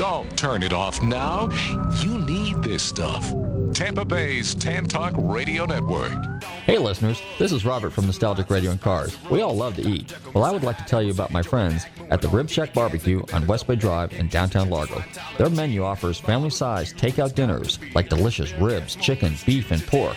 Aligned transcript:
Don't 0.00 0.34
turn 0.34 0.62
it 0.62 0.72
off 0.72 1.02
now. 1.02 1.50
You 2.00 2.20
need 2.20 2.62
this 2.62 2.82
stuff. 2.82 3.34
Tampa 3.74 4.02
Bay's 4.02 4.54
Tan 4.54 4.86
Talk 4.86 5.12
Radio 5.14 5.66
Network. 5.66 6.42
Hey 6.64 6.78
listeners, 6.78 7.20
this 7.38 7.52
is 7.52 7.66
Robert 7.66 7.90
from 7.90 8.06
Nostalgic 8.06 8.48
Radio 8.48 8.70
and 8.70 8.80
Cars. 8.80 9.14
We 9.30 9.42
all 9.42 9.54
love 9.54 9.76
to 9.76 9.86
eat. 9.86 10.16
Well, 10.32 10.44
I 10.44 10.52
would 10.52 10.62
like 10.62 10.78
to 10.78 10.86
tell 10.86 11.02
you 11.02 11.12
about 11.12 11.32
my 11.32 11.42
friends 11.42 11.84
at 12.08 12.22
the 12.22 12.30
Rib 12.30 12.48
Shack 12.48 12.72
Barbecue 12.72 13.22
on 13.34 13.46
West 13.46 13.66
Bay 13.66 13.76
Drive 13.76 14.14
in 14.14 14.28
downtown 14.28 14.70
Largo. 14.70 15.04
Their 15.36 15.50
menu 15.50 15.84
offers 15.84 16.18
family-sized 16.18 16.96
takeout 16.96 17.34
dinners 17.34 17.78
like 17.94 18.08
delicious 18.08 18.54
ribs, 18.54 18.96
chicken, 18.96 19.34
beef, 19.44 19.70
and 19.70 19.86
pork 19.86 20.16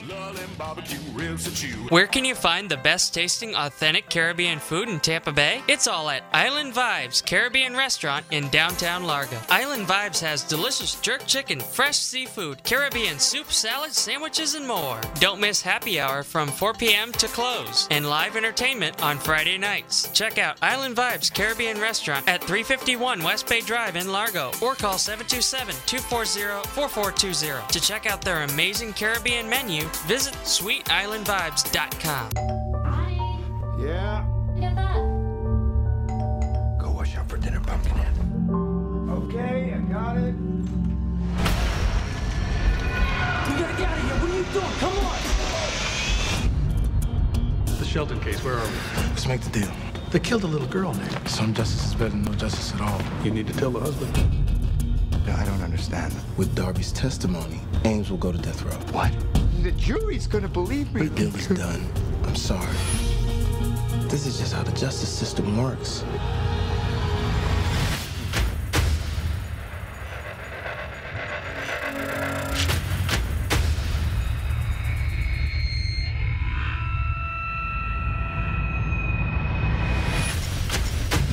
Where 1.89 2.07
can 2.07 2.23
you 2.23 2.35
find 2.35 2.69
the 2.69 2.77
best 2.77 3.13
tasting 3.13 3.55
authentic 3.55 4.09
Caribbean 4.09 4.59
food 4.59 4.89
in 4.89 4.99
Tampa 4.99 5.31
Bay? 5.31 5.61
It's 5.67 5.87
all 5.87 6.09
at 6.09 6.23
Island 6.33 6.73
Vibes 6.73 7.25
Caribbean 7.25 7.75
Restaurant 7.75 8.25
in 8.31 8.47
downtown 8.49 9.03
Largo. 9.03 9.37
Island 9.49 9.87
Vibes 9.87 10.21
has 10.21 10.43
delicious 10.43 10.99
jerk 11.01 11.25
chicken, 11.25 11.59
fresh 11.59 11.97
seafood, 11.97 12.63
Caribbean 12.63 13.17
soup, 13.17 13.51
salad, 13.51 13.91
sandwiches, 13.91 14.55
and 14.55 14.67
more. 14.67 15.01
Don't 15.19 15.41
miss 15.41 15.61
happy 15.61 15.99
hour 15.99 16.21
from 16.21 16.47
4 16.47 16.73
p.m. 16.73 17.11
to 17.13 17.27
close 17.27 17.87
and 17.89 18.07
live 18.07 18.35
entertainment 18.35 19.01
on 19.03 19.17
Friday 19.17 19.57
nights. 19.57 20.09
Check 20.13 20.37
out 20.37 20.57
Island 20.61 20.95
Vibes 20.95 21.33
Caribbean 21.33 21.79
Restaurant 21.79 22.27
at 22.27 22.41
351 22.43 23.23
West 23.23 23.49
Bay 23.49 23.61
Drive 23.61 23.95
in 23.95 24.11
Largo 24.11 24.51
or 24.61 24.75
call 24.75 24.97
727 24.97 25.75
240 25.87 26.69
4420. 26.69 27.67
To 27.71 27.79
check 27.81 28.05
out 28.05 28.21
their 28.21 28.43
amazing 28.43 28.93
Caribbean 28.93 29.49
menu, 29.49 29.83
visit 30.05 30.35
sweetislandvibes.com. 30.51 32.29
Yeah. 33.79 34.25
Go 36.77 36.91
wash 36.91 37.15
up 37.15 37.29
for 37.29 37.37
dinner, 37.37 37.61
Pumpkinhead. 37.61 38.13
Okay, 39.09 39.73
I 39.73 39.77
got 39.89 40.17
it. 40.17 40.35
We 43.47 43.53
gotta 43.59 43.77
get 43.77 43.87
out 43.87 43.97
of 43.97 44.03
here. 44.03 44.17
What 44.19 44.29
are 44.29 44.35
you 44.35 44.43
doing? 44.51 44.75
Come 44.79 44.97
on. 44.99 45.15
The 47.79 47.85
Shelton 47.85 48.19
case, 48.19 48.43
where 48.43 48.55
are 48.55 48.67
we? 48.67 48.73
Let's 49.07 49.25
make 49.27 49.39
the 49.39 49.51
deal. 49.51 49.71
They 50.09 50.19
killed 50.19 50.43
a 50.43 50.47
little 50.47 50.67
girl, 50.67 50.93
Nick. 50.93 51.29
Some 51.29 51.53
justice 51.53 51.85
is 51.85 51.93
better 51.95 52.09
than 52.09 52.23
no 52.23 52.33
justice 52.33 52.73
at 52.73 52.81
all. 52.81 53.01
You 53.23 53.31
need 53.31 53.47
to 53.47 53.53
tell 53.53 53.71
the 53.71 53.79
husband. 53.79 54.13
No, 55.25 55.33
I 55.33 55.45
don't 55.45 55.61
understand. 55.61 56.13
With 56.35 56.53
Darby's 56.55 56.91
testimony, 56.91 57.61
Ames 57.85 58.09
will 58.09 58.17
go 58.17 58.33
to 58.33 58.37
death 58.37 58.61
row. 58.63 58.75
What? 58.91 59.13
The 59.61 59.71
jury's 59.73 60.25
gonna 60.25 60.47
believe 60.47 60.91
me. 60.91 61.07
The 61.07 61.15
deal 61.15 61.35
is 61.35 61.47
done. 61.47 61.85
I'm 62.23 62.35
sorry. 62.35 62.65
This 64.09 64.25
is 64.25 64.39
just 64.39 64.53
how 64.53 64.63
the 64.63 64.71
justice 64.71 65.07
system 65.07 65.55
works. 65.55 66.01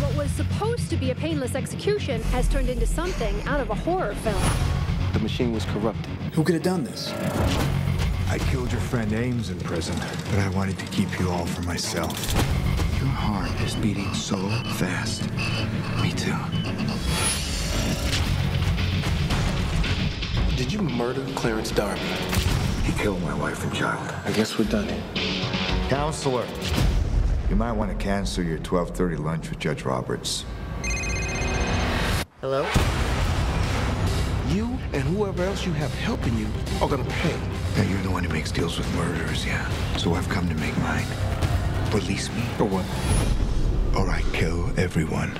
What 0.00 0.14
was 0.14 0.30
supposed 0.32 0.90
to 0.90 0.98
be 0.98 1.12
a 1.12 1.14
painless 1.14 1.54
execution 1.54 2.20
has 2.24 2.46
turned 2.46 2.68
into 2.68 2.86
something 2.86 3.40
out 3.44 3.60
of 3.60 3.70
a 3.70 3.74
horror 3.74 4.14
film. 4.16 4.42
The 5.14 5.20
machine 5.20 5.54
was 5.54 5.64
corrupted. 5.64 6.12
Who 6.34 6.44
could 6.44 6.56
have 6.56 6.62
done 6.62 6.84
this? 6.84 7.10
I 8.30 8.36
killed 8.36 8.70
your 8.70 8.80
friend 8.82 9.10
Ames 9.14 9.48
in 9.48 9.58
prison, 9.60 9.96
but 10.30 10.38
I 10.38 10.50
wanted 10.50 10.78
to 10.80 10.84
keep 10.86 11.18
you 11.18 11.30
all 11.30 11.46
for 11.46 11.62
myself. 11.62 12.12
Your 12.98 13.08
heart 13.08 13.50
is 13.62 13.74
beating 13.74 14.12
so 14.12 14.36
fast. 14.76 15.22
Me 16.02 16.12
too. 16.12 16.36
Did 20.56 20.70
you 20.70 20.82
murder 20.82 21.24
Clarence 21.34 21.70
Darby? 21.70 22.02
He 22.84 22.92
killed 23.02 23.22
my 23.22 23.32
wife 23.32 23.64
and 23.64 23.72
child. 23.72 24.14
I 24.26 24.32
guess 24.32 24.58
we're 24.58 24.66
done 24.66 24.88
here. 24.88 25.02
Counselor, 25.88 26.46
you 27.48 27.56
might 27.56 27.72
want 27.72 27.90
to 27.90 27.96
cancel 27.96 28.44
your 28.44 28.58
12:30 28.58 29.16
lunch 29.16 29.48
with 29.48 29.58
Judge 29.58 29.84
Roberts. 29.84 30.44
Hello? 32.42 32.66
You 34.54 34.78
and 34.92 35.02
whoever 35.04 35.44
else 35.44 35.64
you 35.64 35.72
have 35.72 35.94
helping 35.94 36.36
you 36.36 36.46
are 36.82 36.88
gonna 36.90 37.04
pay. 37.04 37.57
Now 37.78 37.84
you're 37.84 38.02
the 38.02 38.10
one 38.10 38.24
who 38.24 38.32
makes 38.32 38.50
deals 38.50 38.76
with 38.76 38.92
murderers, 38.96 39.46
yeah. 39.46 39.64
So 39.98 40.14
I've 40.14 40.28
come 40.28 40.48
to 40.48 40.54
make 40.56 40.76
mine. 40.78 41.06
Release 41.92 42.28
me, 42.34 42.42
For 42.56 42.64
what? 42.64 42.84
or 43.96 44.10
I 44.10 44.22
kill 44.32 44.68
everyone. 44.76 45.30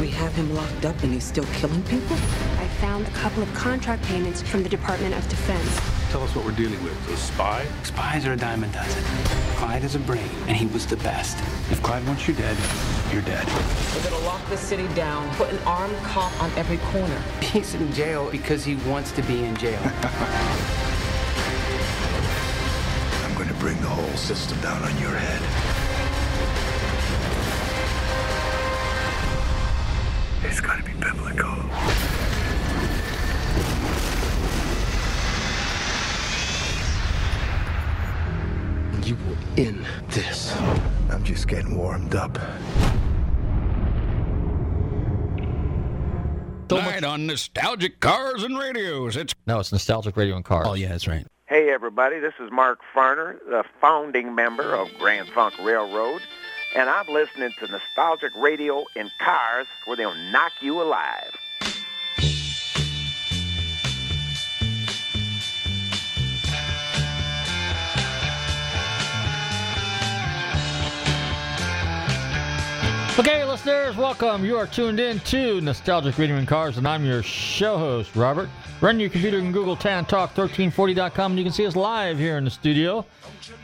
We 0.00 0.08
have 0.10 0.32
him 0.34 0.54
locked 0.54 0.84
up 0.84 0.94
and 1.02 1.12
he's 1.12 1.24
still 1.24 1.46
killing 1.54 1.82
people? 1.82 2.14
I 2.14 2.68
found 2.80 3.08
a 3.08 3.10
couple 3.10 3.42
of 3.42 3.52
contract 3.54 4.04
payments 4.04 4.40
from 4.40 4.62
the 4.62 4.68
Department 4.68 5.16
of 5.16 5.28
Defense. 5.28 5.80
Tell 6.12 6.22
us 6.22 6.32
what 6.36 6.44
we're 6.44 6.52
dealing 6.52 6.80
with. 6.84 7.10
A 7.10 7.16
spy? 7.16 7.66
Spies 7.82 8.24
are 8.24 8.34
a 8.34 8.36
dime 8.36 8.62
a 8.62 8.68
dozen. 8.68 9.02
Clyde 9.56 9.82
has 9.82 9.96
a 9.96 9.98
brain, 9.98 10.30
and 10.46 10.56
he 10.56 10.66
was 10.66 10.86
the 10.86 10.96
best. 10.98 11.36
If 11.72 11.82
Clyde 11.82 12.06
wants 12.06 12.28
you 12.28 12.34
dead, 12.34 12.56
you're 13.12 13.22
dead. 13.22 13.46
We're 13.94 14.10
gonna 14.10 14.24
lock 14.26 14.46
the 14.48 14.56
city 14.56 14.86
down, 14.94 15.28
put 15.36 15.50
an 15.50 15.58
armed 15.66 15.96
cop 15.98 16.32
on 16.42 16.50
every 16.52 16.78
corner. 16.78 17.22
He's 17.40 17.74
in 17.74 17.92
jail 17.92 18.30
because 18.30 18.64
he 18.64 18.74
wants 18.88 19.12
to 19.12 19.22
be 19.22 19.44
in 19.44 19.56
jail. 19.56 19.80
I'm 23.24 23.34
gonna 23.34 23.54
bring 23.54 23.80
the 23.80 23.88
whole 23.88 24.16
system 24.16 24.60
down 24.60 24.82
on 24.82 24.98
your 24.98 25.14
head. 25.14 25.42
It's 30.44 30.60
gonna 30.60 30.82
be 30.82 30.92
biblical. 30.92 31.48
You 39.06 39.16
will 39.26 39.38
in 39.56 39.86
this. 40.10 40.54
I'm 41.10 41.24
just 41.24 41.48
getting 41.48 41.76
warmed 41.76 42.14
up. 42.14 42.38
Tonight 46.68 47.04
on 47.04 47.26
Nostalgic 47.26 48.00
Cars 48.00 48.42
and 48.42 48.58
Radios. 48.58 49.16
It's 49.16 49.34
No, 49.46 49.58
it's 49.60 49.72
Nostalgic 49.72 50.16
Radio 50.16 50.36
and 50.36 50.44
Cars. 50.44 50.66
Oh 50.68 50.74
yeah, 50.74 50.88
that's 50.88 51.08
right. 51.08 51.26
Hey, 51.46 51.70
everybody, 51.70 52.18
this 52.18 52.34
is 52.38 52.50
Mark 52.50 52.80
Farner, 52.94 53.38
the 53.48 53.64
founding 53.80 54.34
member 54.34 54.74
of 54.74 54.88
Grand 54.98 55.28
Funk 55.30 55.54
Railroad, 55.62 56.20
and 56.76 56.90
I'm 56.90 57.06
listening 57.08 57.50
to 57.58 57.68
Nostalgic 57.68 58.32
Radio 58.36 58.84
in 58.94 59.10
Cars 59.18 59.66
where 59.86 59.96
they'll 59.96 60.14
knock 60.30 60.52
you 60.60 60.82
alive. 60.82 61.34
Okay, 73.18 73.44
listeners, 73.44 73.96
welcome. 73.96 74.44
You 74.44 74.56
are 74.56 74.68
tuned 74.68 75.00
in 75.00 75.18
to 75.20 75.60
Nostalgic 75.60 76.16
Radio 76.18 76.36
and 76.36 76.46
Cars, 76.46 76.78
and 76.78 76.86
I'm 76.86 77.04
your 77.04 77.24
show 77.24 77.76
host, 77.76 78.14
Robert. 78.14 78.48
Run 78.80 79.00
your 79.00 79.10
computer 79.10 79.38
and 79.38 79.52
Google 79.52 79.76
TanTalk1340.com, 79.76 81.32
and 81.32 81.36
you 81.36 81.44
can 81.44 81.52
see 81.52 81.66
us 81.66 81.74
live 81.74 82.16
here 82.16 82.38
in 82.38 82.44
the 82.44 82.50
studio. 82.50 83.04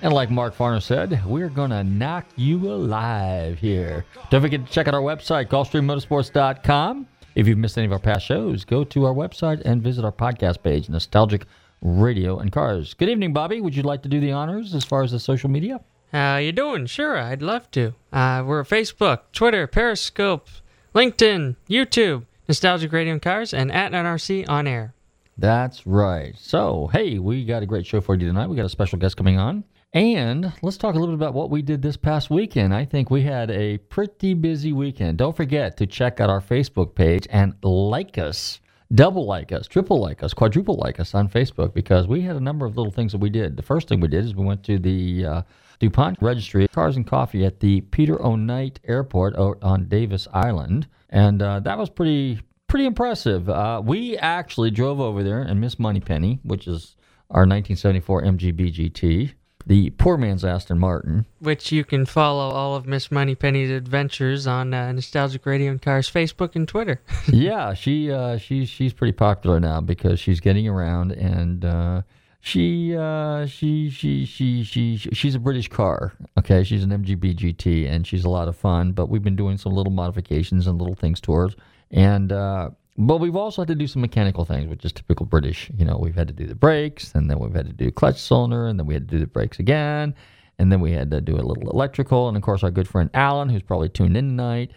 And 0.02 0.12
like 0.12 0.28
Mark 0.28 0.56
Farner 0.56 0.82
said, 0.82 1.24
we're 1.24 1.48
going 1.48 1.70
to 1.70 1.84
knock 1.84 2.26
you 2.34 2.68
alive 2.68 3.60
here. 3.60 4.04
Don't 4.28 4.42
forget 4.42 4.66
to 4.66 4.72
check 4.72 4.88
out 4.88 4.94
our 4.94 5.00
website, 5.00 5.46
GulfstreamMotorsports.com. 5.46 7.06
If 7.36 7.46
you've 7.46 7.58
missed 7.58 7.78
any 7.78 7.86
of 7.86 7.92
our 7.92 8.00
past 8.00 8.26
shows, 8.26 8.64
go 8.64 8.82
to 8.82 9.04
our 9.04 9.14
website 9.14 9.62
and 9.64 9.80
visit 9.80 10.04
our 10.04 10.10
podcast 10.10 10.64
page, 10.64 10.88
Nostalgic 10.88 11.46
Radio 11.80 12.40
and 12.40 12.50
Cars. 12.50 12.92
Good 12.94 13.08
evening, 13.08 13.32
Bobby. 13.32 13.60
Would 13.60 13.76
you 13.76 13.84
like 13.84 14.02
to 14.02 14.08
do 14.08 14.18
the 14.18 14.32
honors 14.32 14.74
as 14.74 14.84
far 14.84 15.04
as 15.04 15.12
the 15.12 15.20
social 15.20 15.48
media? 15.48 15.78
How 16.14 16.36
you 16.36 16.52
doing? 16.52 16.86
Sure, 16.86 17.18
I'd 17.18 17.42
love 17.42 17.68
to. 17.72 17.92
Uh, 18.12 18.44
we're 18.46 18.62
Facebook, 18.62 19.22
Twitter, 19.32 19.66
Periscope, 19.66 20.46
LinkedIn, 20.94 21.56
YouTube, 21.68 22.26
Nostalgic 22.46 22.92
Radio 22.92 23.14
and 23.14 23.20
Cars, 23.20 23.52
and 23.52 23.72
at 23.72 23.90
NRC 23.90 24.48
on 24.48 24.68
air. 24.68 24.94
That's 25.36 25.84
right. 25.84 26.32
So, 26.38 26.88
hey, 26.92 27.18
we 27.18 27.44
got 27.44 27.64
a 27.64 27.66
great 27.66 27.84
show 27.84 28.00
for 28.00 28.14
you 28.14 28.28
tonight. 28.28 28.46
We 28.46 28.54
got 28.54 28.64
a 28.64 28.68
special 28.68 28.96
guest 28.96 29.16
coming 29.16 29.40
on. 29.40 29.64
And 29.92 30.52
let's 30.62 30.76
talk 30.76 30.94
a 30.94 30.98
little 31.00 31.16
bit 31.16 31.20
about 31.20 31.34
what 31.34 31.50
we 31.50 31.62
did 31.62 31.82
this 31.82 31.96
past 31.96 32.30
weekend. 32.30 32.72
I 32.72 32.84
think 32.84 33.10
we 33.10 33.22
had 33.22 33.50
a 33.50 33.78
pretty 33.78 34.34
busy 34.34 34.72
weekend. 34.72 35.18
Don't 35.18 35.36
forget 35.36 35.76
to 35.78 35.86
check 35.86 36.20
out 36.20 36.30
our 36.30 36.40
Facebook 36.40 36.94
page 36.94 37.26
and 37.28 37.56
like 37.64 38.18
us, 38.18 38.60
double 38.94 39.26
like 39.26 39.50
us, 39.50 39.66
triple 39.66 40.00
like 40.00 40.22
us, 40.22 40.32
quadruple 40.32 40.76
like 40.76 41.00
us 41.00 41.12
on 41.12 41.28
Facebook 41.28 41.74
because 41.74 42.06
we 42.06 42.20
had 42.20 42.36
a 42.36 42.40
number 42.40 42.66
of 42.66 42.76
little 42.76 42.92
things 42.92 43.10
that 43.10 43.18
we 43.18 43.30
did. 43.30 43.56
The 43.56 43.64
first 43.64 43.88
thing 43.88 43.98
we 43.98 44.06
did 44.06 44.24
is 44.24 44.36
we 44.36 44.44
went 44.44 44.62
to 44.62 44.78
the 44.78 45.26
uh, 45.26 45.42
DuPont 45.78 46.18
Registry 46.20 46.68
Cars 46.68 46.96
and 46.96 47.06
Coffee 47.06 47.44
at 47.44 47.60
the 47.60 47.82
Peter 47.82 48.20
O. 48.22 48.36
Knight 48.36 48.80
Airport 48.84 49.36
on 49.36 49.86
Davis 49.88 50.28
Island. 50.32 50.86
And 51.10 51.40
uh, 51.42 51.60
that 51.60 51.78
was 51.78 51.90
pretty 51.90 52.40
pretty 52.66 52.86
impressive. 52.86 53.48
Uh, 53.48 53.80
we 53.84 54.16
actually 54.18 54.70
drove 54.70 55.00
over 55.00 55.22
there 55.22 55.40
and 55.40 55.60
Miss 55.60 55.78
Moneypenny, 55.78 56.40
which 56.42 56.66
is 56.66 56.96
our 57.30 57.42
1974 57.42 58.22
MGB 58.22 58.74
GT, 58.74 59.32
the 59.66 59.90
poor 59.90 60.16
man's 60.16 60.44
Aston 60.44 60.78
Martin. 60.78 61.24
Which 61.38 61.72
you 61.72 61.84
can 61.84 62.04
follow 62.04 62.50
all 62.50 62.74
of 62.74 62.86
Miss 62.86 63.10
Moneypenny's 63.10 63.70
adventures 63.70 64.46
on 64.46 64.74
uh, 64.74 64.92
Nostalgic 64.92 65.46
Radio 65.46 65.70
and 65.70 65.80
Cars 65.80 66.10
Facebook 66.10 66.54
and 66.54 66.68
Twitter. 66.68 67.00
yeah, 67.28 67.74
she 67.74 68.10
uh, 68.10 68.36
she's 68.38 68.68
she's 68.68 68.92
pretty 68.92 69.12
popular 69.12 69.60
now 69.60 69.80
because 69.80 70.20
she's 70.20 70.40
getting 70.40 70.68
around 70.68 71.12
and 71.12 71.64
uh, 71.64 72.02
she 72.44 72.96
uh, 72.96 73.46
she 73.46 73.90
she 73.90 74.24
she 74.24 74.62
she 74.62 74.96
she's 74.98 75.34
a 75.34 75.40
British 75.40 75.68
car. 75.68 76.12
Okay, 76.38 76.62
she's 76.62 76.84
an 76.84 76.90
MGB 76.90 77.34
GT 77.34 77.90
and 77.90 78.06
she's 78.06 78.24
a 78.24 78.30
lot 78.30 78.48
of 78.48 78.56
fun. 78.56 78.92
But 78.92 79.08
we've 79.08 79.24
been 79.24 79.36
doing 79.36 79.58
some 79.58 79.72
little 79.72 79.92
modifications 79.92 80.66
and 80.66 80.78
little 80.78 80.94
things 80.94 81.20
to 81.22 81.32
her 81.32 81.48
and 81.90 82.32
uh, 82.32 82.70
but 82.98 83.18
we've 83.18 83.36
also 83.36 83.62
had 83.62 83.68
to 83.68 83.74
do 83.74 83.86
some 83.86 84.02
mechanical 84.02 84.44
things, 84.44 84.68
which 84.68 84.84
is 84.84 84.92
typical 84.92 85.26
British. 85.26 85.70
You 85.76 85.84
know, 85.84 85.96
we've 85.98 86.14
had 86.14 86.28
to 86.28 86.34
do 86.34 86.46
the 86.46 86.54
brakes, 86.54 87.14
and 87.14 87.30
then 87.30 87.38
we've 87.38 87.54
had 87.54 87.66
to 87.66 87.72
do 87.72 87.90
clutch 87.90 88.20
cylinder, 88.20 88.66
and 88.66 88.78
then 88.78 88.86
we 88.86 88.94
had 88.94 89.08
to 89.08 89.14
do 89.14 89.20
the 89.20 89.26
brakes 89.26 89.58
again, 89.58 90.14
and 90.58 90.70
then 90.70 90.80
we 90.80 90.92
had 90.92 91.10
to 91.10 91.20
do 91.20 91.36
a 91.36 91.42
little 91.42 91.70
electrical, 91.70 92.28
and 92.28 92.36
of 92.36 92.42
course 92.42 92.62
our 92.62 92.70
good 92.70 92.88
friend 92.88 93.10
Alan, 93.14 93.48
who's 93.48 93.62
probably 93.62 93.88
tuned 93.88 94.16
in 94.16 94.28
tonight. 94.28 94.70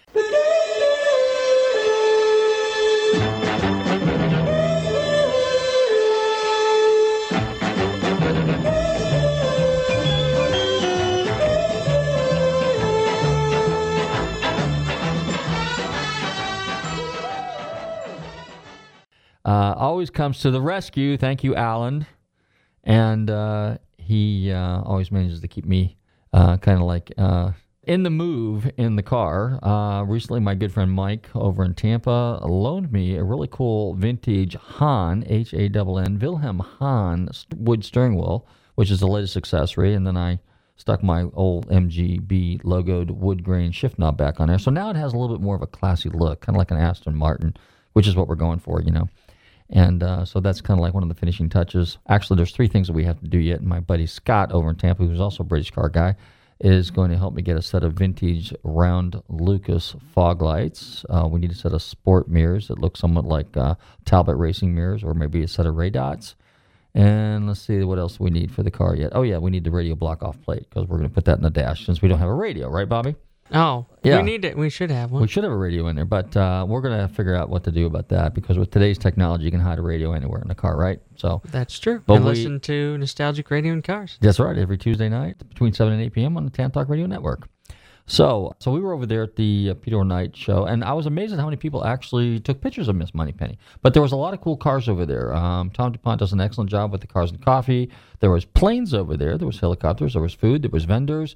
Uh, 19.47 19.73
always 19.77 20.09
comes 20.09 20.39
to 20.41 20.51
the 20.51 20.61
rescue. 20.61 21.17
Thank 21.17 21.44
you, 21.44 21.55
Alan. 21.55 22.05
And 22.83 23.29
uh, 23.29 23.77
he 23.97 24.51
uh, 24.51 24.81
always 24.81 25.09
manages 25.09 25.39
to 25.39 25.47
keep 25.47 25.65
me 25.65 25.97
uh, 26.33 26.57
kind 26.57 26.79
of 26.79 26.85
like 26.85 27.13
uh, 27.17 27.51
in 27.83 28.03
the 28.03 28.09
move 28.09 28.69
in 28.77 28.97
the 28.97 29.03
car. 29.03 29.57
Uh, 29.63 30.03
recently, 30.03 30.41
my 30.41 30.53
good 30.53 30.73
friend 30.73 30.91
Mike 30.91 31.29
over 31.33 31.63
in 31.63 31.73
Tampa 31.73 32.41
loaned 32.44 32.91
me 32.91 33.15
a 33.15 33.23
really 33.23 33.47
cool 33.49 33.94
vintage 33.94 34.55
Hahn, 34.55 35.23
H 35.27 35.53
A 35.53 35.69
N 35.73 35.75
N, 35.75 36.19
Wilhelm 36.19 36.59
Hahn 36.59 37.29
wood 37.55 37.85
steering 37.85 38.15
wheel, 38.15 38.45
which 38.75 38.91
is 38.91 38.99
the 38.99 39.07
latest 39.07 39.38
accessory. 39.38 39.94
And 39.94 40.05
then 40.05 40.17
I 40.17 40.39
stuck 40.75 41.01
my 41.01 41.23
old 41.33 41.69
MGB 41.69 42.63
logoed 42.63 43.11
wood 43.11 43.44
grain 43.45 43.71
shift 43.71 43.97
knob 43.97 44.17
back 44.17 44.41
on 44.41 44.49
there. 44.49 44.59
So 44.59 44.71
now 44.71 44.89
it 44.89 44.97
has 44.97 45.13
a 45.13 45.17
little 45.17 45.38
bit 45.38 45.44
more 45.44 45.55
of 45.55 45.61
a 45.61 45.67
classy 45.67 46.09
look, 46.09 46.41
kind 46.41 46.55
of 46.55 46.59
like 46.59 46.71
an 46.71 46.77
Aston 46.77 47.15
Martin, 47.15 47.55
which 47.94 48.07
is 48.07 48.15
what 48.17 48.27
we're 48.27 48.35
going 48.35 48.59
for, 48.59 48.81
you 48.81 48.91
know. 48.91 49.07
And 49.69 50.01
uh, 50.01 50.23
so 50.25 50.39
that's 50.39 50.61
kind 50.61 50.79
of 50.79 50.81
like 50.81 50.93
one 50.93 51.03
of 51.03 51.09
the 51.09 51.15
finishing 51.15 51.49
touches. 51.49 51.97
Actually, 52.07 52.37
there's 52.37 52.51
three 52.51 52.67
things 52.67 52.87
that 52.87 52.93
we 52.93 53.03
have 53.03 53.19
to 53.19 53.27
do 53.27 53.37
yet. 53.37 53.61
My 53.61 53.79
buddy 53.79 54.05
Scott 54.05 54.51
over 54.51 54.69
in 54.69 54.75
Tampa, 54.75 55.03
who's 55.03 55.19
also 55.19 55.43
a 55.43 55.45
British 55.45 55.71
car 55.71 55.89
guy, 55.89 56.15
is 56.59 56.89
going 56.89 57.11
to 57.11 57.17
help 57.17 57.33
me 57.33 57.41
get 57.41 57.57
a 57.57 57.61
set 57.61 57.83
of 57.83 57.93
vintage 57.93 58.53
round 58.63 59.21
Lucas 59.27 59.95
fog 60.13 60.41
lights. 60.41 61.05
Uh, 61.09 61.27
we 61.29 61.39
need 61.39 61.51
a 61.51 61.55
set 61.55 61.73
of 61.73 61.81
sport 61.81 62.27
mirrors 62.27 62.69
that 62.69 62.79
look 62.79 62.97
somewhat 62.97 63.25
like 63.25 63.55
uh, 63.57 63.75
Talbot 64.05 64.37
racing 64.37 64.73
mirrors, 64.73 65.03
or 65.03 65.13
maybe 65.13 65.43
a 65.43 65.47
set 65.47 65.65
of 65.65 65.75
Raydots. 65.75 66.35
And 66.95 67.47
let's 67.47 67.61
see 67.61 67.83
what 67.83 67.99
else 67.99 68.19
we 68.19 68.31
need 68.31 68.51
for 68.51 68.63
the 68.63 68.71
car 68.71 68.95
yet. 68.95 69.11
Oh 69.13 69.21
yeah, 69.21 69.37
we 69.37 69.51
need 69.51 69.65
the 69.65 69.71
radio 69.71 69.93
block 69.93 70.23
off 70.23 70.41
plate 70.41 70.65
because 70.69 70.87
we're 70.87 70.97
going 70.97 71.09
to 71.09 71.13
put 71.13 71.25
that 71.25 71.37
in 71.37 71.43
the 71.43 71.49
dash 71.51 71.85
since 71.85 72.01
we 72.01 72.09
don't 72.09 72.19
have 72.19 72.29
a 72.29 72.33
radio, 72.33 72.69
right, 72.69 72.89
Bobby? 72.89 73.15
Oh, 73.53 73.85
yeah. 74.03 74.17
We 74.17 74.23
need 74.23 74.45
it. 74.45 74.57
We 74.57 74.69
should 74.69 74.91
have 74.91 75.11
one. 75.11 75.21
We 75.21 75.27
should 75.27 75.44
have 75.44 75.53
a 75.53 75.57
radio 75.57 75.88
in 75.88 75.95
there, 75.95 76.05
but 76.05 76.35
uh, 76.35 76.65
we're 76.67 76.81
gonna 76.81 77.07
figure 77.07 77.35
out 77.35 77.49
what 77.49 77.63
to 77.65 77.71
do 77.71 77.85
about 77.85 78.09
that 78.09 78.33
because 78.33 78.57
with 78.57 78.71
today's 78.71 78.97
technology, 78.97 79.45
you 79.45 79.51
can 79.51 79.59
hide 79.59 79.79
a 79.79 79.81
radio 79.81 80.13
anywhere 80.13 80.41
in 80.41 80.47
the 80.47 80.55
car, 80.55 80.75
right? 80.77 80.99
So 81.15 81.41
that's 81.45 81.79
true. 81.79 82.03
But 82.05 82.15
and 82.15 82.25
we, 82.25 82.31
listen 82.31 82.59
to 82.61 82.97
nostalgic 82.97 83.49
radio 83.49 83.73
in 83.73 83.81
cars. 83.81 84.17
That's 84.21 84.39
right. 84.39 84.57
Every 84.57 84.77
Tuesday 84.77 85.09
night 85.09 85.38
between 85.49 85.73
seven 85.73 85.94
and 85.94 86.01
eight 86.01 86.13
p.m. 86.13 86.35
on 86.38 86.45
the 86.45 86.51
Tan 86.51 86.71
Talk 86.71 86.89
Radio 86.89 87.05
Network. 87.05 87.47
So, 88.09 88.55
so 88.59 88.71
we 88.71 88.79
were 88.79 88.94
over 88.94 89.05
there 89.05 89.23
at 89.23 89.35
the 89.35 89.71
uh, 89.71 89.73
Peter 89.73 90.01
Knight 90.05 90.35
show, 90.35 90.63
and 90.63 90.81
I 90.81 90.94
was 90.94 91.07
amazed 91.07 91.33
at 91.33 91.39
how 91.39 91.45
many 91.45 91.57
people 91.57 91.83
actually 91.83 92.39
took 92.39 92.61
pictures 92.61 92.88
of 92.88 92.95
Miss 92.95 93.13
Moneypenny. 93.13 93.59
But 93.81 93.94
there 93.94 94.01
was 94.01 94.13
a 94.13 94.15
lot 94.15 94.33
of 94.33 94.39
cool 94.39 94.55
cars 94.55 94.88
over 94.88 95.05
there. 95.05 95.35
Um, 95.35 95.69
Tom 95.71 95.91
Dupont 95.91 96.19
does 96.19 96.31
an 96.31 96.39
excellent 96.39 96.69
job 96.69 96.94
with 96.94 97.01
the 97.01 97.07
cars 97.07 97.31
and 97.31 97.41
coffee. 97.41 97.89
There 98.21 98.31
was 98.31 98.45
planes 98.45 98.94
over 98.94 99.17
there. 99.17 99.38
There 99.38 99.45
was 99.45 99.59
helicopters. 99.59 100.13
There 100.13 100.21
was 100.21 100.33
food. 100.33 100.61
There 100.61 100.71
was 100.71 100.85
vendors 100.85 101.35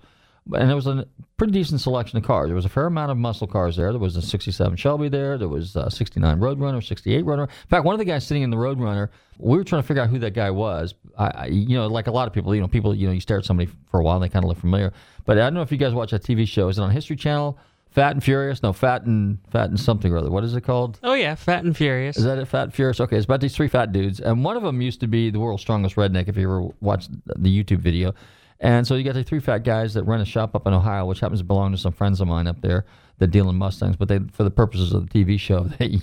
and 0.54 0.70
there 0.70 0.76
was 0.76 0.88
a 0.88 1.06
pretty 1.38 1.54
decent 1.54 1.82
selection 1.82 2.18
of 2.18 2.24
cars. 2.24 2.48
There 2.48 2.56
was 2.56 2.66
a 2.66 2.70
fair 2.70 2.88
amount 2.88 3.12
of 3.12 3.18
muscle 3.18 3.48
cars 3.48 3.76
there. 3.78 3.92
There 3.92 4.00
was 4.00 4.16
a 4.16 4.22
67 4.22 4.76
Shelby 4.76 5.10
there. 5.10 5.38
There 5.38 5.48
was 5.48 5.76
a 5.76 5.90
69 5.90 6.40
Roadrunner, 6.40 6.84
68 6.84 7.26
Roadrunner. 7.26 7.44
In 7.44 7.68
fact, 7.70 7.86
one 7.86 7.94
of 7.94 8.00
the 8.00 8.06
guys 8.06 8.26
sitting 8.26 8.44
in 8.44 8.50
the 8.50 8.58
Roadrunner, 8.58 9.10
we 9.38 9.58
were 9.58 9.64
trying 9.64 9.82
to 9.82 9.88
figure 9.88 10.02
out 10.02 10.10
who 10.10 10.20
that 10.20 10.34
guy 10.34 10.50
was. 10.50 10.94
I, 11.18 11.28
I, 11.28 11.46
you 11.48 11.76
know, 11.76 11.88
like 11.88 12.08
a 12.08 12.12
lot 12.12 12.28
of 12.28 12.34
people, 12.34 12.54
you 12.56 12.62
know, 12.62 12.68
people, 12.68 12.96
you 12.96 13.08
know, 13.08 13.14
you 13.14 13.22
stare 13.22 13.38
at 13.38 13.46
somebody 13.46 13.72
for 13.90 14.00
a 14.00 14.04
while 14.04 14.16
and 14.16 14.24
they 14.24 14.30
kind 14.30 14.44
of 14.44 14.50
look 14.50 14.58
familiar. 14.58 14.94
But 15.26 15.38
I 15.38 15.42
don't 15.42 15.54
know 15.54 15.62
if 15.62 15.72
you 15.72 15.78
guys 15.78 15.94
watch 15.94 16.12
that 16.12 16.24
TV 16.24 16.48
show. 16.48 16.70
Is 16.70 16.80
it 16.80 16.82
on 16.82 16.92
History 16.92 17.16
Channel? 17.16 17.58
Fat 17.92 18.14
and 18.14 18.24
Furious? 18.24 18.64
No, 18.64 18.72
Fat 18.72 19.04
and 19.04 19.38
Fat 19.50 19.70
and 19.70 19.80
something 19.80 20.12
or 20.14 20.18
other. 20.18 20.32
What 20.32 20.46
is 20.46 20.56
it 20.56 20.62
called? 20.62 20.98
Oh 21.04 21.14
yeah, 21.14 21.36
Fat 21.36 21.66
and 21.66 21.76
Furious. 21.76 22.18
Is 22.18 22.24
that 22.24 22.38
it? 22.38 22.48
Fat 22.48 22.64
and 22.64 22.74
Furious. 22.74 23.02
Okay, 23.02 23.18
it's 23.18 23.26
about 23.26 23.42
these 23.42 23.54
three 23.54 23.68
fat 23.68 23.92
dudes, 23.92 24.22
and 24.22 24.46
one 24.46 24.56
of 24.56 24.64
them 24.64 24.82
used 24.82 25.02
to 25.02 25.08
be 25.08 25.30
the 25.30 25.40
world's 25.40 25.62
strongest 25.62 25.98
redneck. 25.98 26.30
If 26.30 26.38
you 26.38 26.44
ever 26.44 26.70
watched 26.80 27.12
the 27.26 27.64
YouTube 27.64 27.80
video, 27.80 28.14
and 28.62 28.86
so 28.86 28.94
you 28.94 29.04
got 29.04 29.16
the 29.16 29.24
three 29.24 29.40
fat 29.40 29.63
guys 29.63 29.96
that 29.96 30.04
run 30.04 30.22
a 30.22 30.25
shop 30.25 30.56
up 30.56 30.68
in 30.68 30.74
Ohio, 30.74 31.06
which 31.06 31.19
happens 31.19 31.40
to 31.40 31.44
belong 31.44 31.72
to 31.72 31.80
some 31.80 31.92
friends 31.92 32.22
of 32.22 32.28
mine 32.28 32.46
up 32.46 32.62
there 32.62 32.86
that 33.18 33.31
deal 33.31 33.50
in 33.50 33.56
Mustangs. 33.56 33.96
But 33.96 34.08
they, 34.08 34.19
for 34.31 34.44
the 34.44 34.52
purposes 34.52 34.94
of 34.94 35.10
the 35.10 35.24
TV 35.24 35.40
show, 35.40 35.63
they 35.80 36.00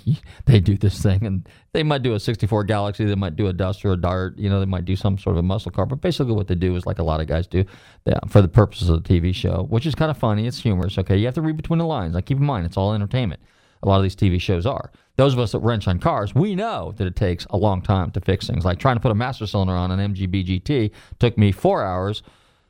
they 0.47 0.59
do 0.59 0.77
this 0.77 1.01
thing, 1.01 1.25
and 1.25 1.49
they 1.73 1.85
might 1.85 2.03
do 2.03 2.15
a 2.15 2.21
'64 2.21 2.65
Galaxie, 2.65 3.05
they 3.05 3.15
might 3.15 3.37
do 3.37 3.47
a 3.47 3.53
Duster 3.53 3.91
or 3.91 3.93
a 3.93 3.97
Dart, 3.97 4.37
you 4.37 4.51
know, 4.51 4.59
they 4.59 4.67
might 4.67 4.85
do 4.85 4.97
some 4.97 5.17
sort 5.19 5.35
of 5.37 5.39
a 5.39 5.43
muscle 5.43 5.71
car. 5.71 5.87
But 5.87 6.01
basically, 6.01 6.35
what 6.35 6.49
they 6.49 6.57
do 6.57 6.75
is 6.75 6.85
like 6.85 6.99
a 6.99 7.05
lot 7.05 7.21
of 7.21 7.29
guys 7.29 7.47
do, 7.47 7.65
yeah, 8.07 8.19
for 8.27 8.43
the 8.43 8.49
purposes 8.49 8.89
of 8.89 9.05
the 9.05 9.09
TV 9.09 9.33
show, 9.33 9.67
which 9.71 9.87
is 9.87 9.95
kind 9.95 10.11
of 10.11 10.19
funny. 10.19 10.49
It's 10.49 10.61
humorous. 10.61 10.99
Okay, 10.99 11.17
you 11.17 11.27
have 11.27 11.35
to 11.35 11.43
read 11.43 11.57
between 11.57 11.79
the 11.79 11.87
lines. 11.87 12.15
Like 12.17 12.27
keep 12.27 12.39
in 12.39 12.45
mind, 12.45 12.67
it's 12.67 12.77
all 12.77 12.93
entertainment. 12.93 13.41
A 13.85 13.89
lot 13.89 13.99
of 13.99 14.03
these 14.03 14.17
TV 14.17 14.41
shows 14.41 14.67
are. 14.67 14.91
Those 15.15 15.33
of 15.33 15.39
us 15.39 15.53
that 15.53 15.61
wrench 15.61 15.87
on 15.87 16.01
cars, 16.01 16.35
we 16.35 16.57
know 16.57 16.93
that 16.97 17.07
it 17.07 17.15
takes 17.15 17.47
a 17.51 17.57
long 17.57 17.83
time 17.83 18.11
to 18.13 18.21
fix 18.21 18.49
things. 18.49 18.65
Like 18.65 18.81
trying 18.81 18.97
to 18.97 19.01
put 19.01 19.13
a 19.13 19.15
master 19.15 19.47
cylinder 19.47 19.75
on 19.75 19.93
an 19.93 20.15
MGB 20.15 20.47
GT 20.47 20.91
took 21.21 21.39
me 21.39 21.53
four 21.53 21.85
hours 21.85 22.23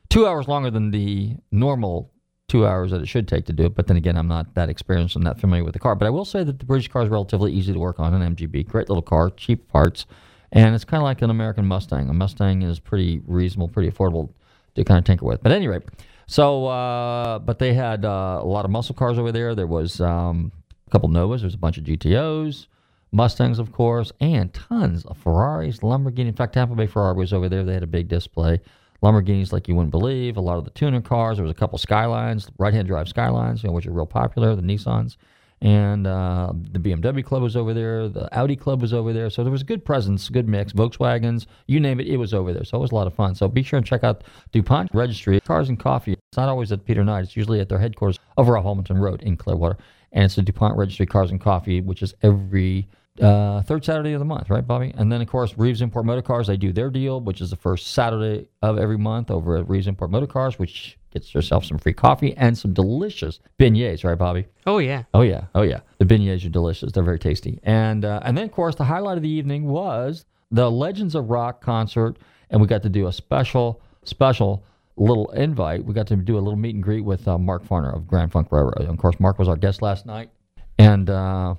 two 0.09 0.27
hours 0.27 0.47
longer 0.47 0.71
than 0.71 0.91
the 0.91 1.35
normal 1.51 2.11
two 2.47 2.65
hours 2.65 2.91
that 2.91 3.01
it 3.01 3.07
should 3.07 3.27
take 3.27 3.45
to 3.45 3.53
do 3.53 3.65
it. 3.65 3.75
But 3.75 3.87
then 3.87 3.97
again, 3.97 4.17
I'm 4.17 4.27
not 4.27 4.55
that 4.55 4.69
experienced 4.69 5.15
and 5.15 5.23
not 5.23 5.39
familiar 5.39 5.63
with 5.63 5.73
the 5.73 5.79
car. 5.79 5.95
But 5.95 6.07
I 6.07 6.09
will 6.09 6.25
say 6.25 6.43
that 6.43 6.59
the 6.59 6.65
British 6.65 6.87
car 6.87 7.03
is 7.03 7.09
relatively 7.09 7.53
easy 7.53 7.71
to 7.71 7.79
work 7.79 7.99
on, 7.99 8.13
an 8.13 8.35
MGB. 8.35 8.67
Great 8.67 8.89
little 8.89 9.03
car, 9.03 9.29
cheap 9.29 9.67
parts. 9.67 10.05
And 10.51 10.73
it's 10.73 10.83
kind 10.83 10.99
of 10.99 11.05
like 11.05 11.21
an 11.21 11.29
American 11.29 11.65
Mustang. 11.65 12.09
A 12.09 12.13
Mustang 12.13 12.63
is 12.63 12.79
pretty 12.79 13.21
reasonable, 13.27 13.67
pretty 13.67 13.91
affordable 13.91 14.33
to 14.75 14.83
kind 14.83 14.97
of 14.97 15.05
tinker 15.05 15.25
with. 15.25 15.43
But 15.43 15.51
anyway, 15.51 15.79
so, 16.25 16.65
uh, 16.65 17.37
but 17.39 17.59
they 17.59 17.73
had 17.73 18.03
uh, 18.03 18.39
a 18.41 18.45
lot 18.45 18.65
of 18.65 18.71
muscle 18.71 18.95
cars 18.95 19.19
over 19.19 19.31
there. 19.31 19.53
There 19.53 19.67
was 19.67 20.01
um, 20.01 20.51
a 20.87 20.89
couple 20.89 21.09
Novas, 21.09 21.41
there's 21.41 21.53
a 21.53 21.59
bunch 21.59 21.77
of 21.77 21.83
GTOs. 21.83 22.65
Mustangs, 23.11 23.57
of 23.57 23.71
course, 23.71 24.11
and 24.19 24.53
tons 24.53 25.03
of 25.05 25.17
Ferraris, 25.17 25.79
Lamborghini. 25.79 26.27
In 26.27 26.33
fact, 26.33 26.53
Tampa 26.53 26.75
Bay 26.75 26.85
Ferrari 26.85 27.15
was 27.15 27.33
over 27.33 27.49
there. 27.49 27.63
They 27.63 27.73
had 27.73 27.81
a 27.81 27.87
big 27.87 28.07
display. 28.07 28.59
Lamborghinis 29.03 29.51
like 29.51 29.67
you 29.67 29.75
wouldn't 29.75 29.91
believe. 29.91 30.37
A 30.37 30.41
lot 30.41 30.57
of 30.57 30.65
the 30.65 30.71
tuner 30.71 31.01
cars. 31.01 31.37
There 31.37 31.43
was 31.43 31.51
a 31.51 31.55
couple 31.55 31.77
Skylines, 31.77 32.49
right-hand 32.57 32.87
drive 32.87 33.07
Skylines, 33.07 33.63
you 33.63 33.69
know, 33.69 33.73
which 33.73 33.87
are 33.87 33.91
real 33.91 34.05
popular. 34.05 34.55
The 34.55 34.61
Nissans 34.61 35.15
and 35.61 36.07
uh, 36.07 36.53
the 36.71 36.79
BMW 36.79 37.23
club 37.23 37.41
was 37.41 37.55
over 37.55 37.73
there. 37.73 38.07
The 38.07 38.33
Audi 38.37 38.55
club 38.55 38.81
was 38.81 38.93
over 38.93 39.11
there. 39.11 39.29
So 39.29 39.43
there 39.43 39.51
was 39.51 39.61
a 39.61 39.65
good 39.65 39.83
presence, 39.83 40.29
good 40.29 40.47
mix. 40.47 40.71
Volkswagens, 40.71 41.47
you 41.67 41.79
name 41.79 41.99
it, 41.99 42.07
it 42.07 42.17
was 42.17 42.33
over 42.33 42.53
there. 42.53 42.63
So 42.63 42.77
it 42.77 42.81
was 42.81 42.91
a 42.91 42.95
lot 42.95 43.07
of 43.07 43.13
fun. 43.13 43.35
So 43.35 43.47
be 43.47 43.63
sure 43.63 43.77
and 43.77 43.85
check 43.85 44.03
out 44.03 44.23
DuPont 44.51 44.89
Registry 44.93 45.39
Cars 45.41 45.67
and 45.67 45.77
Coffee. 45.77 46.13
It's 46.13 46.37
not 46.37 46.49
always 46.49 46.71
at 46.71 46.85
Peter 46.85 47.03
Knight. 47.03 47.25
It's 47.25 47.35
usually 47.35 47.59
at 47.59 47.67
their 47.67 47.79
headquarters 47.79 48.19
over 48.37 48.57
off 48.57 48.63
Hamilton 48.63 48.99
Road 48.99 49.21
in 49.21 49.35
Clearwater. 49.35 49.77
And 50.13 50.23
it's 50.23 50.35
the 50.35 50.41
DuPont 50.41 50.77
Registry 50.77 51.05
Cars 51.05 51.29
and 51.29 51.41
Coffee, 51.41 51.81
which 51.81 52.01
is 52.01 52.13
every 52.23 52.87
uh, 53.21 53.61
third 53.63 53.83
Saturday 53.83 54.13
of 54.13 54.19
the 54.19 54.25
month, 54.25 54.49
right, 54.49 54.65
Bobby? 54.65 54.93
And 54.97 55.11
then, 55.11 55.21
of 55.21 55.27
course, 55.27 55.57
Reeves 55.57 55.81
Import 55.81 56.05
Motor 56.05 56.21
Cars, 56.21 56.47
they 56.47 56.57
do 56.57 56.71
their 56.71 56.89
deal, 56.89 57.19
which 57.19 57.41
is 57.41 57.49
the 57.49 57.55
first 57.55 57.87
Saturday 57.87 58.49
of 58.61 58.77
every 58.77 58.97
month 58.97 59.29
over 59.29 59.57
at 59.57 59.67
Reeves 59.69 59.87
Import 59.87 60.11
Motor 60.11 60.27
Cars, 60.27 60.57
which 60.57 60.97
gets 61.11 61.33
yourself 61.33 61.65
some 61.65 61.77
free 61.77 61.93
coffee 61.93 62.35
and 62.37 62.57
some 62.57 62.73
delicious 62.73 63.39
beignets, 63.57 64.03
right, 64.03 64.17
Bobby? 64.17 64.45
Oh, 64.65 64.77
yeah. 64.77 65.03
Oh, 65.13 65.21
yeah. 65.21 65.45
Oh, 65.55 65.63
yeah. 65.63 65.79
The 65.97 66.05
beignets 66.05 66.45
are 66.45 66.49
delicious. 66.49 66.91
They're 66.91 67.03
very 67.03 67.19
tasty. 67.19 67.59
And, 67.63 68.05
uh, 68.05 68.21
and 68.23 68.37
then, 68.37 68.45
of 68.45 68.51
course, 68.51 68.75
the 68.75 68.85
highlight 68.85 69.17
of 69.17 69.23
the 69.23 69.29
evening 69.29 69.65
was 69.65 70.25
the 70.51 70.69
Legends 70.69 71.15
of 71.15 71.29
Rock 71.29 71.61
concert, 71.61 72.17
and 72.49 72.61
we 72.61 72.67
got 72.67 72.83
to 72.83 72.89
do 72.89 73.07
a 73.07 73.13
special, 73.13 73.81
special 74.03 74.63
little 74.95 75.29
invite. 75.31 75.83
We 75.83 75.93
got 75.93 76.07
to 76.07 76.15
do 76.15 76.37
a 76.37 76.39
little 76.39 76.57
meet 76.57 76.75
and 76.75 76.83
greet 76.83 77.01
with 77.01 77.27
uh, 77.27 77.37
Mark 77.37 77.65
Farner 77.65 77.95
of 77.95 78.07
Grand 78.07 78.31
Funk 78.31 78.51
Railroad. 78.51 78.79
And 78.79 78.89
of 78.89 78.97
course, 78.97 79.19
Mark 79.19 79.39
was 79.39 79.47
our 79.47 79.55
guest 79.55 79.81
last 79.81 80.05
night, 80.05 80.29
and 80.77 81.09
uh, 81.09 81.55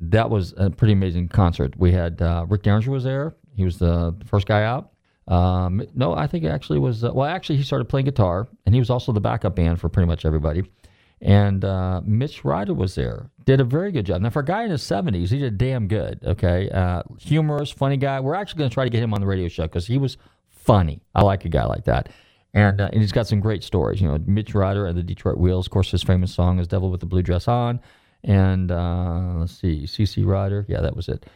that 0.00 0.30
was 0.30 0.54
a 0.56 0.70
pretty 0.70 0.92
amazing 0.92 1.28
concert. 1.28 1.74
We 1.76 1.92
had 1.92 2.20
uh, 2.22 2.46
Rick 2.48 2.62
Derringer 2.62 2.90
was 2.90 3.04
there. 3.04 3.34
He 3.54 3.64
was 3.64 3.78
the 3.78 4.16
first 4.26 4.46
guy 4.46 4.64
out. 4.64 4.92
Um, 5.28 5.82
no, 5.94 6.14
I 6.14 6.26
think 6.26 6.44
it 6.44 6.48
actually 6.48 6.78
was. 6.78 7.04
Uh, 7.04 7.10
well, 7.12 7.28
actually, 7.28 7.56
he 7.56 7.62
started 7.62 7.88
playing 7.88 8.06
guitar, 8.06 8.48
and 8.66 8.74
he 8.74 8.80
was 8.80 8.90
also 8.90 9.12
the 9.12 9.20
backup 9.20 9.54
band 9.54 9.80
for 9.80 9.88
pretty 9.88 10.06
much 10.06 10.24
everybody. 10.24 10.64
And 11.22 11.64
uh, 11.64 12.00
Mitch 12.04 12.44
Ryder 12.44 12.72
was 12.72 12.94
there. 12.94 13.30
Did 13.44 13.60
a 13.60 13.64
very 13.64 13.92
good 13.92 14.06
job. 14.06 14.22
Now, 14.22 14.30
for 14.30 14.40
a 14.40 14.44
guy 14.44 14.64
in 14.64 14.70
his 14.70 14.82
70s, 14.82 15.28
he 15.28 15.38
did 15.38 15.58
damn 15.58 15.86
good. 15.86 16.20
Okay, 16.24 16.70
uh, 16.70 17.02
humorous, 17.18 17.70
funny 17.70 17.98
guy. 17.98 18.20
We're 18.20 18.34
actually 18.34 18.60
going 18.60 18.70
to 18.70 18.74
try 18.74 18.84
to 18.84 18.90
get 18.90 19.02
him 19.02 19.12
on 19.12 19.20
the 19.20 19.26
radio 19.26 19.48
show 19.48 19.64
because 19.64 19.86
he 19.86 19.98
was 19.98 20.16
funny. 20.48 21.02
I 21.14 21.22
like 21.22 21.44
a 21.44 21.50
guy 21.50 21.66
like 21.66 21.84
that. 21.84 22.08
And, 22.54 22.80
uh, 22.80 22.88
and 22.92 23.00
he's 23.00 23.12
got 23.12 23.28
some 23.28 23.40
great 23.40 23.62
stories. 23.62 24.00
You 24.00 24.08
know, 24.08 24.18
Mitch 24.26 24.54
Ryder 24.54 24.86
and 24.86 24.96
the 24.96 25.02
Detroit 25.02 25.36
Wheels. 25.36 25.66
Of 25.66 25.70
course, 25.70 25.90
his 25.90 26.02
famous 26.02 26.34
song 26.34 26.58
is 26.58 26.66
"Devil 26.66 26.90
with 26.90 27.00
the 27.00 27.06
Blue 27.06 27.22
Dress 27.22 27.46
On." 27.46 27.80
And 28.24 28.70
uh, 28.70 29.34
let's 29.38 29.58
see, 29.58 29.82
CC 29.84 30.26
Ryder. 30.26 30.66
Yeah, 30.68 30.80
that 30.80 30.94
was 30.94 31.08
it. 31.08 31.26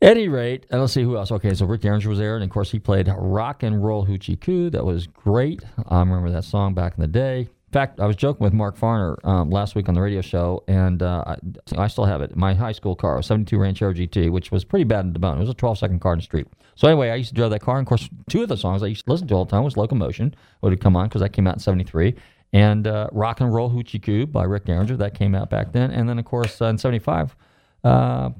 any 0.00 0.28
rate, 0.28 0.66
let's 0.70 0.92
see 0.92 1.02
who 1.02 1.16
else. 1.16 1.30
Okay, 1.30 1.54
so 1.54 1.66
Rick 1.66 1.82
Derringer 1.82 2.08
was 2.08 2.18
there, 2.18 2.34
and 2.34 2.44
of 2.44 2.50
course 2.50 2.70
he 2.70 2.78
played 2.78 3.12
"Rock 3.14 3.62
and 3.62 3.84
Roll 3.84 4.06
Hoochie 4.06 4.40
Coo." 4.40 4.70
That 4.70 4.84
was 4.84 5.06
great. 5.06 5.62
I 5.88 5.98
remember 6.00 6.30
that 6.30 6.44
song 6.44 6.74
back 6.74 6.94
in 6.96 7.02
the 7.02 7.08
day. 7.08 7.48
In 7.70 7.72
fact, 7.72 8.00
I 8.00 8.06
was 8.06 8.16
joking 8.16 8.42
with 8.42 8.52
Mark 8.52 8.76
Farner 8.76 9.24
um, 9.24 9.48
last 9.48 9.76
week 9.76 9.88
on 9.88 9.94
the 9.94 10.00
radio 10.00 10.22
show, 10.22 10.64
and 10.66 11.04
uh, 11.04 11.22
I, 11.24 11.36
I, 11.84 11.86
still 11.86 12.04
have 12.04 12.20
it. 12.20 12.34
My 12.34 12.52
high 12.52 12.72
school 12.72 12.96
car, 12.96 13.20
a 13.20 13.22
72 13.22 13.56
Ranchero 13.56 13.94
GT, 13.94 14.28
which 14.28 14.50
was 14.50 14.64
pretty 14.64 14.82
bad 14.82 15.04
in 15.04 15.12
the 15.12 15.20
bone. 15.20 15.36
It 15.36 15.40
was 15.40 15.50
a 15.50 15.54
12 15.54 15.78
second 15.78 16.00
car 16.00 16.14
in 16.14 16.18
the 16.18 16.24
street. 16.24 16.48
So 16.74 16.88
anyway, 16.88 17.10
I 17.10 17.14
used 17.14 17.28
to 17.28 17.34
drive 17.36 17.50
that 17.50 17.60
car. 17.60 17.78
And 17.78 17.86
of 17.86 17.88
course, 17.88 18.08
two 18.28 18.42
of 18.42 18.48
the 18.48 18.56
songs 18.56 18.82
I 18.82 18.86
used 18.86 19.04
to 19.04 19.12
listen 19.12 19.28
to 19.28 19.34
all 19.34 19.44
the 19.44 19.52
time 19.52 19.62
was 19.62 19.76
Locomotion, 19.76 20.34
would 20.62 20.80
come 20.80 20.96
on 20.96 21.06
because 21.06 21.20
that 21.20 21.32
came 21.32 21.46
out 21.46 21.54
in 21.54 21.60
73, 21.60 22.16
and 22.52 22.86
uh, 22.86 23.08
Rock 23.12 23.40
and 23.40 23.52
Roll 23.52 23.70
Hoochie 23.70 24.02
Coo 24.02 24.26
by 24.26 24.44
Rick 24.44 24.64
Derringer, 24.66 24.96
that 24.96 25.14
came 25.14 25.34
out 25.34 25.50
back 25.50 25.72
then. 25.72 25.90
And 25.90 26.08
then, 26.08 26.18
of 26.18 26.24
course, 26.24 26.60
uh, 26.60 26.66
in 26.66 26.78
75, 26.78 27.36
uh, 27.84 28.30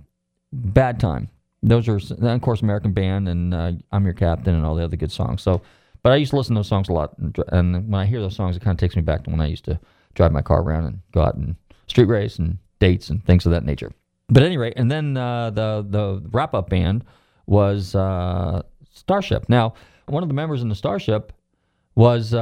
Bad 0.52 0.98
Time. 0.98 1.28
Those 1.62 1.88
are, 1.88 1.98
then 1.98 2.36
of 2.36 2.40
course, 2.40 2.62
American 2.62 2.92
Band 2.92 3.28
and 3.28 3.52
uh, 3.52 3.72
I'm 3.92 4.04
Your 4.04 4.14
Captain 4.14 4.54
and 4.54 4.64
all 4.64 4.74
the 4.74 4.82
other 4.82 4.96
good 4.96 5.12
songs. 5.12 5.42
So 5.42 5.60
but 6.02 6.12
I 6.12 6.16
used 6.16 6.30
to 6.30 6.36
listen 6.36 6.54
to 6.54 6.60
those 6.60 6.68
songs 6.68 6.88
a 6.88 6.92
lot, 6.92 7.14
and 7.18 7.90
when 7.90 8.00
I 8.00 8.06
hear 8.06 8.20
those 8.20 8.34
songs, 8.34 8.56
it 8.56 8.62
kind 8.62 8.74
of 8.74 8.80
takes 8.80 8.96
me 8.96 9.02
back 9.02 9.24
to 9.24 9.30
when 9.30 9.40
I 9.40 9.46
used 9.46 9.64
to 9.66 9.78
drive 10.14 10.32
my 10.32 10.40
car 10.40 10.62
around 10.62 10.84
and 10.84 11.00
go 11.12 11.22
out 11.22 11.34
and 11.34 11.56
street 11.88 12.06
race 12.06 12.38
and 12.38 12.58
dates 12.78 13.10
and 13.10 13.24
things 13.24 13.44
of 13.44 13.52
that 13.52 13.64
nature. 13.64 13.92
But 14.28 14.42
anyway, 14.42 14.72
and 14.76 14.90
then 14.90 15.16
uh, 15.16 15.50
the 15.50 15.86
the 15.88 16.22
wrap 16.30 16.54
up 16.54 16.70
band 16.70 17.04
was 17.46 17.94
uh, 17.94 18.62
Starship. 18.92 19.48
Now, 19.48 19.74
one 20.06 20.22
of 20.22 20.28
the 20.28 20.34
members 20.34 20.62
in 20.62 20.68
the 20.68 20.74
Starship 20.74 21.32
was 21.94 22.32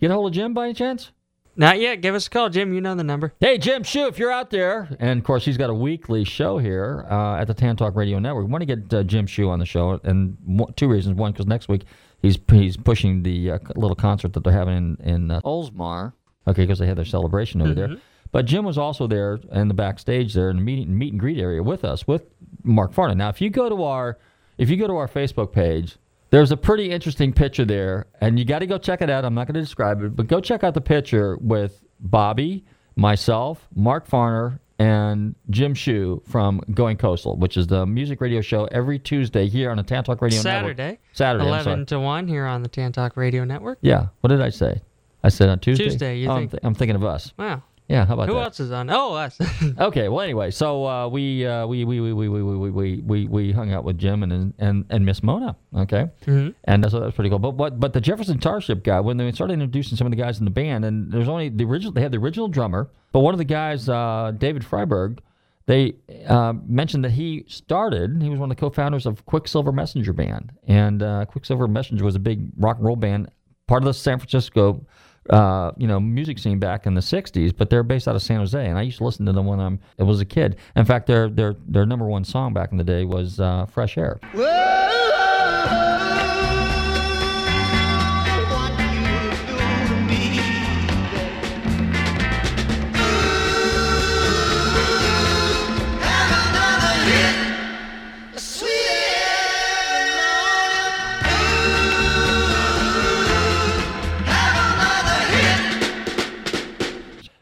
get 0.00 0.10
a 0.10 0.14
hold 0.14 0.28
of 0.28 0.34
Jim 0.34 0.54
by 0.54 0.66
any 0.66 0.74
chance? 0.74 1.10
Not 1.58 1.80
yet. 1.80 2.02
Give 2.02 2.14
us 2.14 2.26
a 2.26 2.30
call, 2.30 2.50
Jim. 2.50 2.74
You 2.74 2.82
know 2.82 2.94
the 2.94 3.02
number. 3.02 3.32
Hey, 3.40 3.56
Jim 3.56 3.82
Shue, 3.82 4.06
if 4.08 4.18
you're 4.18 4.30
out 4.30 4.50
there, 4.50 4.94
and 5.00 5.18
of 5.18 5.24
course 5.24 5.44
he's 5.44 5.56
got 5.56 5.70
a 5.70 5.74
weekly 5.74 6.22
show 6.22 6.58
here 6.58 7.06
uh, 7.08 7.36
at 7.36 7.46
the 7.46 7.54
Tan 7.54 7.76
Talk 7.76 7.96
Radio 7.96 8.18
Network. 8.18 8.44
We 8.44 8.52
want 8.52 8.60
to 8.62 8.76
get 8.76 8.92
uh, 8.92 9.02
Jim 9.02 9.26
Shue 9.26 9.48
on 9.48 9.58
the 9.58 9.64
show, 9.64 9.98
and 10.04 10.36
two 10.76 10.86
reasons. 10.86 11.16
One, 11.16 11.32
because 11.32 11.46
next 11.46 11.68
week 11.68 11.84
he's 12.20 12.38
he's 12.50 12.76
pushing 12.76 13.22
the 13.22 13.52
uh, 13.52 13.58
little 13.74 13.96
concert 13.96 14.34
that 14.34 14.44
they're 14.44 14.52
having 14.52 14.76
in 14.76 14.96
in 15.02 15.30
uh, 15.30 15.40
Oldsmar. 15.44 16.12
Okay, 16.46 16.62
because 16.62 16.78
they 16.78 16.86
had 16.86 16.98
their 16.98 17.06
celebration 17.06 17.62
over 17.62 17.70
mm-hmm. 17.70 17.92
there. 17.94 18.00
But 18.32 18.44
Jim 18.44 18.64
was 18.64 18.76
also 18.76 19.06
there 19.06 19.38
in 19.52 19.68
the 19.68 19.74
backstage 19.74 20.34
there 20.34 20.50
in 20.50 20.56
the 20.56 20.62
meet, 20.62 20.86
meet 20.88 21.12
and 21.12 21.20
greet 21.20 21.38
area 21.38 21.62
with 21.62 21.84
us 21.84 22.06
with 22.06 22.26
Mark 22.62 22.92
Farner. 22.92 23.16
Now, 23.16 23.30
if 23.30 23.40
you 23.40 23.48
go 23.48 23.68
to 23.70 23.82
our 23.82 24.18
if 24.58 24.68
you 24.68 24.76
go 24.76 24.86
to 24.86 24.96
our 24.96 25.08
Facebook 25.08 25.52
page, 25.52 25.96
there's 26.36 26.52
a 26.52 26.56
pretty 26.56 26.90
interesting 26.90 27.32
picture 27.32 27.64
there, 27.64 28.08
and 28.20 28.38
you 28.38 28.44
got 28.44 28.58
to 28.58 28.66
go 28.66 28.76
check 28.76 29.00
it 29.00 29.08
out. 29.08 29.24
I'm 29.24 29.32
not 29.32 29.46
going 29.46 29.54
to 29.54 29.60
describe 29.62 30.02
it, 30.02 30.14
but 30.14 30.26
go 30.26 30.38
check 30.38 30.62
out 30.64 30.74
the 30.74 30.82
picture 30.82 31.38
with 31.38 31.82
Bobby, 31.98 32.66
myself, 32.94 33.66
Mark 33.74 34.06
Farner, 34.06 34.60
and 34.78 35.34
Jim 35.48 35.72
Shue 35.72 36.22
from 36.28 36.60
Going 36.74 36.98
Coastal, 36.98 37.36
which 37.36 37.56
is 37.56 37.66
the 37.68 37.86
music 37.86 38.20
radio 38.20 38.42
show 38.42 38.66
every 38.66 38.98
Tuesday 38.98 39.48
here 39.48 39.70
on 39.70 39.78
the 39.78 39.82
Tan 39.82 40.04
Talk 40.04 40.20
Radio 40.20 40.38
Saturday, 40.38 40.82
Network. 40.82 41.00
Saturday, 41.14 41.44
Saturday. 41.44 41.46
eleven 41.46 41.86
to 41.86 41.98
one 41.98 42.28
here 42.28 42.44
on 42.44 42.62
the 42.62 42.68
Tan 42.68 42.92
Talk 42.92 43.16
Radio 43.16 43.44
Network. 43.44 43.78
Yeah. 43.80 44.08
What 44.20 44.28
did 44.28 44.42
I 44.42 44.50
say? 44.50 44.82
I 45.24 45.30
said 45.30 45.48
on 45.48 45.58
Tuesday. 45.58 45.84
Tuesday. 45.84 46.18
You 46.18 46.28
oh, 46.28 46.36
think? 46.36 46.42
I'm, 46.42 46.50
th- 46.50 46.60
I'm, 46.64 46.74
thinking 46.74 46.96
of 46.96 47.04
us. 47.04 47.32
Wow. 47.38 47.62
Yeah. 47.88 48.04
How 48.04 48.14
about 48.14 48.28
Who 48.28 48.34
that? 48.34 48.40
else 48.40 48.60
is 48.60 48.72
on? 48.72 48.90
Oh, 48.90 49.14
us. 49.14 49.38
okay. 49.78 50.08
Well, 50.08 50.20
anyway, 50.22 50.50
so 50.50 50.86
uh, 50.86 51.08
we, 51.08 51.46
uh, 51.46 51.66
we, 51.66 51.84
we, 51.84 52.00
we, 52.00 52.12
we, 52.12 52.28
we, 52.28 52.42
we, 52.42 52.70
we, 52.70 53.00
we, 53.02 53.26
we 53.26 53.52
hung 53.52 53.72
out 53.72 53.84
with 53.84 53.98
Jim 53.98 54.22
and 54.22 54.54
and 54.58 54.84
and 54.90 55.06
Miss 55.06 55.22
Mona. 55.22 55.56
Okay. 55.76 56.08
Mm-hmm. 56.26 56.50
And 56.64 56.90
so 56.90 57.00
that 57.00 57.06
was 57.06 57.14
pretty 57.14 57.30
cool. 57.30 57.38
But 57.38 57.54
what? 57.54 57.78
But 57.78 57.92
the 57.92 58.00
Jefferson 58.00 58.40
Starship 58.40 58.82
guy, 58.82 59.00
when 59.00 59.16
they 59.16 59.30
started 59.32 59.54
introducing 59.54 59.96
some 59.96 60.06
of 60.06 60.10
the 60.10 60.16
guys 60.16 60.38
in 60.38 60.44
the 60.44 60.50
band, 60.50 60.84
and 60.84 61.12
there's 61.12 61.28
only 61.28 61.48
the 61.48 61.64
original. 61.64 61.92
They 61.92 62.02
had 62.02 62.12
the 62.12 62.18
original 62.18 62.48
drummer, 62.48 62.90
but 63.12 63.20
one 63.20 63.34
of 63.34 63.38
the 63.38 63.44
guys, 63.44 63.88
uh, 63.88 64.32
David 64.36 64.62
Freiberg 64.62 65.18
they 65.66 65.96
uh, 66.28 66.54
mentioned 66.66 67.04
that 67.04 67.10
he 67.10 67.44
started, 67.48 68.22
he 68.22 68.28
was 68.28 68.38
one 68.38 68.50
of 68.50 68.56
the 68.56 68.60
co 68.60 68.70
founders 68.70 69.04
of 69.04 69.26
Quicksilver 69.26 69.72
Messenger 69.72 70.12
Band. 70.12 70.52
And 70.66 71.02
uh, 71.02 71.26
Quicksilver 71.26 71.66
Messenger 71.66 72.04
was 72.04 72.14
a 72.14 72.20
big 72.20 72.48
rock 72.56 72.76
and 72.76 72.86
roll 72.86 72.96
band, 72.96 73.30
part 73.66 73.82
of 73.82 73.86
the 73.86 73.94
San 73.94 74.18
Francisco. 74.18 74.86
Uh, 75.30 75.72
you 75.76 75.86
know, 75.86 75.98
music 75.98 76.38
scene 76.38 76.58
back 76.58 76.86
in 76.86 76.94
the 76.94 77.00
'60s, 77.00 77.56
but 77.56 77.70
they're 77.70 77.82
based 77.82 78.06
out 78.06 78.14
of 78.14 78.22
San 78.22 78.38
Jose, 78.38 78.64
and 78.64 78.78
I 78.78 78.82
used 78.82 78.98
to 78.98 79.04
listen 79.04 79.26
to 79.26 79.32
them 79.32 79.46
when 79.46 79.60
I'm, 79.60 79.80
I 79.98 80.04
was 80.04 80.20
a 80.20 80.24
kid. 80.24 80.56
In 80.74 80.84
fact, 80.84 81.06
their 81.06 81.28
their 81.28 81.56
their 81.66 81.86
number 81.86 82.06
one 82.06 82.24
song 82.24 82.52
back 82.52 82.72
in 82.72 82.78
the 82.78 82.84
day 82.84 83.04
was 83.04 83.40
uh, 83.40 83.66
"Fresh 83.66 83.98
Air." 83.98 84.20
Whoa! 84.32 85.05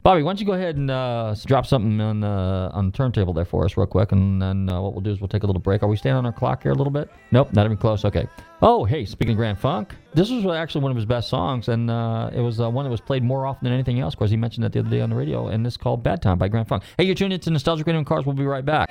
Bobby, 0.05 0.23
why 0.23 0.29
don't 0.33 0.39
you 0.39 0.45
go 0.45 0.53
ahead 0.53 0.77
and 0.77 0.91
uh, 0.91 1.35
drop 1.47 1.65
something 1.65 1.99
on 1.99 2.23
uh, 2.23 2.71
on 2.75 2.91
the 2.91 2.93
turntable 2.93 3.33
there 3.33 3.47
for 3.47 3.65
us, 3.65 3.75
real 3.79 3.87
quick, 3.87 4.13
and 4.13 4.41
then 4.41 4.69
uh, 4.69 4.79
what 4.79 4.93
we'll 4.93 5.01
do 5.01 5.11
is 5.11 5.19
we'll 5.19 5.29
take 5.29 5.45
a 5.45 5.47
little 5.47 5.63
break. 5.63 5.83
Are 5.83 5.89
we 5.89 5.97
staying 5.97 6.15
on 6.15 6.27
our 6.27 6.33
clock 6.33 6.63
here 6.63 6.73
a 6.73 6.75
little 6.75 6.91
bit? 6.91 7.09
Nope, 7.33 7.55
not 7.55 7.65
even 7.65 7.79
close. 7.79 8.05
Okay. 8.05 8.29
Oh, 8.61 8.85
hey, 8.85 9.07
speaking 9.07 9.33
of 9.33 9.39
Grand 9.39 9.59
Funk, 9.59 9.95
this 10.13 10.29
was 10.29 10.45
actually 10.45 10.83
one 10.83 10.91
of 10.91 10.97
his 10.97 11.07
best 11.07 11.31
songs, 11.31 11.69
and 11.69 11.91
uh, 11.91 12.29
it 12.35 12.41
was 12.41 12.61
uh, 12.61 12.69
one 12.69 12.85
that 12.85 12.91
was 12.91 13.01
played 13.01 13.25
more 13.25 13.47
often 13.47 13.65
than 13.65 13.73
anything 13.73 13.99
else. 13.99 14.13
Of 14.13 14.19
course, 14.19 14.31
he 14.31 14.37
mentioned 14.37 14.65
that 14.65 14.75
the 14.75 14.81
other 14.81 14.91
day 14.91 15.01
on 15.01 15.09
the 15.09 15.17
radio, 15.17 15.47
and 15.47 15.67
it's 15.67 15.79
called 15.79 16.03
"Bad 16.03 16.21
Time" 16.21 16.37
by 16.37 16.49
Grand 16.49 16.69
Funk. 16.69 16.83
Hey, 16.99 17.05
you're 17.05 17.15
tuned 17.15 17.33
into 17.33 17.49
Nostalgic 17.49 17.87
Radio 17.87 17.97
and 17.97 18.07
Cars. 18.07 18.27
We'll 18.27 18.37
be 18.37 18.45
right 18.45 18.63
back. 18.63 18.91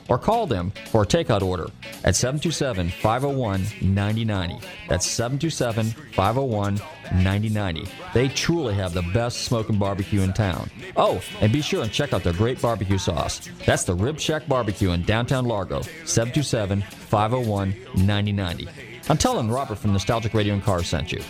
or 0.11 0.17
call 0.17 0.45
them 0.45 0.73
for 0.89 1.03
a 1.03 1.05
takeout 1.05 1.41
order 1.41 1.67
at 2.03 2.17
727 2.17 2.89
501 2.89 3.61
9090. 3.81 4.67
That's 4.89 5.07
727 5.07 5.85
501 6.11 6.81
9090. 7.13 7.87
They 8.13 8.27
truly 8.27 8.73
have 8.73 8.93
the 8.93 9.03
best 9.13 9.45
smoking 9.45 9.79
barbecue 9.79 10.19
in 10.19 10.33
town. 10.33 10.69
Oh, 10.97 11.21
and 11.39 11.53
be 11.53 11.61
sure 11.61 11.83
and 11.83 11.91
check 11.93 12.11
out 12.11 12.23
their 12.23 12.33
great 12.33 12.61
barbecue 12.61 12.97
sauce. 12.97 13.49
That's 13.65 13.85
the 13.85 13.95
Rib 13.95 14.19
Shack 14.19 14.49
Barbecue 14.49 14.91
in 14.91 15.03
downtown 15.03 15.45
Largo, 15.45 15.79
727 16.03 16.81
501 16.81 17.73
9090. 17.95 18.90
I'm 19.11 19.17
telling 19.17 19.51
Robert 19.51 19.77
from 19.77 19.91
Nostalgic 19.91 20.33
Radio 20.33 20.53
and 20.53 20.63
Cars 20.63 20.87
sent 20.87 21.11
you. 21.11 21.21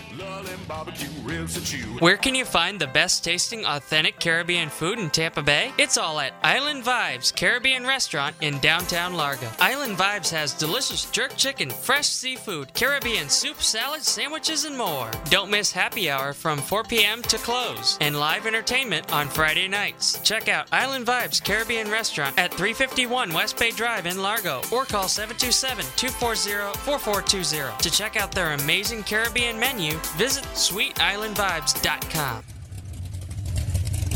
Where 1.99 2.17
can 2.17 2.35
you 2.35 2.45
find 2.45 2.79
the 2.79 2.85
best 2.85 3.23
tasting 3.23 3.65
authentic 3.65 4.19
Caribbean 4.19 4.69
food 4.69 4.99
in 4.99 5.09
Tampa 5.09 5.41
Bay? 5.41 5.71
It's 5.79 5.97
all 5.97 6.19
at 6.19 6.33
Island 6.43 6.83
Vibes 6.83 7.35
Caribbean 7.35 7.85
Restaurant 7.85 8.35
in 8.41 8.59
downtown 8.59 9.15
Largo. 9.15 9.47
Island 9.59 9.97
Vibes 9.97 10.29
has 10.29 10.53
delicious 10.53 11.09
jerk 11.09 11.35
chicken, 11.35 11.71
fresh 11.71 12.07
seafood, 12.07 12.71
Caribbean 12.75 13.29
soup, 13.29 13.61
salads, 13.63 14.07
sandwiches, 14.07 14.65
and 14.65 14.77
more. 14.77 15.09
Don't 15.31 15.49
miss 15.49 15.71
happy 15.71 16.09
hour 16.09 16.33
from 16.33 16.59
4 16.59 16.83
p.m. 16.83 17.23
to 17.23 17.37
close 17.37 17.97
and 17.99 18.19
live 18.19 18.45
entertainment 18.45 19.11
on 19.11 19.27
Friday 19.27 19.67
nights. 19.67 20.19
Check 20.21 20.49
out 20.49 20.67
Island 20.71 21.07
Vibes 21.07 21.43
Caribbean 21.43 21.89
Restaurant 21.89 22.37
at 22.37 22.53
351 22.53 23.33
West 23.33 23.57
Bay 23.57 23.71
Drive 23.71 24.05
in 24.05 24.21
Largo 24.21 24.61
or 24.71 24.85
call 24.85 25.07
727 25.07 25.83
240 25.95 26.79
4420. 26.81 27.70
To 27.79 27.89
check 27.89 28.15
out 28.15 28.31
their 28.31 28.53
amazing 28.53 29.03
Caribbean 29.03 29.59
menu, 29.59 29.93
visit 30.17 30.43
sweetislandvibes.com. 30.53 32.43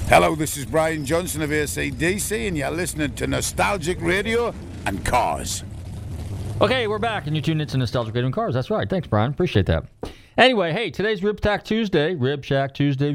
Hello, 0.08 0.36
this 0.36 0.56
is 0.56 0.65
Brian 0.65 1.04
Johnson 1.06 1.41
of 1.41 1.50
ACDC, 1.50 2.48
and 2.48 2.56
you're 2.58 2.70
listening 2.70 3.15
to 3.15 3.26
Nostalgic 3.26 4.00
Radio 4.02 4.54
and 4.86 5.04
Cars. 5.04 5.63
Okay, 6.62 6.88
we're 6.88 7.00
back, 7.00 7.26
and 7.28 7.36
you're 7.36 7.41
tuned 7.44 7.62
into 7.62 7.78
Nostalgic 7.78 8.13
Radio 8.13 8.28
and 8.28 8.36
Cars. 8.36 8.54
That's 8.54 8.70
right. 8.70 8.88
Thanks, 8.88 9.08
Brian. 9.08 9.32
Appreciate 9.32 9.65
that. 9.65 9.86
Anyway, 10.38 10.72
hey, 10.74 10.91
today's 10.91 11.24
Rib 11.24 11.41
Tack 11.41 11.63
Tuesday. 11.63 12.13
Rib 12.13 12.46
Shack 12.46 12.74
Tuesday. 12.76 13.12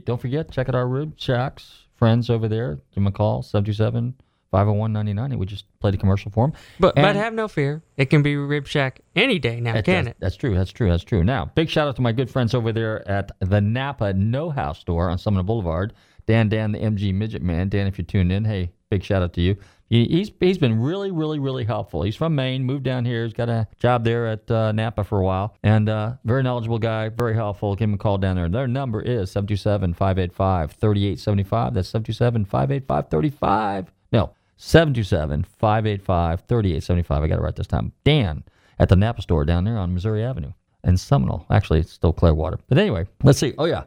Don't 0.00 0.20
forget, 0.20 0.50
check 0.50 0.68
out 0.68 0.74
our 0.74 0.86
Rib 0.86 1.14
Shacks 1.18 1.82
friends 1.96 2.30
over 2.30 2.48
there. 2.48 2.74
Give 2.74 2.96
them 2.96 3.06
a 3.06 3.12
call, 3.12 3.42
727 3.42 4.14
501 4.52 4.92
9090. 4.92 5.36
We 5.36 5.46
just 5.46 5.64
played 5.80 5.94
a 5.94 5.96
commercial 5.96 6.30
for 6.30 6.46
them. 6.46 6.56
But, 6.78 6.94
but 6.94 7.16
have 7.16 7.34
no 7.34 7.48
fear. 7.48 7.82
It 7.96 8.06
can 8.06 8.22
be 8.22 8.36
Rib 8.36 8.68
Shack 8.68 9.00
any 9.16 9.38
day 9.38 9.60
now, 9.60 9.72
That- 9.72 9.84
can 9.84 10.04
that's, 10.04 10.16
it? 10.16 10.20
That's 10.20 10.36
true. 10.36 10.54
That's 10.54 10.70
true. 10.70 10.90
That's 10.90 11.04
true. 11.04 11.24
Now, 11.24 11.46
big 11.54 11.68
shout 11.68 11.88
out 11.88 11.96
to 11.96 12.02
my 12.02 12.12
good 12.12 12.30
friends 12.30 12.54
over 12.54 12.70
there 12.70 13.06
at 13.08 13.32
the 13.40 13.60
Napa 13.60 14.12
No 14.12 14.50
House 14.50 14.78
store 14.78 15.10
on 15.10 15.18
Summit 15.18 15.44
Boulevard. 15.44 15.94
Dan, 16.26 16.48
Dan, 16.48 16.70
the 16.70 16.78
MG 16.78 17.12
Midget 17.12 17.42
Man. 17.42 17.68
Dan, 17.68 17.88
if 17.88 17.98
you're 17.98 18.04
tuned 18.04 18.30
in, 18.30 18.44
hey, 18.44 18.70
big 18.90 19.02
shout 19.02 19.22
out 19.22 19.32
to 19.32 19.40
you. 19.40 19.56
He, 19.88 20.04
he's 20.06 20.30
he's 20.40 20.56
been 20.56 20.80
really, 20.80 21.10
really, 21.10 21.38
really 21.38 21.64
helpful. 21.64 22.02
He's 22.02 22.16
from 22.16 22.34
Maine, 22.34 22.64
moved 22.64 22.84
down 22.84 23.04
here. 23.04 23.24
He's 23.24 23.34
got 23.34 23.50
a 23.50 23.68
job 23.78 24.04
there 24.04 24.26
at 24.26 24.50
uh, 24.50 24.72
Napa 24.72 25.04
for 25.04 25.20
a 25.20 25.24
while, 25.24 25.54
and 25.62 25.86
uh, 25.88 26.14
very 26.24 26.42
knowledgeable 26.42 26.78
guy, 26.78 27.10
very 27.10 27.34
helpful. 27.34 27.74
Give 27.74 27.90
him 27.90 27.94
a 27.94 27.98
call 27.98 28.16
down 28.16 28.36
there. 28.36 28.48
Their 28.48 28.66
number 28.66 29.02
is 29.02 29.34
727-585-3875. 29.34 31.74
That's 31.74 31.92
727-585-35. 31.92 33.88
No, 34.12 34.32
727-585-3875. 34.62 37.10
I 37.10 37.26
got 37.26 37.38
it 37.38 37.42
right 37.42 37.56
this 37.56 37.66
time. 37.66 37.92
Dan 38.04 38.44
at 38.78 38.88
the 38.88 38.96
Napa 38.96 39.20
store 39.20 39.44
down 39.44 39.64
there 39.64 39.76
on 39.76 39.92
Missouri 39.92 40.22
Avenue 40.22 40.52
in 40.84 40.96
Seminole. 40.96 41.44
Actually, 41.50 41.80
it's 41.80 41.90
still 41.90 42.12
Clearwater. 42.12 42.60
But 42.68 42.78
anyway, 42.78 43.08
let's 43.24 43.40
see. 43.40 43.54
Oh, 43.58 43.64
yeah. 43.64 43.82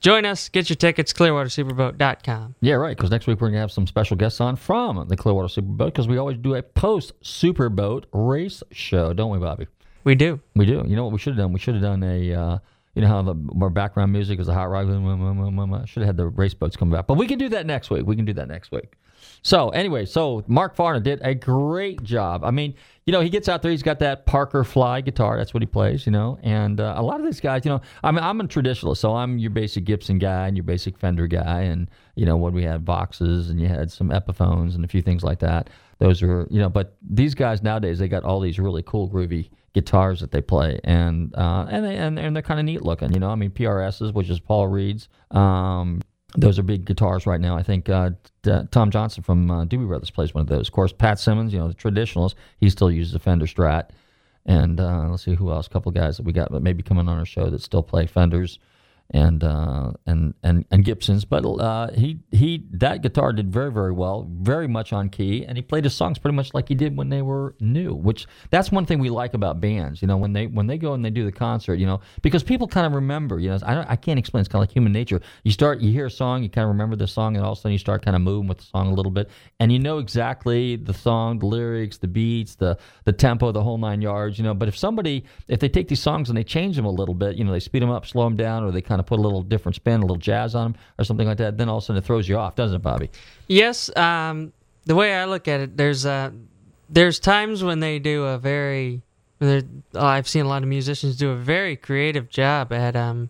Join 0.00 0.24
us, 0.24 0.48
get 0.48 0.70
your 0.70 0.76
tickets, 0.76 1.12
clearwatersuperboat.com. 1.12 2.54
Yeah, 2.60 2.74
right. 2.74 2.96
Because 2.96 3.10
next 3.10 3.26
week 3.26 3.40
we're 3.40 3.48
gonna 3.48 3.60
have 3.60 3.72
some 3.72 3.86
special 3.86 4.16
guests 4.16 4.40
on 4.40 4.56
from 4.56 5.06
the 5.08 5.16
Clearwater 5.16 5.48
Superboat 5.48 5.86
because 5.86 6.08
we 6.08 6.16
always 6.16 6.38
do 6.38 6.54
a 6.54 6.62
post 6.62 7.20
Superboat 7.20 8.04
race 8.12 8.62
show, 8.70 9.12
don't 9.12 9.30
we, 9.30 9.38
Bobby? 9.38 9.66
We 10.04 10.14
do. 10.14 10.40
We 10.56 10.64
do. 10.64 10.84
You 10.86 10.96
know 10.96 11.04
what 11.04 11.12
we 11.12 11.18
should 11.18 11.34
have 11.34 11.44
done? 11.44 11.52
We 11.52 11.58
should 11.58 11.74
have 11.74 11.82
done 11.82 12.02
a. 12.02 12.32
Uh, 12.32 12.58
you 12.98 13.02
know 13.02 13.10
how 13.10 13.22
the 13.22 13.36
our 13.62 13.70
background 13.70 14.10
music 14.10 14.40
is 14.40 14.48
a 14.48 14.52
hot 14.52 14.64
rock. 14.70 14.88
I 14.88 15.84
should 15.86 16.00
have 16.00 16.08
had 16.08 16.16
the 16.16 16.26
race 16.26 16.52
boats 16.52 16.76
come 16.76 16.90
back, 16.90 17.06
but 17.06 17.14
we 17.14 17.28
can 17.28 17.38
do 17.38 17.48
that 17.50 17.64
next 17.64 17.90
week. 17.90 18.04
We 18.04 18.16
can 18.16 18.24
do 18.24 18.32
that 18.32 18.48
next 18.48 18.72
week. 18.72 18.96
So 19.42 19.68
anyway, 19.68 20.04
so 20.04 20.42
Mark 20.48 20.74
Farner 20.74 21.00
did 21.00 21.20
a 21.22 21.32
great 21.32 22.02
job. 22.02 22.42
I 22.42 22.50
mean, 22.50 22.74
you 23.06 23.12
know, 23.12 23.20
he 23.20 23.30
gets 23.30 23.48
out 23.48 23.62
there. 23.62 23.70
He's 23.70 23.84
got 23.84 24.00
that 24.00 24.26
Parker 24.26 24.64
Fly 24.64 25.00
guitar. 25.00 25.38
That's 25.38 25.54
what 25.54 25.62
he 25.62 25.66
plays. 25.68 26.06
You 26.06 26.12
know, 26.12 26.40
and 26.42 26.80
uh, 26.80 26.94
a 26.96 27.02
lot 27.04 27.20
of 27.20 27.26
these 27.26 27.40
guys, 27.40 27.64
you 27.64 27.70
know, 27.70 27.80
I 28.02 28.10
mean, 28.10 28.24
I'm 28.24 28.40
a 28.40 28.44
traditionalist, 28.44 28.96
so 28.96 29.14
I'm 29.14 29.38
your 29.38 29.52
basic 29.52 29.84
Gibson 29.84 30.18
guy 30.18 30.48
and 30.48 30.56
your 30.56 30.64
basic 30.64 30.98
Fender 30.98 31.28
guy, 31.28 31.60
and 31.60 31.88
you 32.16 32.26
know 32.26 32.36
what 32.36 32.52
we 32.52 32.64
had 32.64 32.84
Voxes 32.84 33.48
and 33.48 33.60
you 33.60 33.68
had 33.68 33.92
some 33.92 34.10
Epiphones 34.10 34.74
and 34.74 34.84
a 34.84 34.88
few 34.88 35.02
things 35.02 35.22
like 35.22 35.38
that. 35.38 35.70
Those 36.00 36.20
are 36.20 36.48
you 36.50 36.58
know, 36.58 36.68
but 36.68 36.96
these 37.08 37.36
guys 37.36 37.62
nowadays 37.62 38.00
they 38.00 38.08
got 38.08 38.24
all 38.24 38.40
these 38.40 38.58
really 38.58 38.82
cool 38.82 39.08
groovy 39.08 39.50
guitars 39.78 40.20
that 40.20 40.32
they 40.32 40.40
play, 40.40 40.80
and 40.84 41.34
uh, 41.36 41.66
and 41.70 41.84
they, 41.84 41.96
and, 41.96 42.18
and 42.18 42.34
they're 42.34 42.42
kind 42.42 42.58
of 42.58 42.66
neat 42.66 42.82
looking. 42.82 43.12
You 43.12 43.20
know, 43.20 43.30
I 43.30 43.36
mean 43.36 43.50
PRSs, 43.50 44.12
which 44.12 44.28
is 44.28 44.40
Paul 44.40 44.66
Reed's. 44.66 45.08
Um, 45.30 46.00
those 46.36 46.58
are 46.58 46.62
big 46.62 46.84
guitars 46.84 47.26
right 47.26 47.40
now. 47.40 47.56
I 47.56 47.62
think 47.62 47.88
uh, 47.88 48.10
t- 48.42 48.60
Tom 48.70 48.90
Johnston 48.90 49.22
from 49.22 49.50
uh, 49.50 49.64
Doobie 49.64 49.86
Brothers 49.86 50.10
plays 50.10 50.34
one 50.34 50.42
of 50.42 50.48
those. 50.48 50.68
Of 50.68 50.74
course, 50.74 50.92
Pat 50.92 51.18
Simmons, 51.18 51.52
you 51.52 51.58
know, 51.58 51.68
the 51.68 51.74
traditionalist, 51.74 52.34
he 52.58 52.68
still 52.68 52.90
uses 52.90 53.14
a 53.14 53.18
Fender 53.18 53.46
Strat. 53.46 53.90
And 54.44 54.80
uh, 54.80 55.08
let's 55.08 55.24
see 55.24 55.34
who 55.34 55.50
else. 55.50 55.66
A 55.66 55.70
couple 55.70 55.92
guys 55.92 56.16
that 56.16 56.24
we 56.24 56.32
got 56.32 56.50
that 56.52 56.60
maybe 56.60 56.82
coming 56.82 57.08
on 57.08 57.18
our 57.18 57.26
show 57.26 57.50
that 57.50 57.62
still 57.62 57.82
play 57.82 58.06
Fenders. 58.06 58.58
And 59.10 59.42
uh, 59.42 59.92
and 60.06 60.34
and 60.42 60.64
and 60.70 60.84
Gibsons. 60.84 61.24
But 61.24 61.44
uh, 61.44 61.90
he 61.92 62.20
he 62.30 62.64
that 62.72 63.02
guitar 63.02 63.32
did 63.32 63.52
very 63.52 63.72
very 63.72 63.92
well, 63.92 64.28
very 64.30 64.68
much 64.68 64.92
on 64.92 65.08
key, 65.08 65.44
and 65.46 65.56
he 65.56 65.62
played 65.62 65.84
his 65.84 65.94
songs 65.94 66.18
pretty 66.18 66.36
much 66.36 66.52
like 66.52 66.68
he 66.68 66.74
did 66.74 66.96
when 66.96 67.08
they 67.08 67.22
were 67.22 67.54
new. 67.60 67.94
Which 67.94 68.26
that's 68.50 68.70
one 68.70 68.84
thing 68.86 68.98
we 68.98 69.10
like 69.10 69.34
about 69.34 69.60
bands. 69.60 70.02
You 70.02 70.08
know, 70.08 70.16
when 70.16 70.32
they 70.32 70.46
when 70.46 70.66
they 70.66 70.76
go 70.76 70.92
and 70.92 71.04
they 71.04 71.10
do 71.10 71.24
the 71.24 71.32
concert, 71.32 71.76
you 71.76 71.86
know, 71.86 72.00
because 72.22 72.42
people 72.42 72.68
kind 72.68 72.86
of 72.86 72.92
remember. 72.92 73.38
You 73.38 73.50
know, 73.50 73.58
I 73.62 73.92
I 73.92 73.96
can't 73.96 74.18
explain. 74.18 74.40
It's 74.40 74.48
kind 74.48 74.62
of 74.62 74.68
like 74.68 74.74
human 74.74 74.92
nature. 74.92 75.20
You 75.42 75.52
start 75.52 75.80
you 75.80 75.90
hear 75.90 76.06
a 76.06 76.10
song, 76.10 76.42
you 76.42 76.50
kind 76.50 76.64
of 76.64 76.68
remember 76.68 76.96
the 76.96 77.06
song, 77.06 77.36
and 77.36 77.44
all 77.44 77.52
of 77.52 77.58
a 77.58 77.60
sudden 77.60 77.72
you 77.72 77.78
start 77.78 78.04
kind 78.04 78.14
of 78.14 78.20
moving 78.22 78.48
with 78.48 78.58
the 78.58 78.64
song 78.64 78.88
a 78.88 78.94
little 78.94 79.12
bit, 79.12 79.30
and 79.58 79.72
you 79.72 79.78
know 79.78 79.98
exactly 79.98 80.76
the 80.76 80.94
song, 80.94 81.38
the 81.38 81.46
lyrics, 81.46 81.98
the 81.98 82.08
beats, 82.08 82.56
the 82.56 82.76
the 83.04 83.12
tempo, 83.12 83.52
the 83.52 83.62
whole 83.62 83.78
nine 83.78 84.02
yards. 84.02 84.38
You 84.38 84.44
know, 84.44 84.54
but 84.54 84.68
if 84.68 84.76
somebody 84.76 85.24
if 85.48 85.60
they 85.60 85.68
take 85.68 85.88
these 85.88 86.00
songs 86.00 86.28
and 86.28 86.36
they 86.36 86.44
change 86.44 86.76
them 86.76 86.84
a 86.84 86.90
little 86.90 87.14
bit, 87.14 87.36
you 87.36 87.44
know, 87.44 87.52
they 87.52 87.60
speed 87.60 87.82
them 87.82 87.90
up, 87.90 88.04
slow 88.06 88.24
them 88.24 88.36
down, 88.36 88.64
or 88.64 88.70
they 88.70 88.82
kind 88.82 88.97
of 89.00 89.06
put 89.06 89.18
a 89.18 89.22
little 89.22 89.42
different 89.42 89.76
spin, 89.76 89.98
a 89.98 90.02
little 90.02 90.16
jazz 90.16 90.54
on 90.54 90.72
them, 90.72 90.80
or 90.98 91.04
something 91.04 91.26
like 91.26 91.38
that, 91.38 91.56
then 91.58 91.68
all 91.68 91.78
of 91.78 91.82
a 91.84 91.86
sudden 91.86 91.98
it 92.02 92.04
throws 92.04 92.28
you 92.28 92.36
off, 92.38 92.54
doesn't 92.54 92.76
it, 92.76 92.82
Bobby? 92.82 93.10
Yes. 93.46 93.94
Um, 93.96 94.52
the 94.86 94.94
way 94.94 95.14
I 95.14 95.24
look 95.26 95.48
at 95.48 95.60
it, 95.60 95.76
there's 95.76 96.06
uh, 96.06 96.30
there's 96.88 97.18
times 97.18 97.62
when 97.62 97.80
they 97.80 97.98
do 97.98 98.24
a 98.24 98.38
very, 98.38 99.02
oh, 99.42 99.62
I've 99.94 100.26
seen 100.28 100.44
a 100.44 100.48
lot 100.48 100.62
of 100.62 100.68
musicians 100.68 101.16
do 101.16 101.30
a 101.30 101.36
very 101.36 101.76
creative 101.76 102.28
job 102.30 102.72
at, 102.72 102.96
um, 102.96 103.28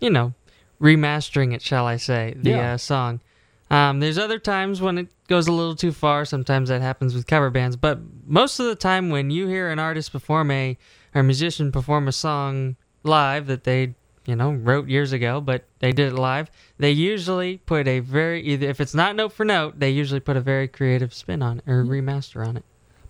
you 0.00 0.08
know, 0.10 0.32
remastering 0.80 1.54
it, 1.54 1.62
shall 1.62 1.86
I 1.86 1.96
say, 1.96 2.34
the 2.36 2.50
Yeah. 2.50 2.72
uh, 2.74 2.76
song. 2.78 3.20
Um, 3.70 4.00
there's 4.00 4.18
other 4.18 4.38
times 4.38 4.80
when 4.80 4.98
it 4.98 5.08
goes 5.28 5.48
a 5.48 5.52
little 5.52 5.74
too 5.74 5.92
far. 5.92 6.24
Sometimes 6.24 6.68
that 6.68 6.82
happens 6.82 7.14
with 7.14 7.26
cover 7.26 7.50
bands, 7.50 7.76
but 7.76 7.98
most 8.26 8.60
of 8.60 8.66
the 8.66 8.74
time 8.74 9.10
when 9.10 9.30
you 9.30 9.46
hear 9.46 9.70
an 9.70 9.78
artist 9.78 10.12
perform 10.12 10.50
a 10.50 10.76
or 11.14 11.20
a 11.20 11.24
musician 11.24 11.72
perform 11.72 12.08
a 12.08 12.12
song 12.12 12.76
live 13.02 13.46
that 13.46 13.64
they 13.64 13.94
you 14.26 14.36
know 14.36 14.52
wrote 14.52 14.88
years 14.88 15.12
ago, 15.12 15.40
but 15.40 15.64
they 15.80 15.92
did 15.92 16.12
it 16.12 16.16
live, 16.16 16.50
they 16.78 16.90
usually 16.90 17.58
put 17.58 17.86
a 17.86 18.00
very 18.00 18.42
either 18.42 18.68
if 18.68 18.80
it's 18.80 18.94
not 18.94 19.16
note 19.16 19.32
for 19.32 19.44
note, 19.44 19.78
they 19.78 19.90
usually 19.90 20.20
put 20.20 20.36
a 20.36 20.40
very 20.40 20.68
creative 20.68 21.12
spin 21.12 21.42
on 21.42 21.58
it 21.58 21.64
or 21.66 21.82
mm-hmm. 21.82 21.92
remaster 21.92 22.46
on 22.46 22.56
it. 22.56 22.64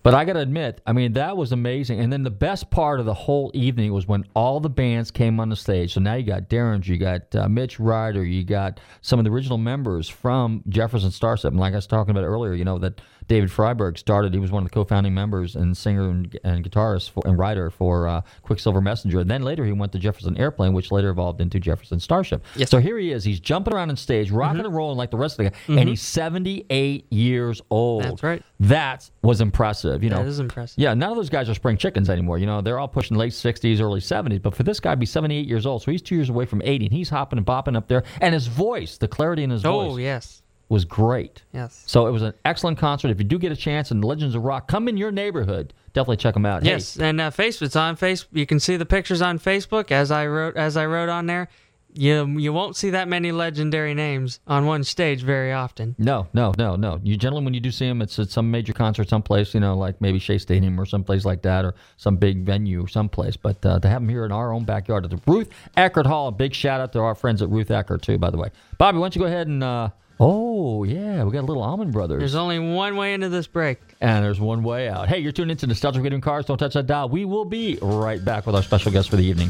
But 0.05 0.13
I 0.13 0.23
got 0.23 0.33
to 0.33 0.39
admit, 0.39 0.81
I 0.85 0.93
mean, 0.93 1.13
that 1.13 1.35
was 1.35 1.51
amazing. 1.51 1.99
And 1.99 2.13
then 2.13 2.21
the 2.21 2.29
best 2.29 2.69
part 2.69 2.99
of 2.99 3.07
the 3.07 3.13
whole 3.15 3.49
evening 3.55 3.91
was 3.91 4.07
when 4.07 4.23
all 4.35 4.59
the 4.59 4.69
bands 4.69 5.09
came 5.09 5.39
on 5.39 5.49
the 5.49 5.55
stage. 5.55 5.95
So 5.95 5.99
now 5.99 6.13
you 6.13 6.21
got 6.21 6.47
Derringer, 6.47 6.85
you 6.85 6.99
got 6.99 7.35
uh, 7.35 7.49
Mitch 7.49 7.79
Ryder, 7.79 8.23
you 8.23 8.43
got 8.43 8.79
some 9.01 9.17
of 9.17 9.25
the 9.25 9.31
original 9.31 9.57
members 9.57 10.07
from 10.07 10.63
Jefferson 10.69 11.09
Starship. 11.09 11.49
And 11.49 11.59
like 11.59 11.73
I 11.73 11.77
was 11.77 11.87
talking 11.87 12.11
about 12.11 12.23
earlier, 12.23 12.53
you 12.53 12.63
know, 12.63 12.77
that 12.77 13.01
David 13.27 13.49
Freiberg 13.49 13.97
started, 13.97 14.31
he 14.35 14.39
was 14.39 14.51
one 14.51 14.61
of 14.63 14.69
the 14.69 14.73
co 14.75 14.83
founding 14.83 15.15
members 15.15 15.55
and 15.55 15.75
singer 15.75 16.07
and, 16.07 16.37
and 16.43 16.63
guitarist 16.63 17.09
for, 17.09 17.23
and 17.25 17.39
writer 17.39 17.71
for 17.71 18.07
uh, 18.07 18.21
Quicksilver 18.43 18.81
Messenger. 18.81 19.21
And 19.21 19.31
then 19.31 19.41
later 19.41 19.65
he 19.65 19.71
went 19.71 19.91
to 19.93 19.97
Jefferson 19.97 20.37
Airplane, 20.37 20.73
which 20.73 20.91
later 20.91 21.09
evolved 21.09 21.41
into 21.41 21.59
Jefferson 21.59 21.99
Starship. 21.99 22.45
Yes. 22.55 22.69
So 22.69 22.77
here 22.77 22.99
he 22.99 23.11
is. 23.11 23.23
He's 23.23 23.39
jumping 23.39 23.73
around 23.73 23.89
on 23.89 23.97
stage, 23.97 24.29
rocking 24.29 24.63
and 24.63 24.75
rolling 24.75 24.97
like 24.97 25.09
the 25.09 25.17
rest 25.17 25.39
of 25.39 25.45
the 25.45 25.49
guy. 25.49 25.57
Mhm. 25.67 25.79
And 25.79 25.89
he's 25.89 26.03
78 26.03 27.11
years 27.11 27.61
old. 27.71 28.03
That's 28.03 28.21
right. 28.21 28.43
That 28.59 29.09
was 29.23 29.41
impressive. 29.41 29.94
You 30.03 30.09
know, 30.09 30.17
That 30.17 30.27
is 30.27 30.39
impressive. 30.39 30.77
yeah, 30.79 30.93
none 30.93 31.09
of 31.11 31.15
those 31.15 31.29
guys 31.29 31.49
are 31.49 31.53
spring 31.53 31.77
chickens 31.77 32.09
anymore. 32.09 32.37
You 32.37 32.45
know, 32.45 32.61
they're 32.61 32.79
all 32.79 32.87
pushing 32.87 33.17
late 33.17 33.33
60s, 33.33 33.79
early 33.81 33.99
70s. 34.01 34.41
But 34.41 34.55
for 34.55 34.63
this 34.63 34.79
guy 34.79 34.91
to 34.91 34.97
be 34.97 35.05
78 35.05 35.47
years 35.47 35.65
old, 35.65 35.81
so 35.83 35.91
he's 35.91 36.01
two 36.01 36.15
years 36.15 36.29
away 36.29 36.45
from 36.45 36.61
80, 36.63 36.85
and 36.87 36.93
he's 36.93 37.09
hopping 37.09 37.37
and 37.37 37.45
bopping 37.45 37.75
up 37.75 37.87
there. 37.87 38.03
And 38.21 38.33
his 38.33 38.47
voice, 38.47 38.97
the 38.97 39.07
clarity 39.07 39.43
in 39.43 39.49
his 39.49 39.65
Oh 39.65 39.89
voice, 39.89 39.99
yes, 40.01 40.41
was 40.69 40.83
great. 40.85 41.43
yes. 41.53 41.83
So 41.85 42.07
it 42.07 42.11
was 42.11 42.23
an 42.23 42.33
excellent 42.43 42.77
concert. 42.79 43.09
If 43.11 43.19
you 43.19 43.23
do 43.25 43.37
get 43.37 43.51
a 43.51 43.55
chance 43.55 43.91
and 43.91 44.03
Legends 44.03 44.33
of 44.35 44.43
Rock 44.43 44.67
come 44.67 44.87
in 44.87 44.97
your 44.97 45.11
neighborhood, 45.11 45.73
definitely 45.93 46.17
check 46.17 46.33
them 46.33 46.45
out. 46.45 46.63
Hey, 46.63 46.69
Yes, 46.71 46.97
and 46.97 47.21
uh, 47.21 47.29
Facebook. 47.29 47.61
It's 47.63 47.75
on 47.75 47.95
Facebook. 47.97 48.27
You 48.33 48.45
can 48.47 48.59
see 48.59 48.75
the 48.75 48.85
pictures 48.85 49.21
on 49.21 49.37
Facebook 49.39 49.91
as 49.91 50.09
I 50.11 50.25
wrote 50.25 50.57
as 50.57 50.75
I 50.75 50.85
wrote 50.87 51.09
on 51.09 51.27
there. 51.27 51.49
You 51.97 52.25
you 52.37 52.51
won't 52.51 52.75
see 52.75 52.89
that 52.89 53.07
many 53.07 53.31
legendary 53.31 53.93
names 53.93 54.39
on 54.47 54.65
one 54.65 54.83
stage 54.83 55.21
very 55.23 55.53
often. 55.53 55.95
No, 55.97 56.27
no, 56.33 56.53
no, 56.57 56.75
no. 56.75 56.99
You 57.03 57.15
generally, 57.15 57.43
when 57.45 57.53
you 57.53 57.61
do 57.61 57.71
see 57.71 57.87
them, 57.87 58.01
it's 58.01 58.19
at 58.19 58.29
some 58.29 58.51
major 58.51 58.73
concert, 58.73 59.07
someplace, 59.07 59.53
you 59.53 59.59
know, 59.61 59.77
like 59.77 60.01
maybe 60.01 60.19
Shea 60.19 60.37
Stadium 60.37 60.79
or 60.79 60.85
someplace 60.85 61.23
like 61.23 61.41
that, 61.43 61.63
or 61.63 61.73
some 61.97 62.17
big 62.17 62.43
venue, 62.43 62.85
someplace. 62.87 63.37
But 63.37 63.65
uh, 63.65 63.79
to 63.79 63.87
have 63.87 64.01
them 64.01 64.09
here 64.09 64.25
in 64.25 64.31
our 64.33 64.51
own 64.51 64.65
backyard 64.65 65.05
at 65.05 65.11
the 65.11 65.19
Ruth 65.25 65.49
Eckerd 65.77 66.05
Hall, 66.05 66.27
a 66.27 66.31
big 66.31 66.53
shout 66.53 66.81
out 66.81 66.91
to 66.93 66.99
our 66.99 67.15
friends 67.15 67.41
at 67.41 67.49
Ruth 67.49 67.69
Eckerd 67.69 68.01
too, 68.01 68.17
by 68.17 68.29
the 68.29 68.37
way. 68.37 68.49
Bobby, 68.77 68.97
why 68.97 69.05
don't 69.05 69.15
you 69.15 69.21
go 69.21 69.27
ahead 69.27 69.47
and? 69.47 69.63
Uh, 69.63 69.89
oh 70.19 70.83
yeah, 70.83 71.23
we 71.23 71.31
got 71.31 71.41
a 71.41 71.47
little 71.47 71.63
Allman 71.63 71.91
Brothers. 71.91 72.19
There's 72.19 72.35
only 72.35 72.59
one 72.59 72.97
way 72.97 73.13
into 73.13 73.29
this 73.29 73.47
break. 73.47 73.79
and 74.01 74.23
there's 74.25 74.39
one 74.39 74.63
way 74.63 74.89
out. 74.89 75.07
Hey, 75.07 75.19
you're 75.19 75.31
tuned 75.31 75.51
into 75.51 75.65
Nostalgic 75.65 76.03
Radio 76.03 76.15
and 76.15 76.23
Cars. 76.23 76.45
Don't 76.45 76.57
touch 76.57 76.73
that 76.73 76.87
dial. 76.87 77.07
We 77.07 77.23
will 77.23 77.45
be 77.45 77.77
right 77.81 78.23
back 78.23 78.45
with 78.45 78.55
our 78.55 78.63
special 78.63 78.91
guest 78.91 79.09
for 79.09 79.15
the 79.15 79.23
evening. 79.23 79.49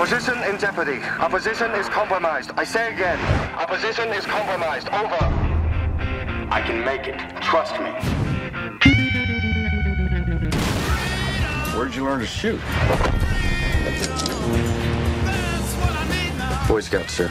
Position 0.00 0.42
in 0.44 0.58
jeopardy. 0.58 0.98
Our 1.18 1.28
position 1.28 1.72
is 1.72 1.86
compromised. 1.90 2.52
I 2.56 2.64
say 2.64 2.90
again, 2.90 3.18
our 3.54 3.66
position 3.66 4.08
is 4.08 4.24
compromised. 4.24 4.88
Over. 4.88 5.18
I 6.50 6.62
can 6.64 6.82
make 6.82 7.06
it. 7.06 7.18
Trust 7.42 7.74
me. 7.74 7.90
Where'd 11.76 11.94
you 11.94 12.04
learn 12.06 12.20
to 12.20 12.26
shoot? 12.26 12.58
Boy 16.66 16.80
Scout, 16.80 17.10
sir. 17.10 17.30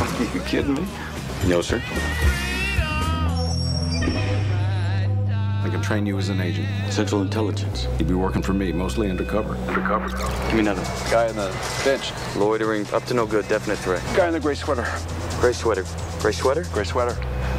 Are 0.00 0.24
you 0.34 0.40
kidding 0.40 0.74
me? 0.74 0.84
No, 1.46 1.62
sir. 1.62 1.80
I 5.70 5.72
can 5.74 5.82
train 5.82 6.04
you 6.04 6.18
as 6.18 6.30
an 6.30 6.40
agent. 6.40 6.66
Central 6.92 7.22
Intelligence. 7.22 7.86
You'd 7.96 8.08
be 8.08 8.14
working 8.14 8.42
for 8.42 8.52
me, 8.52 8.72
mostly 8.72 9.08
undercover. 9.08 9.54
Undercover? 9.68 10.08
Give 10.48 10.54
me 10.54 10.60
another. 10.62 10.82
Guy 11.08 11.28
on 11.28 11.36
the 11.36 11.56
bench. 11.84 12.10
Loitering, 12.34 12.92
up 12.92 13.04
to 13.04 13.14
no 13.14 13.24
good, 13.24 13.46
definite 13.46 13.78
threat. 13.78 14.02
Guy 14.16 14.26
in 14.26 14.32
the 14.32 14.40
gray 14.40 14.56
sweater. 14.56 14.84
Gray 15.40 15.52
sweater. 15.52 15.84
Gray 16.18 16.32
sweater? 16.32 16.64
Gray 16.72 16.82
sweater. 16.82 17.16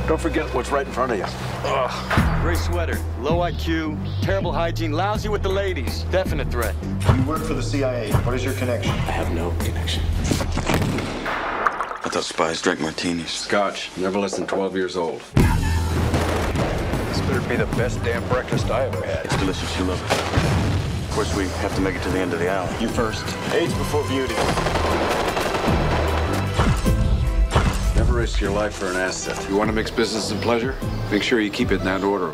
Don't 0.10 0.19
forget 0.19 0.54
what's 0.54 0.71
right 0.71 0.86
in 0.86 0.91
front 0.91 1.13
of 1.13 1.19
you. 1.19 1.24
Ugh. 1.63 2.41
Gray 2.41 2.56
sweater, 2.56 3.00
low 3.21 3.38
IQ, 3.50 3.97
terrible 4.21 4.52
hygiene, 4.52 4.91
lousy 4.91 5.30
with 5.30 5.41
the 5.41 5.47
ladies. 5.47 6.04
Definite 6.12 6.52
threat. 6.52 6.76
You 7.15 7.24
work 7.24 7.41
for 7.41 7.54
the 7.54 7.63
CIA. 7.63 8.12
What 8.12 8.36
is 8.36 8.43
your 8.43 8.56
connection? 8.56 8.91
I 8.91 9.12
have 9.12 9.34
no 9.34 9.52
connection. 9.52 10.04
I 12.04 12.10
thought 12.12 12.26
spies 12.26 12.62
drank 12.62 12.82
martinis. 12.82 13.32
Scotch, 13.32 13.89
never 13.95 14.19
less 14.19 14.36
than 14.36 14.47
12 14.47 14.76
years 14.76 14.97
old. 14.97 15.21
This 17.32 17.39
better 17.39 17.50
be 17.50 17.56
the 17.56 17.78
best 17.78 18.04
damn 18.04 18.28
breakfast 18.28 18.70
I 18.70 18.88
ever 18.88 19.06
had. 19.06 19.24
It's 19.24 19.38
delicious, 19.38 19.80
you 19.80 19.86
love 19.86 20.04
it. 20.04 21.10
Of 21.10 21.12
course, 21.12 21.34
we 21.34 21.48
have 21.62 21.74
to 21.76 21.82
make 21.82 21.96
it 21.96 22.04
to 22.04 22.10
the 22.10 22.20
end 22.20 22.34
of 22.34 22.39
the 22.39 22.52
hour. 22.52 22.70
You 22.82 22.89
first. 22.89 23.26
Age 23.54 23.70
before 23.70 24.04
beauty. 24.10 24.36
Never 27.96 28.15
risk 28.15 28.41
your 28.41 28.52
life 28.52 28.74
for 28.74 28.88
an 28.88 28.98
asset. 28.98 29.50
You 29.50 29.56
want 29.56 29.70
to 29.70 29.74
mix 29.74 29.89
business 29.89 30.32
and 30.32 30.41
pleasure? 30.41 30.76
Make 31.10 31.24
sure 31.24 31.39
you 31.39 31.50
keep 31.50 31.72
it 31.72 31.80
in 31.80 31.86
that 31.86 32.04
order. 32.04 32.32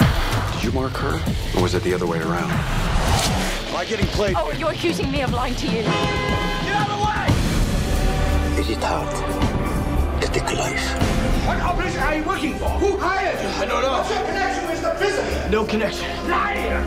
Did 0.54 0.64
you 0.64 0.72
mark 0.72 0.94
her? 0.94 1.22
Or 1.56 1.62
was 1.62 1.76
it 1.76 1.84
the 1.84 1.94
other 1.94 2.08
way 2.08 2.18
around? 2.18 2.50
Am 2.50 3.76
I 3.76 3.86
getting 3.88 4.08
played? 4.08 4.36
Oh, 4.36 4.52
you're 4.54 4.72
accusing 4.72 5.12
me 5.12 5.22
of 5.22 5.32
lying 5.32 5.54
to 5.54 5.68
you. 5.68 5.84
Get 5.84 6.76
out 6.76 6.90
of 6.90 6.98
the 6.98 7.06
way! 7.06 8.62
Is 8.62 8.70
it 8.72 8.84
hard 8.84 10.22
to 10.24 10.28
take 10.28 10.50
a 10.50 10.56
life? 10.56 11.17
What 11.48 11.62
operation 11.62 12.00
are 12.02 12.14
you 12.14 12.24
working 12.26 12.56
for? 12.56 12.68
Who 12.72 12.98
hired 12.98 13.42
you? 13.42 13.48
I 13.48 13.66
don't 13.66 13.82
know. 13.82 13.92
What's 13.94 14.10
your 14.10 14.20
connection 14.26 14.68
with 14.68 14.82
the 14.82 14.90
prison? 15.00 15.50
No 15.50 15.64
connection. 15.64 16.06
Liar! 16.28 16.84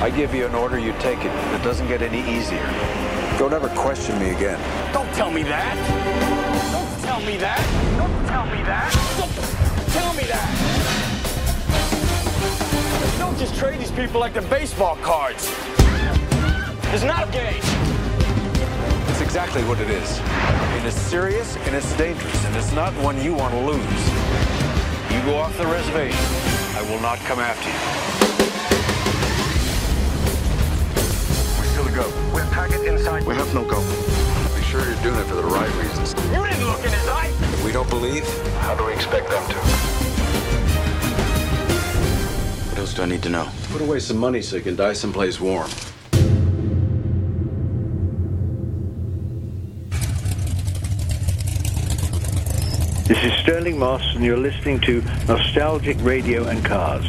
I 0.00 0.10
give 0.10 0.34
you 0.34 0.46
an 0.46 0.56
order, 0.56 0.76
you 0.76 0.92
take 0.98 1.20
it. 1.20 1.30
It 1.54 1.62
doesn't 1.62 1.86
get 1.86 2.02
any 2.02 2.18
easier. 2.28 2.66
Don't 3.38 3.52
ever 3.52 3.68
question 3.68 4.18
me 4.18 4.30
again. 4.30 4.58
Don't 4.92 5.08
tell 5.14 5.30
me 5.30 5.44
that. 5.44 5.76
Don't 6.72 7.00
tell 7.04 7.20
me 7.20 7.36
that. 7.36 7.62
Don't 7.96 8.26
tell 8.26 8.46
me 8.46 8.60
that. 8.64 8.92
Don't 9.16 9.32
tell 9.92 10.12
me 10.14 10.24
that. 10.24 10.50
Don't 13.20 13.38
just 13.38 13.54
trade 13.54 13.78
these 13.78 13.92
people 13.92 14.18
like 14.18 14.32
they're 14.32 14.42
baseball 14.50 14.96
cards. 14.96 15.48
It's 16.92 17.04
not 17.04 17.28
a 17.28 17.30
game. 17.30 17.62
It's 19.28 19.36
exactly 19.36 19.62
what 19.64 19.78
it 19.78 19.90
is. 19.90 20.20
And 20.20 20.86
it's 20.86 20.96
serious 20.96 21.54
and 21.58 21.76
it's 21.76 21.94
dangerous, 21.98 22.44
and 22.46 22.56
it's 22.56 22.72
not 22.72 22.94
one 22.94 23.22
you 23.22 23.34
want 23.34 23.52
to 23.52 23.60
lose. 23.60 23.84
You 25.12 25.20
go 25.28 25.36
off 25.36 25.54
the 25.58 25.66
reservation, 25.66 26.18
I 26.74 26.80
will 26.88 26.98
not 27.00 27.18
come 27.28 27.38
after 27.38 27.68
you. 27.68 27.76
We 31.60 31.66
still 31.66 31.86
a 31.86 31.90
go. 31.94 32.08
We're 32.32 32.48
target 32.54 32.86
inside. 32.86 33.24
We 33.24 33.34
have 33.34 33.52
no 33.52 33.66
go. 33.66 33.82
Be 34.56 34.62
sure 34.62 34.82
you're 34.82 35.02
doing 35.02 35.20
it 35.20 35.26
for 35.26 35.34
the 35.34 35.44
right 35.44 35.74
reasons. 35.76 36.14
You 36.32 36.46
didn't 36.46 36.64
look 36.64 36.82
in 36.82 36.90
his 36.90 37.08
eye. 37.08 37.30
If 37.52 37.62
we 37.66 37.70
don't 37.70 37.90
believe, 37.90 38.24
how 38.60 38.76
do 38.76 38.86
we 38.86 38.94
expect 38.94 39.28
them 39.28 39.46
to? 39.46 39.56
What 42.70 42.78
else 42.78 42.94
do 42.94 43.02
I 43.02 43.04
need 43.04 43.22
to 43.24 43.28
know? 43.28 43.46
Put 43.72 43.82
away 43.82 44.00
some 44.00 44.16
money 44.16 44.40
so 44.40 44.56
you 44.56 44.62
can 44.62 44.74
die 44.74 44.94
someplace 44.94 45.38
warm. 45.38 45.68
This 53.08 53.24
is 53.24 53.32
Stirling 53.40 53.78
Moss, 53.78 54.02
and 54.14 54.22
you're 54.22 54.36
listening 54.36 54.80
to 54.80 55.00
Nostalgic 55.26 55.96
Radio 56.02 56.46
and 56.46 56.62
Cars. 56.62 57.06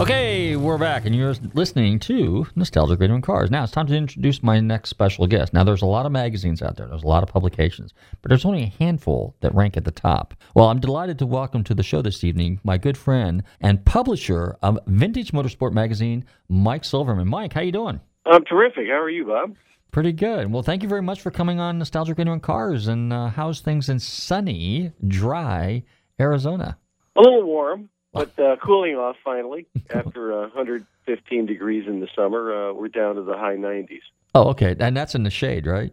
Okay, 0.00 0.56
we're 0.56 0.78
back, 0.78 1.04
and 1.04 1.14
you're 1.14 1.34
listening 1.52 1.98
to 1.98 2.46
Nostalgic 2.56 2.98
Radio 2.98 3.16
and 3.16 3.22
Cars. 3.22 3.50
Now 3.50 3.64
it's 3.64 3.72
time 3.74 3.86
to 3.88 3.94
introduce 3.94 4.42
my 4.42 4.60
next 4.60 4.88
special 4.88 5.26
guest. 5.26 5.52
Now, 5.52 5.62
there's 5.62 5.82
a 5.82 5.86
lot 5.86 6.06
of 6.06 6.12
magazines 6.12 6.62
out 6.62 6.76
there, 6.76 6.86
there's 6.86 7.02
a 7.02 7.06
lot 7.06 7.22
of 7.22 7.28
publications, 7.28 7.92
but 8.22 8.30
there's 8.30 8.46
only 8.46 8.62
a 8.62 8.72
handful 8.82 9.36
that 9.40 9.54
rank 9.54 9.76
at 9.76 9.84
the 9.84 9.90
top. 9.90 10.32
Well, 10.54 10.70
I'm 10.70 10.80
delighted 10.80 11.18
to 11.18 11.26
welcome 11.26 11.64
to 11.64 11.74
the 11.74 11.82
show 11.82 12.00
this 12.00 12.24
evening 12.24 12.58
my 12.64 12.78
good 12.78 12.96
friend 12.96 13.42
and 13.60 13.84
publisher 13.84 14.56
of 14.62 14.78
Vintage 14.86 15.32
Motorsport 15.32 15.74
Magazine, 15.74 16.24
Mike 16.48 16.86
Silverman. 16.86 17.28
Mike, 17.28 17.52
how 17.52 17.60
you 17.60 17.72
doing? 17.72 18.00
I'm 18.24 18.46
terrific. 18.46 18.86
How 18.86 19.02
are 19.02 19.10
you, 19.10 19.26
Bob? 19.26 19.54
Pretty 19.90 20.12
good. 20.12 20.52
Well, 20.52 20.62
thank 20.62 20.82
you 20.82 20.88
very 20.88 21.02
much 21.02 21.20
for 21.22 21.30
coming 21.30 21.60
on 21.60 21.78
Nostalgic 21.78 22.18
Radio 22.18 22.32
and 22.32 22.42
Cars. 22.42 22.88
And 22.88 23.12
uh, 23.12 23.28
how's 23.28 23.60
things 23.60 23.88
in 23.88 23.98
sunny, 23.98 24.92
dry 25.06 25.82
Arizona? 26.20 26.76
A 27.16 27.20
little 27.20 27.44
warm, 27.44 27.88
but 28.12 28.38
uh, 28.38 28.56
cooling 28.62 28.96
off 28.96 29.16
finally. 29.24 29.66
After 29.90 30.32
uh, 30.32 30.40
115 30.48 31.46
degrees 31.46 31.86
in 31.86 32.00
the 32.00 32.08
summer, 32.14 32.70
uh, 32.70 32.72
we're 32.74 32.88
down 32.88 33.14
to 33.14 33.22
the 33.22 33.36
high 33.36 33.56
90s. 33.56 34.00
Oh, 34.34 34.50
okay. 34.50 34.76
And 34.78 34.96
that's 34.96 35.14
in 35.14 35.22
the 35.22 35.30
shade, 35.30 35.66
right? 35.66 35.92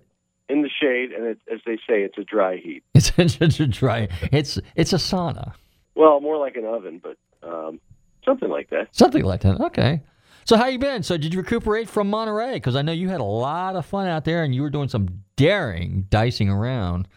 In 0.49 0.61
the 0.61 0.69
shade, 0.69 1.11
and 1.11 1.25
it, 1.25 1.39
as 1.51 1.61
they 1.65 1.77
say, 1.77 2.03
it's 2.03 2.17
a 2.17 2.23
dry 2.23 2.57
heat. 2.57 2.83
It's, 2.93 3.11
it's 3.17 3.59
a 3.59 3.65
dry. 3.65 4.09
It's 4.31 4.59
it's 4.75 4.93
a 4.93 4.97
sauna. 4.97 5.53
Well, 5.95 6.19
more 6.19 6.37
like 6.37 6.55
an 6.55 6.65
oven, 6.65 7.01
but 7.01 7.17
um, 7.41 7.79
something 8.23 8.49
like 8.49 8.69
that. 8.69 8.89
Something 8.91 9.23
like 9.23 9.41
that. 9.41 9.59
Okay. 9.59 10.03
So 10.45 10.57
how 10.57 10.67
you 10.67 10.77
been? 10.77 11.01
So 11.01 11.17
did 11.17 11.33
you 11.33 11.39
recuperate 11.41 11.89
from 11.89 12.07
Monterey? 12.11 12.53
Because 12.53 12.75
I 12.75 12.83
know 12.83 12.91
you 12.91 13.09
had 13.09 13.19
a 13.19 13.23
lot 13.23 13.75
of 13.75 13.83
fun 13.83 14.07
out 14.07 14.25
there, 14.25 14.43
and 14.43 14.53
you 14.53 14.61
were 14.61 14.69
doing 14.69 14.89
some 14.89 15.23
daring 15.35 16.05
dicing 16.11 16.49
around 16.49 17.07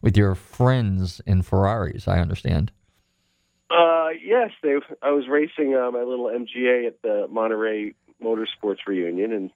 with 0.00 0.16
your 0.16 0.34
friends 0.34 1.20
in 1.26 1.42
Ferraris. 1.42 2.08
I 2.08 2.18
understand. 2.18 2.72
Uh, 3.70 4.08
yes, 4.24 4.52
they. 4.62 4.76
I 5.02 5.10
was 5.10 5.28
racing 5.28 5.74
uh, 5.74 5.90
my 5.90 6.02
little 6.02 6.26
MGA 6.26 6.86
at 6.86 7.02
the 7.02 7.26
Monterey 7.30 7.92
Motorsports 8.24 8.78
reunion, 8.86 9.32
and 9.32 9.50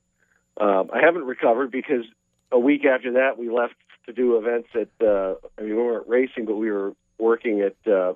um, 0.60 0.90
I 0.92 1.00
haven't 1.02 1.24
recovered 1.24 1.70
because 1.70 2.04
a 2.50 2.58
week 2.58 2.84
after 2.84 3.12
that 3.12 3.38
we 3.38 3.48
left 3.48 3.74
to 4.04 4.12
do 4.12 4.36
events 4.36 4.68
at. 4.74 4.88
Uh, 5.00 5.36
I 5.56 5.62
mean, 5.62 5.70
we 5.70 5.82
weren't 5.82 6.06
racing, 6.06 6.44
but 6.44 6.56
we 6.56 6.70
were 6.70 6.92
working 7.16 7.62
at 7.62 7.90
uh, 7.90 8.12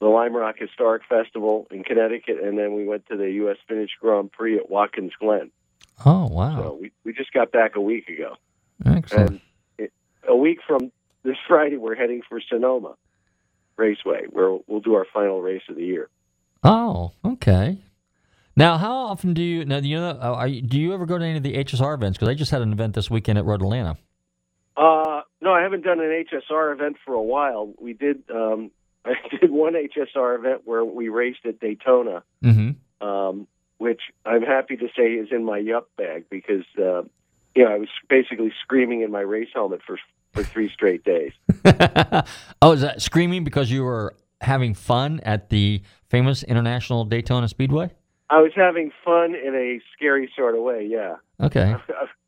the 0.00 0.06
Lime 0.06 0.34
Rock 0.34 0.56
Historic 0.58 1.02
Festival 1.08 1.66
in 1.70 1.84
Connecticut, 1.84 2.42
and 2.42 2.58
then 2.58 2.74
we 2.74 2.84
went 2.84 3.06
to 3.08 3.16
the 3.16 3.30
U.S. 3.32 3.56
Vintage 3.68 3.96
Grand 4.00 4.32
Prix 4.32 4.56
at 4.56 4.70
Watkins 4.70 5.12
Glen. 5.18 5.50
Oh 6.04 6.26
wow! 6.26 6.62
So 6.62 6.78
we 6.80 6.92
we 7.04 7.12
just 7.12 7.32
got 7.32 7.52
back 7.52 7.76
a 7.76 7.80
week 7.80 8.08
ago. 8.08 8.36
Excellent. 8.84 9.30
And 9.30 9.40
it, 9.78 9.92
a 10.28 10.36
week 10.36 10.58
from 10.66 10.90
this 11.22 11.36
Friday, 11.48 11.76
we're 11.76 11.94
heading 11.94 12.22
for 12.28 12.40
Sonoma 12.40 12.96
Raceway, 13.76 14.26
where 14.30 14.58
we'll 14.66 14.80
do 14.80 14.94
our 14.94 15.06
final 15.12 15.40
race 15.40 15.62
of 15.68 15.76
the 15.76 15.84
year. 15.84 16.08
Oh, 16.62 17.12
okay. 17.24 17.78
Now, 18.56 18.78
how 18.78 18.94
often 18.94 19.34
do 19.34 19.42
you 19.42 19.64
now? 19.64 19.78
You 19.78 19.98
know, 19.98 20.10
uh, 20.10 20.34
are 20.34 20.48
do 20.48 20.78
you 20.78 20.94
ever 20.94 21.06
go 21.06 21.18
to 21.18 21.24
any 21.24 21.36
of 21.36 21.42
the 21.42 21.54
HSR 21.54 21.94
events? 21.94 22.18
Because 22.18 22.28
I 22.28 22.34
just 22.34 22.50
had 22.50 22.62
an 22.62 22.72
event 22.72 22.94
this 22.94 23.10
weekend 23.10 23.38
at 23.38 23.44
Road 23.44 23.62
Atlanta. 23.62 23.96
Uh, 24.76 25.22
no, 25.40 25.52
I 25.52 25.62
haven't 25.62 25.82
done 25.82 26.00
an 26.00 26.24
HSR 26.32 26.72
event 26.72 26.96
for 27.04 27.14
a 27.14 27.22
while. 27.22 27.72
We 27.80 27.92
did. 27.92 28.22
Um, 28.30 28.70
I 29.04 29.14
did 29.40 29.50
one 29.50 29.74
HSR 29.74 30.38
event 30.38 30.62
where 30.64 30.84
we 30.84 31.08
raced 31.08 31.44
at 31.46 31.60
Daytona, 31.60 32.22
Mm-hmm. 32.42 33.06
um, 33.06 33.46
which 33.78 34.00
I'm 34.24 34.42
happy 34.42 34.76
to 34.76 34.88
say 34.96 35.12
is 35.14 35.28
in 35.30 35.44
my 35.44 35.58
yup 35.58 35.88
bag 35.96 36.24
because 36.30 36.64
uh, 36.78 37.02
you 37.54 37.64
know 37.64 37.70
I 37.70 37.78
was 37.78 37.88
basically 38.08 38.52
screaming 38.62 39.02
in 39.02 39.10
my 39.10 39.20
race 39.20 39.48
helmet 39.52 39.80
for 39.86 39.98
for 40.32 40.42
three 40.42 40.70
straight 40.72 41.04
days. 41.04 41.32
oh, 42.62 42.72
is 42.72 42.80
that 42.80 43.02
screaming 43.02 43.44
because 43.44 43.70
you 43.70 43.84
were 43.84 44.14
having 44.40 44.74
fun 44.74 45.20
at 45.24 45.50
the 45.50 45.82
famous 46.08 46.42
International 46.42 47.04
Daytona 47.04 47.48
Speedway? 47.48 47.90
I 48.30 48.40
was 48.40 48.52
having 48.56 48.90
fun 49.04 49.34
in 49.34 49.54
a 49.54 49.80
scary 49.94 50.30
sort 50.36 50.54
of 50.54 50.62
way. 50.62 50.86
Yeah. 50.90 51.16
Okay. 51.40 51.74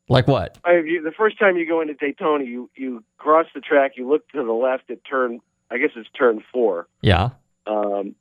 Like 0.09 0.25
what? 0.25 0.57
I, 0.63 0.75
you, 0.85 1.01
the 1.03 1.11
first 1.11 1.37
time 1.37 1.57
you 1.57 1.67
go 1.67 1.81
into 1.81 1.93
Daytona, 1.93 2.45
you 2.45 2.69
you 2.77 3.03
cross 3.17 3.45
the 3.53 3.59
track, 3.59 3.97
you 3.97 4.07
look 4.07 4.25
to 4.29 4.41
the 4.41 4.53
left 4.53 4.89
at 4.89 5.03
turn, 5.03 5.41
I 5.69 5.77
guess 5.77 5.91
it's 5.95 6.09
turn 6.17 6.43
four, 6.53 6.87
Yeah. 7.01 7.29
um, 7.65 8.15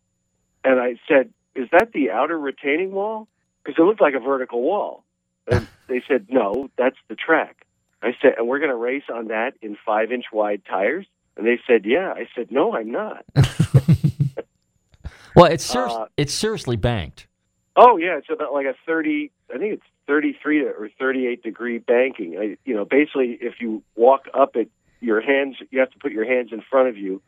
and 0.65 0.81
I 0.81 0.97
said, 1.09 1.31
"Is 1.55 1.69
that 1.73 1.93
the 1.93 2.11
outer 2.11 2.39
retaining 2.39 2.93
wall?" 2.93 3.29
Because 3.65 3.79
it 3.81 3.83
looked 3.83 4.01
like 4.01 4.15
a 4.15 4.21
vertical 4.21 4.63
wall. 4.63 5.05
And 5.51 5.67
they 5.89 6.03
said, 6.09 6.27
"No, 6.29 6.71
that's 6.77 6.97
the 7.09 7.15
track." 7.15 7.65
I 8.03 8.15
said, 8.21 8.35
"And 8.39 8.47
we're 8.49 8.59
going 8.59 8.71
to 8.71 8.77
race 8.77 9.05
on 9.13 9.29
that 9.29 9.55
in 9.63 9.77
five-inch 9.87 10.27
wide 10.33 10.63
tires?" 10.69 11.07
And 11.37 11.47
they 11.47 11.61
said, 11.67 11.85
"Yeah." 11.85 12.13
I 12.13 12.27
said, 12.35 12.51
"No, 12.51 12.75
I'm 12.75 12.91
not." 12.91 13.25
Well, 15.35 15.53
it's 15.53 15.65
ser- 15.65 15.87
Uh, 15.89 16.07
it's 16.17 16.33
seriously 16.33 16.77
banked. 16.77 17.27
Oh 17.77 17.99
yeah, 17.99 18.17
it's 18.17 18.31
about 18.31 18.55
like 18.55 18.65
a 18.65 18.75
thirty. 18.87 19.31
I 19.55 19.59
think 19.59 19.75
it's 19.75 19.83
33 20.07 20.63
or 20.65 20.89
38 20.99 21.43
degree 21.43 21.77
banking. 21.79 22.39
I, 22.39 22.57
you 22.65 22.75
know, 22.75 22.87
basically, 22.87 23.37
if 23.41 23.61
you 23.61 23.83
walk 23.97 24.29
up 24.33 24.57
it, 24.57 24.71
your 25.01 25.21
hands, 25.21 25.57
you 25.71 25.81
have 25.81 25.91
to 25.91 25.99
put 25.99 26.13
your 26.13 26.25
hands 26.25 26.53
in 26.53 26.63
front 26.63 26.89
of 26.89 26.97
you, 26.97 27.21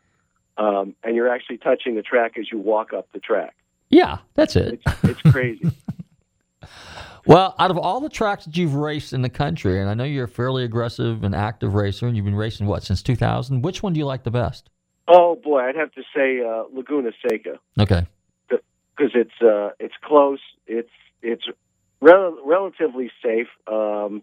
um, 0.59 0.93
and 1.03 1.15
you're 1.15 1.29
actually 1.33 1.57
touching 1.57 1.95
the 1.95 2.03
track 2.03 2.37
as 2.37 2.51
you 2.51 2.59
walk 2.59 2.93
up 2.93 3.07
the 3.13 3.19
track. 3.19 3.55
Yeah, 3.89 4.19
that's 4.35 4.55
it. 4.55 4.79
It's, 4.85 5.03
it's 5.03 5.21
crazy. 5.31 5.71
Well, 7.25 7.53
out 7.59 7.69
of 7.69 7.77
all 7.77 7.99
the 7.99 8.09
tracks 8.09 8.45
that 8.45 8.57
you've 8.57 8.73
raced 8.73 9.13
in 9.13 9.21
the 9.21 9.29
country, 9.29 9.79
and 9.79 9.89
I 9.89 9.93
know 9.93 10.03
you're 10.03 10.23
a 10.23 10.27
fairly 10.27 10.63
aggressive 10.63 11.23
and 11.23 11.35
active 11.35 11.75
racer, 11.75 12.07
and 12.07 12.15
you've 12.15 12.25
been 12.25 12.33
racing 12.33 12.65
what 12.65 12.81
since 12.81 13.03
2000. 13.03 13.61
Which 13.61 13.83
one 13.83 13.93
do 13.93 13.99
you 13.99 14.05
like 14.05 14.23
the 14.23 14.31
best? 14.31 14.69
oh 15.07 15.35
boy, 15.35 15.59
I'd 15.61 15.75
have 15.75 15.91
to 15.93 16.03
say 16.15 16.39
uh, 16.41 16.63
Laguna 16.73 17.11
Seca 17.21 17.59
Okay. 17.79 18.05
because 18.47 19.11
it's 19.15 19.41
uh, 19.41 19.71
it's 19.79 19.93
close. 20.03 20.39
It's 20.65 20.89
it's 21.21 21.43
rel- 22.01 22.37
relatively 22.45 23.11
safe, 23.23 23.47
um, 23.67 24.21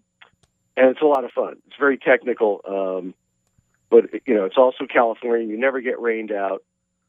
and 0.77 0.91
it's 0.91 1.03
a 1.03 1.07
lot 1.07 1.25
of 1.25 1.31
fun. 1.33 1.57
It's 1.67 1.77
very 1.79 1.99
technical, 1.99 2.61
um, 2.67 3.15
but 3.91 4.05
you 4.27 4.35
know 4.35 4.45
it's 4.45 4.59
also 4.59 4.87
California. 4.87 5.47
You 5.47 5.59
never 5.59 5.81
get 5.81 6.01
rained 6.01 6.33
out. 6.33 6.63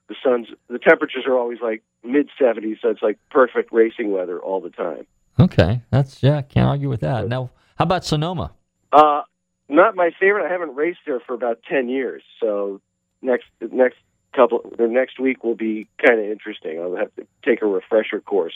The 0.08 0.16
sun's 0.24 0.48
the 0.70 0.80
temperatures 0.80 1.26
are 1.28 1.38
always 1.38 1.60
like 1.62 1.84
mid 2.04 2.30
70s, 2.40 2.82
so 2.82 2.90
it's 2.90 3.02
like 3.02 3.18
perfect 3.30 3.72
racing 3.72 4.12
weather 4.12 4.40
all 4.40 4.62
the 4.62 4.70
time. 4.70 5.06
Okay, 5.40 5.82
that's 5.92 6.24
yeah, 6.24 6.42
can't 6.42 6.68
argue 6.68 6.90
with 6.90 7.02
that. 7.02 7.28
Now, 7.28 7.52
how 7.78 7.84
about 7.84 8.06
Sonoma? 8.06 8.52
Uh, 8.92 9.22
not 9.70 9.96
my 9.96 10.12
favorite. 10.20 10.48
I 10.48 10.52
haven't 10.52 10.76
raced 10.76 11.00
there 11.06 11.20
for 11.20 11.34
about 11.34 11.60
10 11.70 11.90
years, 11.90 12.24
so 12.40 12.82
next 13.22 13.46
next 13.72 13.98
couple 14.34 14.62
the 14.78 14.88
next 14.88 15.20
week 15.20 15.44
will 15.44 15.56
be 15.56 15.88
kind 16.06 16.20
of 16.20 16.26
interesting. 16.26 16.80
I'll 16.80 16.96
have 16.96 17.14
to 17.16 17.28
take 17.44 17.62
a 17.62 17.66
refresher 17.66 18.22
course 18.22 18.56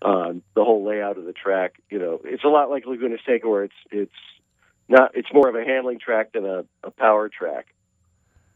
on 0.00 0.42
the 0.54 0.64
whole 0.64 0.84
layout 0.84 1.18
of 1.18 1.24
the 1.24 1.32
track. 1.32 1.74
You 1.90 1.98
know, 1.98 2.20
it's 2.24 2.44
a 2.44 2.48
lot 2.48 2.70
like 2.70 2.86
Laguna 2.86 3.16
Seca, 3.24 3.48
where 3.48 3.64
it's 3.64 3.74
it's 3.90 4.12
not 4.88 5.12
it's 5.14 5.28
more 5.32 5.48
of 5.48 5.54
a 5.54 5.64
handling 5.64 5.98
track 5.98 6.32
than 6.32 6.44
a, 6.44 6.64
a 6.84 6.90
power 6.90 7.28
track. 7.28 7.66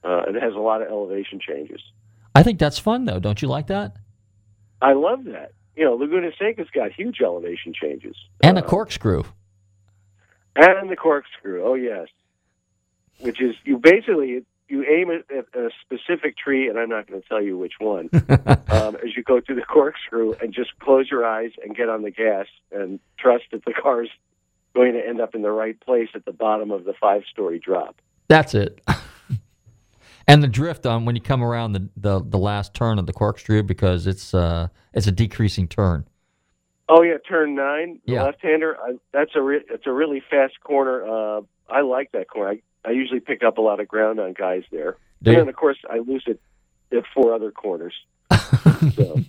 Uh, 0.04 0.22
it 0.28 0.40
has 0.40 0.54
a 0.54 0.58
lot 0.58 0.82
of 0.82 0.88
elevation 0.88 1.40
changes. 1.40 1.80
I 2.34 2.42
think 2.42 2.58
that's 2.58 2.78
fun 2.78 3.04
though. 3.04 3.18
Don't 3.18 3.40
you 3.40 3.48
like 3.48 3.68
that? 3.68 3.96
I 4.80 4.92
love 4.92 5.24
that. 5.24 5.52
You 5.74 5.84
know, 5.84 5.94
Laguna 5.94 6.30
Seca's 6.38 6.68
got 6.72 6.92
huge 6.92 7.20
elevation 7.20 7.72
changes. 7.74 8.16
And 8.42 8.58
a 8.58 8.62
corkscrew. 8.62 9.24
And 10.54 10.90
the 10.90 10.96
corkscrew, 10.96 11.62
oh 11.64 11.74
yes, 11.74 12.08
which 13.20 13.40
is 13.40 13.54
you 13.64 13.78
basically 13.78 14.44
you 14.68 14.84
aim 14.84 15.10
it 15.10 15.26
at 15.30 15.58
a 15.58 15.70
specific 15.82 16.36
tree, 16.36 16.68
and 16.68 16.78
I'm 16.78 16.88
not 16.88 17.06
going 17.06 17.20
to 17.20 17.28
tell 17.28 17.40
you 17.40 17.56
which 17.56 17.74
one. 17.78 18.08
um, 18.68 18.96
as 18.96 19.16
you 19.16 19.22
go 19.22 19.40
through 19.40 19.56
the 19.56 19.62
corkscrew, 19.62 20.34
and 20.40 20.52
just 20.52 20.78
close 20.80 21.10
your 21.10 21.24
eyes 21.24 21.52
and 21.62 21.76
get 21.76 21.88
on 21.88 22.02
the 22.02 22.10
gas, 22.10 22.46
and 22.72 22.98
trust 23.18 23.44
that 23.52 23.64
the 23.64 23.72
car's 23.72 24.10
going 24.76 24.92
to 24.92 25.00
end 25.04 25.20
up 25.22 25.34
in 25.34 25.40
the 25.40 25.50
right 25.50 25.78
place 25.80 26.10
at 26.14 26.26
the 26.26 26.32
bottom 26.32 26.70
of 26.70 26.84
the 26.84 26.92
five-story 27.00 27.58
drop. 27.58 27.96
That's 28.28 28.54
it. 28.54 28.78
and 30.28 30.42
the 30.42 30.48
drift 30.48 30.84
on 30.84 31.06
when 31.06 31.16
you 31.16 31.22
come 31.22 31.42
around 31.42 31.72
the, 31.72 31.88
the, 31.96 32.20
the 32.22 32.36
last 32.36 32.74
turn 32.74 32.98
of 32.98 33.06
the 33.06 33.12
corkscrew 33.14 33.62
because 33.62 34.06
it's 34.06 34.34
uh 34.34 34.68
it's 34.92 35.06
a 35.06 35.12
decreasing 35.12 35.66
turn. 35.66 36.06
Oh 36.88 37.02
yeah, 37.02 37.16
turn 37.26 37.54
nine, 37.54 38.00
the 38.06 38.12
Yeah. 38.14 38.24
left-hander. 38.24 38.76
I, 38.80 38.92
that's 39.12 39.30
a 39.34 39.40
re- 39.42 39.64
it's 39.70 39.86
a 39.86 39.92
really 39.92 40.22
fast 40.30 40.60
corner. 40.60 41.04
Uh, 41.06 41.40
I 41.68 41.80
like 41.80 42.12
that 42.12 42.28
corner. 42.28 42.50
I, 42.50 42.88
I 42.88 42.92
usually 42.92 43.20
pick 43.20 43.42
up 43.42 43.56
a 43.58 43.60
lot 43.62 43.80
of 43.80 43.88
ground 43.88 44.20
on 44.20 44.34
guys 44.34 44.62
there, 44.70 44.96
Do 45.22 45.30
and 45.30 45.40
then 45.40 45.48
of 45.48 45.56
course 45.56 45.78
I 45.90 45.98
lose 45.98 46.24
it 46.26 46.38
at 46.92 47.04
four 47.14 47.34
other 47.34 47.50
corners. 47.50 47.94
so 48.94 49.20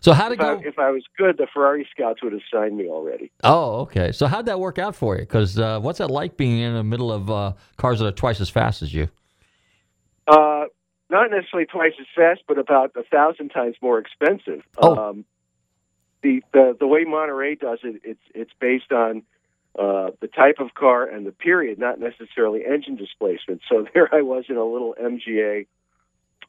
So 0.00 0.12
how 0.14 0.28
to 0.28 0.34
if 0.34 0.40
I, 0.40 0.54
go? 0.54 0.62
if 0.64 0.78
I 0.78 0.90
was 0.90 1.04
good, 1.16 1.36
the 1.36 1.46
Ferrari 1.52 1.86
scouts 1.90 2.22
would 2.22 2.32
have 2.32 2.42
signed 2.52 2.76
me 2.76 2.88
already. 2.88 3.30
Oh, 3.44 3.80
okay. 3.80 4.12
So 4.12 4.26
how'd 4.26 4.46
that 4.46 4.58
work 4.58 4.78
out 4.78 4.96
for 4.96 5.14
you? 5.16 5.20
Because 5.20 5.58
uh, 5.58 5.78
what's 5.78 5.98
that 5.98 6.10
like 6.10 6.36
being 6.36 6.58
in 6.58 6.74
the 6.74 6.84
middle 6.84 7.12
of 7.12 7.30
uh, 7.30 7.52
cars 7.76 7.98
that 7.98 8.06
are 8.06 8.12
twice 8.12 8.40
as 8.40 8.48
fast 8.48 8.80
as 8.82 8.94
you? 8.94 9.08
Uh, 10.26 10.64
not 11.10 11.30
necessarily 11.30 11.66
twice 11.66 11.92
as 12.00 12.06
fast, 12.16 12.40
but 12.48 12.58
about 12.58 12.92
a 12.96 13.02
thousand 13.02 13.50
times 13.50 13.76
more 13.82 13.98
expensive. 13.98 14.62
Oh. 14.78 14.96
Um, 14.96 15.24
the, 16.22 16.42
the 16.52 16.76
the 16.78 16.86
way 16.86 17.04
Monterey 17.04 17.54
does 17.54 17.78
it, 17.82 18.02
it's 18.04 18.20
it's 18.34 18.52
based 18.60 18.92
on 18.92 19.22
uh, 19.78 20.10
the 20.20 20.28
type 20.28 20.56
of 20.58 20.74
car 20.74 21.06
and 21.06 21.26
the 21.26 21.32
period, 21.32 21.78
not 21.78 21.98
necessarily 21.98 22.62
engine 22.64 22.96
displacement. 22.96 23.62
So 23.68 23.86
there 23.94 24.14
I 24.14 24.22
was 24.22 24.44
in 24.48 24.56
a 24.56 24.64
little 24.64 24.94
MGA 25.00 25.66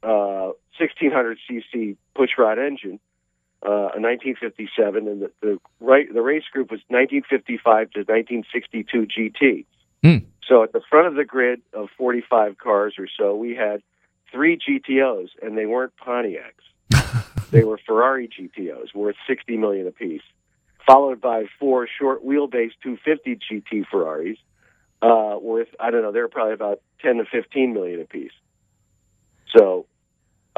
uh, 0.04 0.54
1600 0.78 1.38
cc 1.50 1.98
pushrod 2.16 2.58
engine, 2.58 3.00
uh, 3.64 3.94
a 3.94 4.02
1957, 4.02 5.08
and 5.08 5.22
the, 5.22 5.32
the 5.42 5.60
right 5.80 6.12
the 6.12 6.22
race 6.22 6.44
group 6.52 6.72
was 6.72 6.82
1955 6.88 7.92
to 7.92 8.00
1962 8.00 9.08
GT. 9.08 9.66
Hmm. 10.04 10.26
So 10.48 10.64
at 10.64 10.74
the 10.74 10.82
front 10.90 11.08
of 11.08 11.16
the 11.16 11.26
grid 11.26 11.62
of 11.74 11.90
45 11.98 12.58
cars 12.58 12.96
or 12.98 13.08
so, 13.18 13.36
we 13.36 13.56
had 13.56 13.84
three 14.32 14.58
GTOs, 14.58 15.30
and 15.42 15.58
they 15.58 15.66
weren't 15.66 15.94
Pontiacs. 15.98 16.66
they 17.52 17.64
were 17.64 17.80
Ferrari 17.86 18.28
GTOs, 18.28 18.96
worth 18.96 19.16
60 19.28 19.58
million 19.58 19.88
apiece, 19.88 20.24
followed 20.86 21.22
by 21.22 21.46
four 21.60 21.88
short 21.88 22.26
wheelbase 22.26 22.72
250 22.84 23.40
GT 23.50 23.86
Ferraris, 23.92 24.38
uh, 25.02 25.38
worth 25.40 25.68
I 25.80 25.92
don't 25.92 26.02
know, 26.02 26.12
they're 26.12 26.28
probably 26.28 26.54
about 26.54 26.82
10 27.02 27.18
to 27.18 27.26
15 27.26 27.74
million 27.74 28.02
apiece. 28.02 28.32
So 29.56 29.86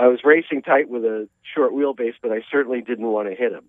I 0.03 0.07
was 0.07 0.19
racing 0.25 0.63
tight 0.63 0.89
with 0.89 1.05
a 1.05 1.29
short 1.55 1.71
wheelbase, 1.71 2.15
but 2.21 2.33
I 2.33 2.41
certainly 2.51 2.81
didn't 2.81 3.07
want 3.07 3.29
to 3.29 3.35
hit 3.35 3.53
him. 3.53 3.63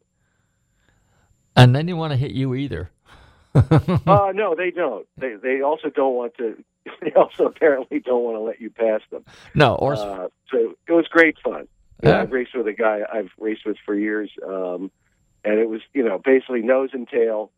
And 1.55 1.77
they 1.77 1.81
didn't 1.81 1.99
want 1.99 2.11
to 2.11 2.17
hit 2.17 2.33
you 2.33 2.57
either. 2.57 2.91
uh, 3.55 4.33
no, 4.35 4.57
they 4.57 4.73
don't. 4.73 5.07
They 5.17 5.37
they 5.41 5.61
also 5.61 5.91
don't 5.91 6.15
want 6.15 6.35
to. 6.39 6.57
They 7.01 7.13
also 7.13 7.47
apparently 7.47 8.01
don't 8.01 8.23
want 8.25 8.37
to 8.37 8.41
let 8.41 8.61
you 8.61 8.69
pass 8.69 9.01
them. 9.11 9.25
No, 9.55 9.75
or 9.77 9.95
Uh, 9.95 10.29
so 10.51 10.75
it 10.87 10.93
was 10.93 11.07
great 11.09 11.39
fun. 11.39 11.67
Yeah. 12.03 12.21
I've 12.21 12.31
raced 12.31 12.55
with 12.55 12.67
a 12.67 12.75
guy 12.75 13.01
I've 13.11 13.31
raced 13.39 13.65
with 13.65 13.77
for 13.87 13.95
years, 13.95 14.31
um, 14.47 14.91
and 15.45 15.59
it 15.59 15.69
was 15.69 15.81
you 15.95 16.03
know 16.03 16.19
basically 16.19 16.61
nose 16.61 16.91
and 16.93 17.09
tail 17.09 17.51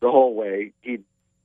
the 0.00 0.10
whole 0.10 0.34
way. 0.34 0.72
He'd 0.80 1.04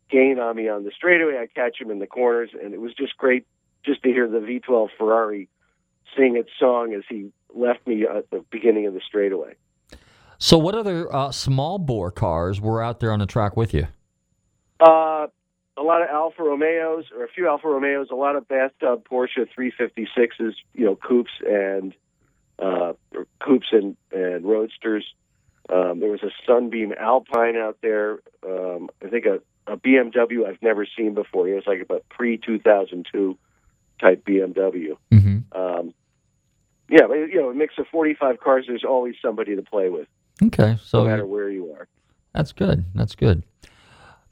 gain 0.10 0.40
on 0.40 0.56
me 0.56 0.70
on 0.70 0.86
the 0.86 0.92
straightaway. 0.96 1.38
I'd 1.38 1.54
catch 1.54 1.80
him 1.80 1.92
in 1.92 2.00
the 2.00 2.08
corners, 2.08 2.50
and 2.60 2.74
it 2.74 2.82
was 2.82 2.94
just 2.94 3.16
great 3.18 3.46
just 3.84 4.02
to 4.04 4.10
hear 4.10 4.28
the 4.28 4.40
V12 4.40 4.90
Ferrari 4.98 5.50
sing 6.16 6.36
its 6.38 6.50
song 6.60 6.94
as 6.94 7.04
he 7.10 7.32
left 7.54 7.86
me 7.88 8.06
at 8.06 8.30
the 8.30 8.44
beginning 8.52 8.88
of 8.88 8.94
the 8.94 9.02
straightaway. 9.06 9.56
So 10.38 10.58
what 10.58 10.76
other 10.76 11.14
uh, 11.14 11.32
small 11.32 11.78
bore 11.78 12.12
cars 12.12 12.62
were 12.62 12.82
out 12.82 13.00
there 13.00 13.12
on 13.12 13.20
the 13.20 13.26
track 13.26 13.58
with 13.58 13.74
you? 13.74 13.88
Uh, 14.80 15.28
a 15.78 15.84
lot 15.84 16.02
of 16.02 16.10
Alfa 16.10 16.44
Romeos, 16.44 17.06
or 17.16 17.26
a 17.26 17.28
few 17.28 17.48
Alfa 17.48 17.68
Romeos, 17.68 18.08
a 18.12 18.16
lot 18.16 18.36
of 18.36 18.48
bathtub 18.48 19.08
Porsche 19.10 19.48
356s, 19.58 20.54
you 20.74 20.86
know, 20.86 20.96
coupes 20.96 21.32
and 21.46 21.94
uh, 22.58 22.94
coupes 23.42 23.68
and, 23.72 23.96
and 24.12 24.46
roadsters. 24.46 25.06
Um, 25.70 26.00
there 26.00 26.10
was 26.10 26.24
a 26.24 26.32
Sunbeam 26.48 26.94
Alpine 26.98 27.56
out 27.56 27.78
there. 27.82 28.20
Um, 28.46 28.90
I 29.04 29.10
think 29.10 29.26
a, 29.26 29.40
a 29.72 29.78
BMW 29.78 30.48
I've 30.48 30.62
never 30.62 30.86
seen 30.98 31.14
before. 31.14 31.48
It 31.48 31.56
was 31.56 31.68
like 31.68 31.88
a 31.90 32.14
pre 32.14 32.38
2002 32.38 33.38
type 34.02 34.26
BMW. 34.26 34.98
Mm-hmm. 35.12 35.39
Um, 35.52 35.94
yeah, 36.90 37.08
but 37.08 37.16
you 37.16 37.36
know, 37.42 37.50
a 37.50 37.54
mix 37.54 37.76
of 37.78 37.86
45 37.92 38.40
cars. 38.40 38.66
There's 38.68 38.84
always 38.84 39.16
somebody 39.22 39.56
to 39.56 39.62
play 39.62 39.90
with, 39.90 40.08
Okay, 40.44 40.78
so 40.84 41.04
no 41.04 41.10
matter 41.10 41.26
where 41.26 41.50
you 41.50 41.72
are. 41.74 41.88
That's 42.34 42.52
good. 42.52 42.86
That's 42.96 43.16
good. 43.16 43.44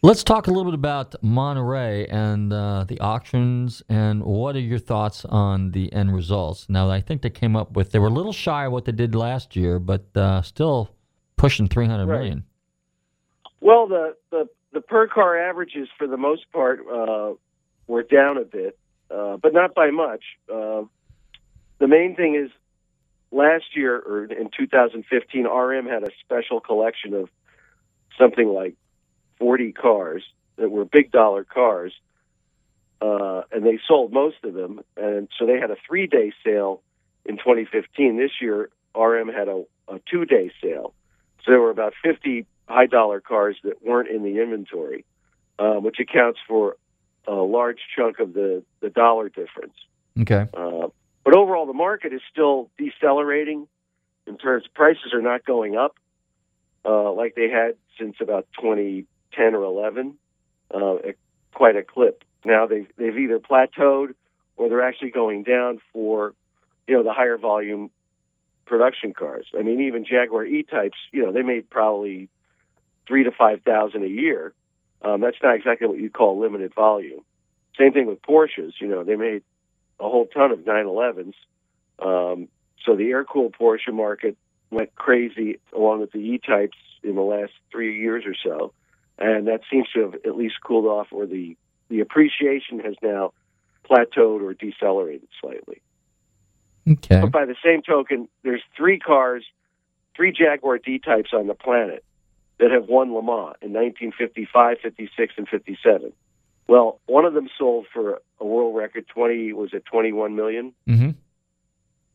Let's 0.04 0.24
talk 0.24 0.46
a 0.46 0.52
little 0.52 0.66
bit 0.66 0.76
about 0.76 1.16
Monterey 1.24 2.06
and 2.08 2.54
uh, 2.54 2.86
the 2.88 3.00
auctions, 3.00 3.82
and 3.90 4.24
what 4.24 4.56
are 4.56 4.60
your 4.60 4.78
thoughts 4.78 5.26
on 5.26 5.72
the 5.72 5.92
end 5.92 6.14
results? 6.14 6.68
Now, 6.70 6.90
I 6.90 7.02
think 7.02 7.24
they 7.24 7.32
came 7.32 7.56
up 7.56 7.72
with 7.76 7.92
they 7.92 8.00
were 8.00 8.08
a 8.08 8.12
little 8.12 8.32
shy 8.34 8.66
of 8.66 8.72
what 8.72 8.86
they 8.86 8.92
did 8.92 9.16
last 9.16 9.56
year, 9.56 9.80
but 9.80 10.06
uh, 10.16 10.44
still 10.44 10.92
pushing 11.36 11.68
three 11.68 11.88
hundred 11.88 12.06
Right. 12.08 12.20
million. 12.20 12.44
Well, 13.60 13.88
the, 13.88 14.16
the, 14.30 14.48
the 14.72 14.82
per 14.82 15.08
car 15.08 15.36
averages 15.38 15.88
for 15.98 16.06
the 16.06 16.18
most 16.18 16.52
part 16.52 16.80
uh, 16.88 17.34
were 17.88 18.04
down 18.04 18.38
a 18.38 18.46
bit, 18.46 18.78
uh, 19.10 19.38
but 19.38 19.52
not 19.52 19.74
by 19.74 19.90
much. 19.90 20.24
Uh, 21.80 21.86
the 21.86 21.88
main 21.88 22.16
thing 22.16 22.36
is 22.36 22.52
last 23.32 23.76
year 23.76 23.98
or 23.98 24.26
in 24.26 24.50
2015, 24.58 25.46
RM 25.46 25.86
had 25.86 26.04
a 26.04 26.12
special 26.24 26.60
collection 26.60 27.14
of 27.14 27.30
something 28.18 28.48
like 28.48 28.76
40 29.40 29.72
cars 29.74 30.24
that 30.58 30.70
were 30.70 30.86
big 30.86 31.12
dollar 31.12 31.44
cars, 31.44 31.94
uh, 33.02 33.44
and 33.52 33.66
they 33.66 33.80
sold 33.88 34.12
most 34.12 34.38
of 34.44 34.54
them. 34.54 34.82
And 34.96 35.28
so 35.38 35.46
they 35.46 35.60
had 35.60 35.72
a 35.72 35.78
three 35.88 36.08
day 36.08 36.34
sale 36.44 36.82
in 37.26 37.38
2015. 37.38 38.18
This 38.18 38.32
year, 38.42 38.70
RM 38.96 39.30
had 39.30 39.48
a, 39.48 39.64
a 39.88 40.00
two 40.10 40.26
day 40.26 40.52
sale. 40.62 40.94
So 41.46 41.52
there 41.52 41.62
were 41.62 41.70
about 41.70 41.94
50 42.04 42.46
high 42.68 42.88
dollar 42.88 43.22
cars 43.22 43.58
that 43.64 43.84
weren't 43.86 44.10
in 44.10 44.24
the 44.24 44.42
inventory, 44.42 45.06
um, 45.60 45.84
which 45.84 46.00
accounts 46.00 46.40
for 46.48 46.76
a 47.28 47.34
large 47.34 47.80
chunk 47.96 48.20
of 48.20 48.34
the, 48.34 48.64
the 48.80 48.90
dollar 48.90 49.30
difference. 49.30 49.76
Okay. 50.20 50.48
Uh, 50.54 50.88
but 51.28 51.36
overall, 51.36 51.68
the 51.68 51.74
market 51.74 52.14
is 52.14 52.22
still 52.32 52.72
decelerating 52.80 53.68
in 54.28 54.40
terms 54.40 54.66
prices 54.74 55.14
are 55.14 55.22
not 55.22 55.46
going 55.46 55.78
up. 55.78 55.98
uh, 56.86 57.12
like 57.14 57.36
they 57.36 57.50
had 57.50 57.76
since 58.00 58.18
about 58.22 58.48
2010 58.62 59.56
or 59.56 59.64
11, 59.64 60.16
uh, 60.74 60.96
quite 61.54 61.76
a 61.76 61.84
clip. 61.84 62.24
Now 62.46 62.68
they've 62.68 62.88
they've 62.98 63.18
either 63.18 63.40
plateaued 63.40 64.16
or 64.58 64.70
they're 64.70 64.84
actually 64.88 65.12
going 65.12 65.44
down 65.44 65.80
for 65.94 66.34
you 66.88 66.96
know 66.96 67.04
the 67.04 67.14
higher 67.14 67.38
volume 67.38 67.92
production 68.66 69.14
cars. 69.14 69.48
I 69.58 69.64
mean, 69.64 69.82
even 69.82 70.06
Jaguar 70.06 70.46
E-types, 70.46 70.98
you 71.12 71.26
know, 71.26 71.32
they 71.34 71.44
made 71.44 71.70
probably 71.70 72.30
three 73.08 73.24
to 73.26 73.32
five 73.32 73.62
thousand 73.64 74.04
a 74.04 74.10
year. 74.10 74.54
Um, 75.04 75.22
that's 75.22 75.38
not 75.44 75.56
exactly 75.56 75.88
what 75.88 76.00
you 76.00 76.10
call 76.10 76.40
limited 76.40 76.74
volume. 76.76 77.22
Same 77.78 77.94
thing 77.94 78.08
with 78.08 78.22
Porsches. 78.22 78.74
You 78.82 78.88
know, 78.88 79.04
they 79.04 79.16
made 79.18 79.44
a 80.00 80.04
whole 80.04 80.28
ton 80.28 80.52
of 80.52 80.60
911s. 80.60 81.34
Um, 82.00 82.48
so 82.86 82.96
the 82.96 83.10
air-cooled 83.10 83.56
Porsche 83.60 83.94
market 83.94 84.38
went 84.70 84.94
crazy 84.96 85.60
along 85.76 86.02
with 86.02 86.12
the 86.12 86.20
E-types 86.20 86.78
in 87.04 87.16
the 87.16 87.22
last 87.22 87.54
three 87.72 88.00
years 88.00 88.24
or 88.26 88.36
so, 88.44 88.74
and 89.18 89.48
that 89.48 89.62
seems 89.72 89.88
to 89.94 90.02
have 90.02 90.16
at 90.26 90.36
least 90.36 90.56
cooled 90.64 90.86
off, 90.86 91.08
or 91.12 91.26
the 91.26 91.56
the 91.90 92.02
appreciation 92.02 92.80
has 92.80 92.96
now 93.02 93.32
plateaued 93.90 94.42
or 94.42 94.54
decelerated 94.54 95.28
slightly. 95.40 95.82
Okay. 96.88 97.22
But 97.22 97.32
by 97.32 97.46
the 97.46 97.56
same 97.64 97.82
token, 97.82 98.28
there's 98.44 98.62
three 98.76 99.00
cars, 99.00 99.46
three 100.16 100.34
Jaguar 100.34 100.80
D 100.80 101.00
types 101.00 101.32
on 101.34 101.48
the 101.48 101.54
planet 101.54 102.04
that 102.60 102.72
have 102.72 102.88
won 102.88 103.14
Le 103.14 103.22
Mans 103.22 103.56
in 103.62 103.74
1955, 103.74 104.78
56, 104.82 105.34
and 105.38 105.48
57. 105.48 106.14
Well, 106.68 107.00
one 107.06 107.26
of 107.26 107.34
them 107.34 107.50
sold 107.58 107.86
for 107.94 108.22
a 108.40 108.46
world 108.46 108.76
record 108.76 109.08
20 109.08 109.54
was 109.54 109.70
it 109.74 109.86
21 109.86 110.36
million. 110.36 110.74
Mm-hmm. 110.88 111.10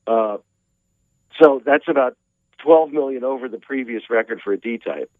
Uh, 0.06 0.38
so 1.40 1.62
that's 1.64 1.88
about 1.88 2.16
12 2.62 2.92
million 2.92 3.24
over 3.24 3.48
the 3.48 3.58
previous 3.58 4.02
record 4.10 4.40
for 4.42 4.52
a 4.52 4.60
D 4.60 4.78
type. 4.78 5.10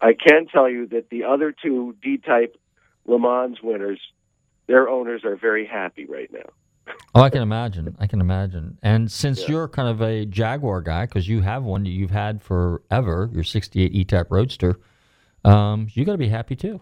I 0.00 0.12
can 0.12 0.46
tell 0.46 0.68
you 0.68 0.86
that 0.88 1.08
the 1.10 1.24
other 1.24 1.52
two 1.52 1.96
D 2.02 2.18
type 2.18 2.56
Le 3.06 3.18
Mans 3.18 3.58
winners, 3.62 4.00
their 4.66 4.88
owners 4.88 5.24
are 5.24 5.36
very 5.36 5.66
happy 5.66 6.04
right 6.06 6.30
now. 6.32 6.50
Oh, 7.14 7.22
I 7.22 7.30
can 7.30 7.42
imagine. 7.42 7.96
I 7.98 8.06
can 8.06 8.20
imagine. 8.20 8.76
And 8.82 9.10
since 9.10 9.42
Yeah. 9.42 9.50
you're 9.50 9.68
kind 9.68 9.88
of 9.88 10.02
a 10.02 10.26
Jaguar 10.26 10.82
guy, 10.82 11.06
because 11.06 11.28
you 11.28 11.40
have 11.40 11.62
one 11.64 11.84
that 11.84 11.90
you've 11.90 12.10
had 12.10 12.42
forever, 12.42 13.30
your 13.32 13.44
'68 13.44 13.94
E-Type 13.94 14.26
Roadster, 14.30 14.76
um, 15.44 15.86
you 15.92 16.04
got 16.04 16.12
to 16.12 16.18
be 16.18 16.28
happy 16.28 16.56
too. 16.56 16.80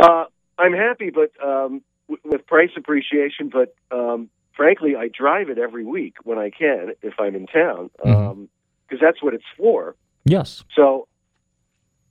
Uh, 0.00 0.24
I'm 0.58 0.72
happy, 0.72 1.10
but 1.10 1.30
um, 1.44 1.82
w- 2.08 2.22
with 2.24 2.46
price 2.46 2.70
appreciation. 2.76 3.50
But 3.50 3.74
um, 3.90 4.30
frankly, 4.56 4.96
I 4.96 5.08
drive 5.08 5.50
it 5.50 5.58
every 5.58 5.84
week 5.84 6.14
when 6.24 6.38
I 6.38 6.50
can 6.50 6.92
if 7.02 7.14
I'm 7.20 7.34
in 7.34 7.46
town, 7.46 7.90
because 7.96 9.00
that's 9.00 9.22
what 9.22 9.34
it's 9.34 9.44
for. 9.56 9.94
Yes. 10.24 10.64
So 10.74 11.06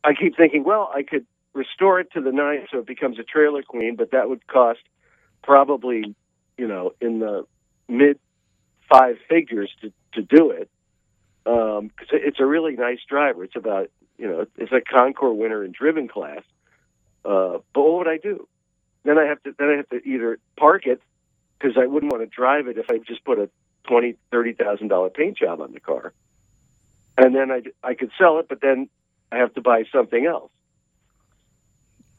I 0.03 0.13
keep 0.13 0.37
thinking, 0.37 0.63
well, 0.63 0.91
I 0.93 1.03
could 1.03 1.25
restore 1.53 1.99
it 1.99 2.11
to 2.13 2.21
the 2.21 2.31
nine 2.31 2.67
so 2.71 2.79
it 2.79 2.85
becomes 2.85 3.17
a 3.19 3.23
trailer 3.23 3.63
queen, 3.63 3.95
but 3.95 4.11
that 4.11 4.29
would 4.29 4.45
cost 4.47 4.79
probably, 5.43 6.15
you 6.57 6.67
know, 6.67 6.93
in 7.01 7.19
the 7.19 7.45
mid 7.87 8.19
five 8.87 9.17
figures 9.27 9.71
to, 9.81 9.91
to 10.13 10.21
do 10.21 10.51
it. 10.51 10.69
Because 11.43 12.09
it's 12.11 12.39
a 12.39 12.45
really 12.45 12.75
nice 12.75 12.99
driver. 13.07 13.43
It's 13.43 13.55
about, 13.55 13.89
you 14.17 14.27
know, 14.27 14.45
it's 14.57 14.71
a 14.71 14.81
Concours 14.81 15.35
winner 15.35 15.63
in 15.63 15.71
driven 15.71 16.07
class. 16.07 16.43
Uh, 17.25 17.59
but 17.73 17.81
what 17.81 17.97
would 17.99 18.07
I 18.07 18.17
do? 18.17 18.47
Then 19.03 19.17
I 19.17 19.25
have 19.25 19.41
to 19.43 19.55
then 19.57 19.69
I 19.69 19.77
have 19.77 19.89
to 19.89 20.07
either 20.07 20.39
park 20.57 20.85
it 20.85 21.01
because 21.57 21.77
I 21.77 21.85
wouldn't 21.85 22.11
want 22.11 22.23
to 22.23 22.27
drive 22.27 22.67
it 22.67 22.77
if 22.77 22.89
I 22.89 22.97
just 22.99 23.23
put 23.23 23.39
a 23.39 23.49
twenty 23.87 24.15
thirty 24.31 24.53
thousand 24.53 24.89
dollar 24.89 25.09
paint 25.09 25.37
job 25.37 25.61
on 25.61 25.71
the 25.73 25.79
car, 25.79 26.13
and 27.17 27.35
then 27.35 27.51
I 27.51 27.61
I 27.83 27.93
could 27.93 28.11
sell 28.17 28.39
it, 28.39 28.47
but 28.49 28.61
then 28.61 28.89
I 29.31 29.37
have 29.37 29.53
to 29.55 29.61
buy 29.61 29.83
something 29.91 30.25
else. 30.25 30.51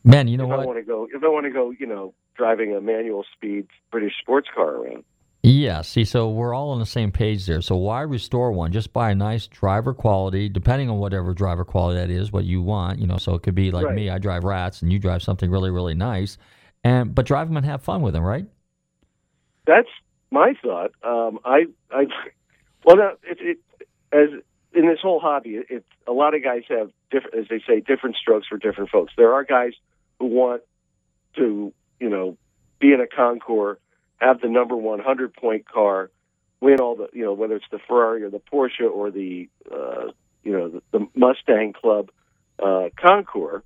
Man, 0.03 0.29
you 0.29 0.39
know 0.39 0.53
if 0.53 0.59
I 0.59 0.65
want 0.65 0.79
to 0.79 0.83
go, 0.83 1.09
if 1.13 1.23
I 1.23 1.29
want 1.29 1.45
to 1.45 1.51
go, 1.51 1.71
you 1.71 1.87
know, 1.87 2.15
driving 2.35 2.75
a 2.75 2.81
manual 2.81 3.25
speed 3.35 3.67
British 3.91 4.15
sports 4.19 4.49
car 4.55 4.69
around. 4.69 5.05
Yeah, 5.43 5.81
see, 5.81 6.05
so 6.05 6.29
we're 6.29 6.53
all 6.53 6.71
on 6.71 6.81
the 6.81 6.87
same 6.87 7.11
page 7.11 7.47
there. 7.47 7.63
So 7.63 7.75
why 7.75 8.03
restore 8.03 8.53
one? 8.53 8.73
Just 8.73 8.93
buy 8.93 9.11
a 9.11 9.15
nice 9.15 9.47
driver 9.47 9.95
quality, 9.95 10.51
depending 10.51 10.91
on 10.91 10.99
whatever 10.99 11.33
driver 11.33 11.65
quality 11.65 11.99
that 11.99 12.11
is, 12.11 12.31
what 12.31 12.45
you 12.45 12.61
want. 12.61 12.99
You 12.99 13.07
know, 13.07 13.17
so 13.17 13.35
it 13.35 13.43
could 13.43 13.55
be 13.55 13.71
like 13.71 13.87
Right. 13.87 13.95
me, 13.95 14.11
I 14.11 14.19
drive 14.19 14.45
rats, 14.45 14.83
and 14.83 14.93
you 14.93 14.99
drive 14.99 15.23
something 15.23 15.51
really, 15.51 15.71
really 15.71 15.95
nice, 15.95 16.37
and 16.85 17.15
but 17.15 17.25
drive 17.25 17.49
them 17.49 17.57
and 17.57 17.65
have 17.65 17.83
fun 17.83 18.03
with 18.03 18.13
them, 18.13 18.23
right? 18.23 18.45
That's 19.67 19.89
my 20.31 20.53
thought. 20.63 20.93
Um, 21.03 21.39
I, 21.45 21.67
I, 21.91 22.07
well, 22.85 22.97
now, 22.97 23.13
it, 23.23 23.39
it, 23.41 23.59
as 24.13 24.29
in 24.75 24.87
this 24.87 24.99
whole 25.01 25.21
hobby, 25.21 25.57
it, 25.57 25.67
it, 25.71 25.85
a 26.07 26.13
lot 26.13 26.35
of 26.35 26.43
guys 26.43 26.63
have 26.69 26.91
different, 27.11 27.37
as 27.37 27.47
they 27.49 27.63
say, 27.67 27.81
different 27.81 28.17
strokes 28.17 28.47
for 28.47 28.59
different 28.59 28.91
folks. 28.91 29.13
There 29.17 29.33
are 29.33 29.45
guys 29.45 29.73
who 30.19 30.27
want 30.27 30.63
to, 31.37 31.73
you 31.99 32.09
know, 32.11 32.37
be 32.79 32.93
in 32.93 33.01
a 33.01 33.07
Concours, 33.07 33.79
have 34.21 34.41
the 34.41 34.49
number 34.49 34.77
one 34.77 35.01
hundred 35.01 35.35
point 35.35 35.69
car, 35.69 36.11
win 36.61 36.81
all 36.81 36.97
the, 36.97 37.09
you 37.13 37.25
know, 37.25 37.33
whether 37.33 37.57
it's 37.57 37.65
the 37.71 37.79
Ferrari 37.79 38.23
or 38.23 38.31
the 38.31 38.41
Porsche 38.41 38.91
or 38.91 39.11
the, 39.11 39.49
uh, 39.71 40.11
you 40.43 40.53
know, 40.53 40.69
the, 40.69 40.83
the 40.93 41.07
Mustang 41.15 41.73
Club 41.73 42.11
uh, 42.63 42.89
Concours, 42.97 43.63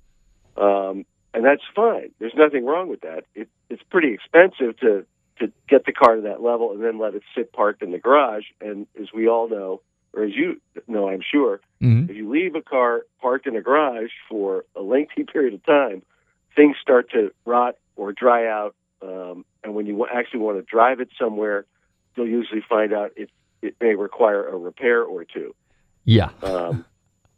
um, 0.57 1.05
and 1.33 1.43
that's 1.43 1.63
fine. 1.75 2.11
There's 2.19 2.33
nothing 2.35 2.65
wrong 2.65 2.87
with 2.87 3.01
that. 3.01 3.25
It, 3.35 3.49
it's 3.69 3.83
pretty 3.89 4.13
expensive 4.13 4.79
to 4.79 5.05
to 5.39 5.51
get 5.67 5.85
the 5.85 5.91
car 5.91 6.15
to 6.15 6.21
that 6.21 6.41
level 6.41 6.71
and 6.71 6.81
then 6.81 6.97
let 6.97 7.13
it 7.13 7.21
sit 7.35 7.51
parked 7.51 7.83
in 7.83 7.91
the 7.91 7.99
garage. 7.99 8.45
And 8.61 8.87
as 8.97 9.07
we 9.13 9.27
all 9.27 9.49
know, 9.49 9.81
or 10.13 10.23
as 10.23 10.31
you 10.33 10.61
know, 10.87 11.09
I'm 11.09 11.19
sure, 11.21 11.59
Mhm. 11.81 12.09
if 12.09 12.15
you 12.15 12.29
leave 12.29 12.55
a 12.55 12.61
car 12.61 13.05
parked 13.19 13.45
in 13.45 13.57
a 13.57 13.61
garage 13.61 14.11
for 14.29 14.63
a 14.77 14.81
lengthy 14.81 15.25
period 15.25 15.53
of 15.53 15.61
time, 15.65 16.03
things 16.55 16.77
start 16.81 17.09
to 17.11 17.33
rot 17.43 17.75
or 17.97 18.13
dry 18.13 18.47
out. 18.47 18.75
Um, 19.01 19.43
and 19.65 19.73
when 19.73 19.87
you 19.87 20.05
actually 20.05 20.39
want 20.39 20.57
to 20.57 20.61
drive 20.61 20.99
it 20.99 21.09
somewhere, 21.19 21.65
you'll 22.15 22.27
usually 22.27 22.61
find 22.67 22.93
out 22.93 23.11
it, 23.17 23.29
it 23.61 23.75
may 23.81 23.95
require 23.95 24.47
a 24.47 24.55
repair 24.55 25.03
or 25.03 25.25
two. 25.25 25.55
Yeah. 26.05 26.29
Um, 26.43 26.85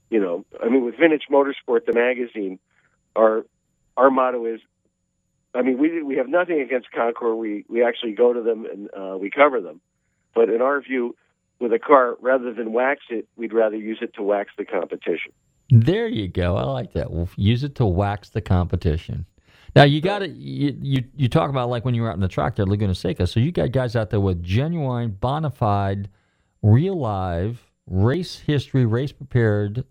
you 0.10 0.20
know, 0.20 0.46
I 0.62 0.68
mean, 0.70 0.84
with 0.84 0.96
Vintage 1.00 1.24
Motorsport, 1.32 1.86
the 1.86 1.94
magazine, 1.94 2.60
our 3.16 3.46
our 3.96 4.12
motto 4.12 4.46
is, 4.46 4.60
I 5.56 5.62
mean, 5.62 5.78
we 5.78 6.04
we 6.04 6.18
have 6.18 6.28
nothing 6.28 6.62
against 6.62 6.92
Concours. 6.92 7.38
We 7.38 7.66
we 7.70 7.84
actually 7.84 8.12
go 8.12 8.34
to 8.34 8.42
them 8.42 8.66
and 8.66 8.90
uh, 8.94 9.18
we 9.18 9.30
cover 9.30 9.62
them, 9.62 9.82
but 10.36 10.50
in 10.50 10.62
our 10.62 10.82
view, 10.82 11.16
with 11.60 11.74
a 11.74 11.80
car, 11.80 12.18
rather 12.22 12.54
than 12.54 12.74
wax 12.74 13.02
it, 13.10 13.28
we'd 13.38 13.54
rather 13.54 13.78
use 13.78 14.00
it 14.02 14.14
to 14.16 14.24
wax 14.24 14.52
the 14.58 14.66
competition. 14.66 15.32
There 15.70 16.08
you 16.08 16.28
go. 16.28 16.56
I 16.56 16.64
like 16.64 16.94
that. 16.94 17.12
We'll 17.12 17.30
use 17.36 17.64
it 17.64 17.76
to 17.76 17.86
wax 17.86 18.30
the 18.30 18.42
competition. 18.42 19.26
Now 19.76 19.84
you 19.84 20.02
got 20.02 20.20
to 20.20 20.30
you, 20.30 20.78
you 20.82 21.04
you 21.16 21.30
talk 21.30 21.50
about 21.50 21.70
like 21.70 21.86
when 21.86 21.94
you 21.94 22.02
were 22.02 22.10
out 22.10 22.16
in 22.16 22.22
the 22.22 22.28
track 22.28 22.56
there, 22.56 22.64
at 22.64 22.70
Laguna 22.70 22.96
Seca. 22.96 23.28
So 23.28 23.40
you 23.40 23.52
got 23.52 23.72
guys 23.72 23.96
out 23.96 24.10
there 24.10 24.20
with 24.20 24.42
genuine, 24.44 25.12
bona 25.12 25.50
fide, 25.50 26.10
real 26.62 27.00
live 27.00 27.68
race 27.88 28.40
history, 28.40 28.86
race 28.86 29.12
prepared 29.12 29.86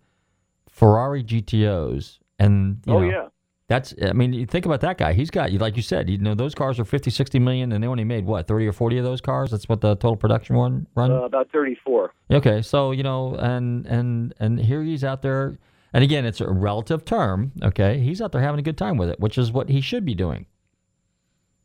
Ferrari 0.71 1.25
GTOs, 1.25 2.19
and 2.39 2.83
oh 2.87 3.01
know, 3.01 3.09
yeah, 3.09 3.29
that's. 3.69 3.95
I 4.03 4.13
mean, 4.13 4.33
you 4.33 4.47
think 4.47 4.67
about 4.67 4.81
that 4.83 4.99
guy. 4.99 5.13
He's 5.15 5.31
got 5.31 5.51
like 5.53 5.77
you 5.77 5.83
said. 5.83 6.11
You 6.11 6.19
know, 6.19 6.35
those 6.35 6.55
cars 6.55 6.79
are 6.79 6.85
50, 6.85 7.11
60 7.11 7.39
million, 7.39 7.73
and 7.73 7.83
they 7.83 7.89
only 7.89 8.05
made 8.05 8.27
what 8.27 8.47
thirty 8.47 8.67
or 8.67 8.73
forty 8.73 8.99
of 8.99 9.05
those 9.05 9.21
cars. 9.21 9.51
That's 9.51 9.69
what 9.69 9.81
the 9.81 9.95
total 9.97 10.17
production 10.17 10.57
run 10.57 10.87
run. 10.95 11.11
uh, 11.11 11.23
about 11.23 11.51
thirty-four. 11.51 12.13
Okay, 12.31 12.61
so 12.63 12.91
you 12.91 13.03
know, 13.03 13.35
and 13.37 13.87
and 13.87 14.35
and 14.39 14.61
here 14.61 14.83
he's 14.83 15.03
out 15.03 15.23
there, 15.23 15.57
and 15.93 16.03
again, 16.05 16.25
it's 16.25 16.41
a 16.41 16.49
relative 16.51 17.05
term. 17.05 17.53
Okay, 17.63 17.99
he's 18.01 18.21
out 18.21 18.33
there 18.33 18.41
having 18.43 18.59
a 18.61 18.63
good 18.63 18.79
time 18.79 18.97
with 18.97 19.09
it, 19.11 19.21
which 19.21 19.39
is 19.39 19.53
what 19.53 19.69
he 19.69 19.81
should 19.81 20.05
be 20.05 20.15
doing. 20.15 20.47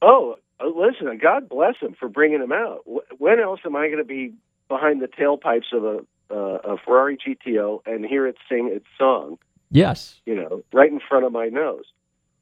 Oh, 0.01 0.35
uh, 0.59 0.65
listen, 0.67 1.17
God 1.21 1.47
bless 1.49 1.75
him 1.79 1.95
for 1.99 2.07
bringing 2.09 2.41
him 2.41 2.51
out. 2.51 2.83
When 3.19 3.39
else 3.39 3.59
am 3.65 3.75
I 3.75 3.87
going 3.87 3.97
to 3.99 4.03
be 4.03 4.33
behind 4.67 5.01
the 5.01 5.07
tailpipes 5.07 5.71
of 5.73 5.83
a 5.83 5.99
uh, 6.33 6.73
a 6.73 6.77
Ferrari 6.77 7.17
GTO 7.17 7.81
and 7.85 8.05
hear 8.05 8.25
it 8.25 8.37
sing 8.47 8.69
its 8.71 8.85
song? 8.97 9.37
Yes, 9.69 10.19
You 10.25 10.35
know, 10.35 10.63
right 10.73 10.89
in 10.91 10.99
front 10.99 11.25
of 11.25 11.31
my 11.31 11.47
nose. 11.47 11.85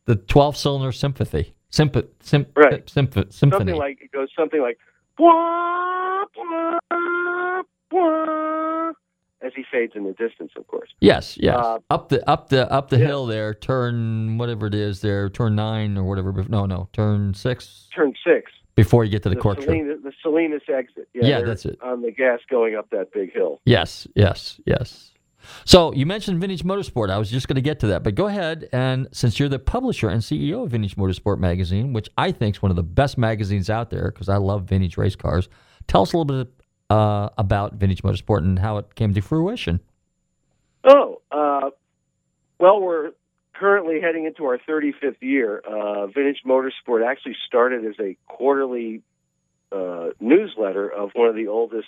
the 0.05 0.15
twelve-cylinder 0.15 0.91
sympathy, 0.91 1.53
sympa, 1.71 2.07
sym, 2.21 2.45
Right. 2.55 2.87
symph- 2.89 3.13
symphony. 3.31 3.71
Something 3.71 3.75
like 3.75 4.01
it 4.01 4.11
goes 4.11 4.29
something 4.35 4.61
like 4.61 4.77
"Wah, 5.17 6.23
wah, 6.35 7.61
wah," 7.91 8.91
as 9.41 9.53
he 9.55 9.63
fades 9.71 9.93
in 9.95 10.03
the 10.03 10.13
distance, 10.13 10.51
of 10.57 10.67
course. 10.67 10.89
yes, 10.99 11.37
yes, 11.39 11.55
Uh, 11.57 11.79
up 11.89 12.09
the 12.09 12.27
up 12.29 12.49
the 12.49 12.69
up 12.71 12.89
the 12.89 12.97
hill 12.97 13.25
there, 13.25 13.53
turn 13.53 14.37
whatever 14.37 14.67
it 14.67 14.75
is 14.75 15.01
there, 15.01 15.29
turn 15.29 15.55
nine 15.55 15.97
or 15.97 16.03
whatever. 16.03 16.33
No, 16.49 16.65
no, 16.65 16.89
turn 16.93 17.33
six 17.33 17.87
Turn 17.95 18.13
six. 18.25 18.51
before 18.75 19.03
you 19.05 19.11
get 19.11 19.23
to 19.23 19.29
the, 19.29 19.35
court 19.35 19.57
trip. 19.57 19.67
Salinas, 19.69 19.99
the 20.03 20.11
Salinas 20.21 20.61
exit. 20.67 21.07
Yeah, 21.13 21.25
Yeah, 21.27 21.41
that's 21.41 21.65
it. 21.65 21.79
On 21.81 22.01
the 22.01 22.11
gas 22.11 22.39
going 22.49 22.75
up 22.75 22.89
that 22.91 23.11
big 23.13 23.31
hill. 23.33 23.59
Yes, 23.65 24.07
yes, 24.15 24.59
yes. 24.65 25.11
So 25.65 25.93
you 25.93 26.05
mentioned 26.05 26.41
Vintage 26.41 26.63
Motorsport. 26.63 27.09
I 27.09 27.17
was 27.17 27.31
just 27.31 27.47
going 27.47 27.55
to 27.55 27.61
get 27.61 27.79
to 27.79 27.87
that, 27.87 28.03
but 28.03 28.13
go 28.13 28.27
ahead 28.27 28.67
and 28.73 29.07
since 29.13 29.39
you're 29.39 29.47
the 29.49 29.57
publisher 29.57 30.09
and 30.09 30.21
CEO 30.21 30.63
of 30.65 30.71
Vintage 30.71 30.95
Motorsport 30.97 31.39
magazine, 31.39 31.93
which 31.93 32.09
I 32.17 32.33
think 32.33 32.57
is 32.57 32.61
one 32.61 32.71
of 32.71 32.75
the 32.75 32.83
best 32.83 33.17
magazines 33.17 33.69
out 33.69 33.89
there 33.89 34.11
because 34.11 34.27
I 34.27 34.35
love 34.35 34.65
vintage 34.65 34.97
race 34.97 35.15
cars, 35.15 35.47
tell 35.87 36.01
us 36.01 36.11
a 36.13 36.17
little 36.17 36.43
bit 36.43 36.51
uh, 36.89 37.29
about 37.37 37.73
Vintage 37.75 38.01
Motorsport 38.01 38.39
and 38.39 38.59
how 38.59 38.77
it 38.77 38.95
came 38.95 39.13
to 39.13 39.21
fruition. 39.21 39.79
Oh, 40.83 41.21
uh, 41.31 41.69
well, 42.59 42.81
we're 42.81 43.11
currently 43.53 43.99
heading 44.01 44.25
into 44.25 44.45
our 44.45 44.57
35th 44.57 45.21
year. 45.21 45.59
Uh, 45.59 46.07
Vintage 46.07 46.41
Motorsport 46.45 47.05
actually 47.05 47.35
started 47.45 47.85
as 47.85 47.95
a 47.99 48.17
quarterly 48.27 49.01
uh, 49.71 50.09
newsletter 50.19 50.87
of 50.89 51.11
one 51.13 51.27
of 51.27 51.35
the 51.35 51.47
oldest 51.47 51.87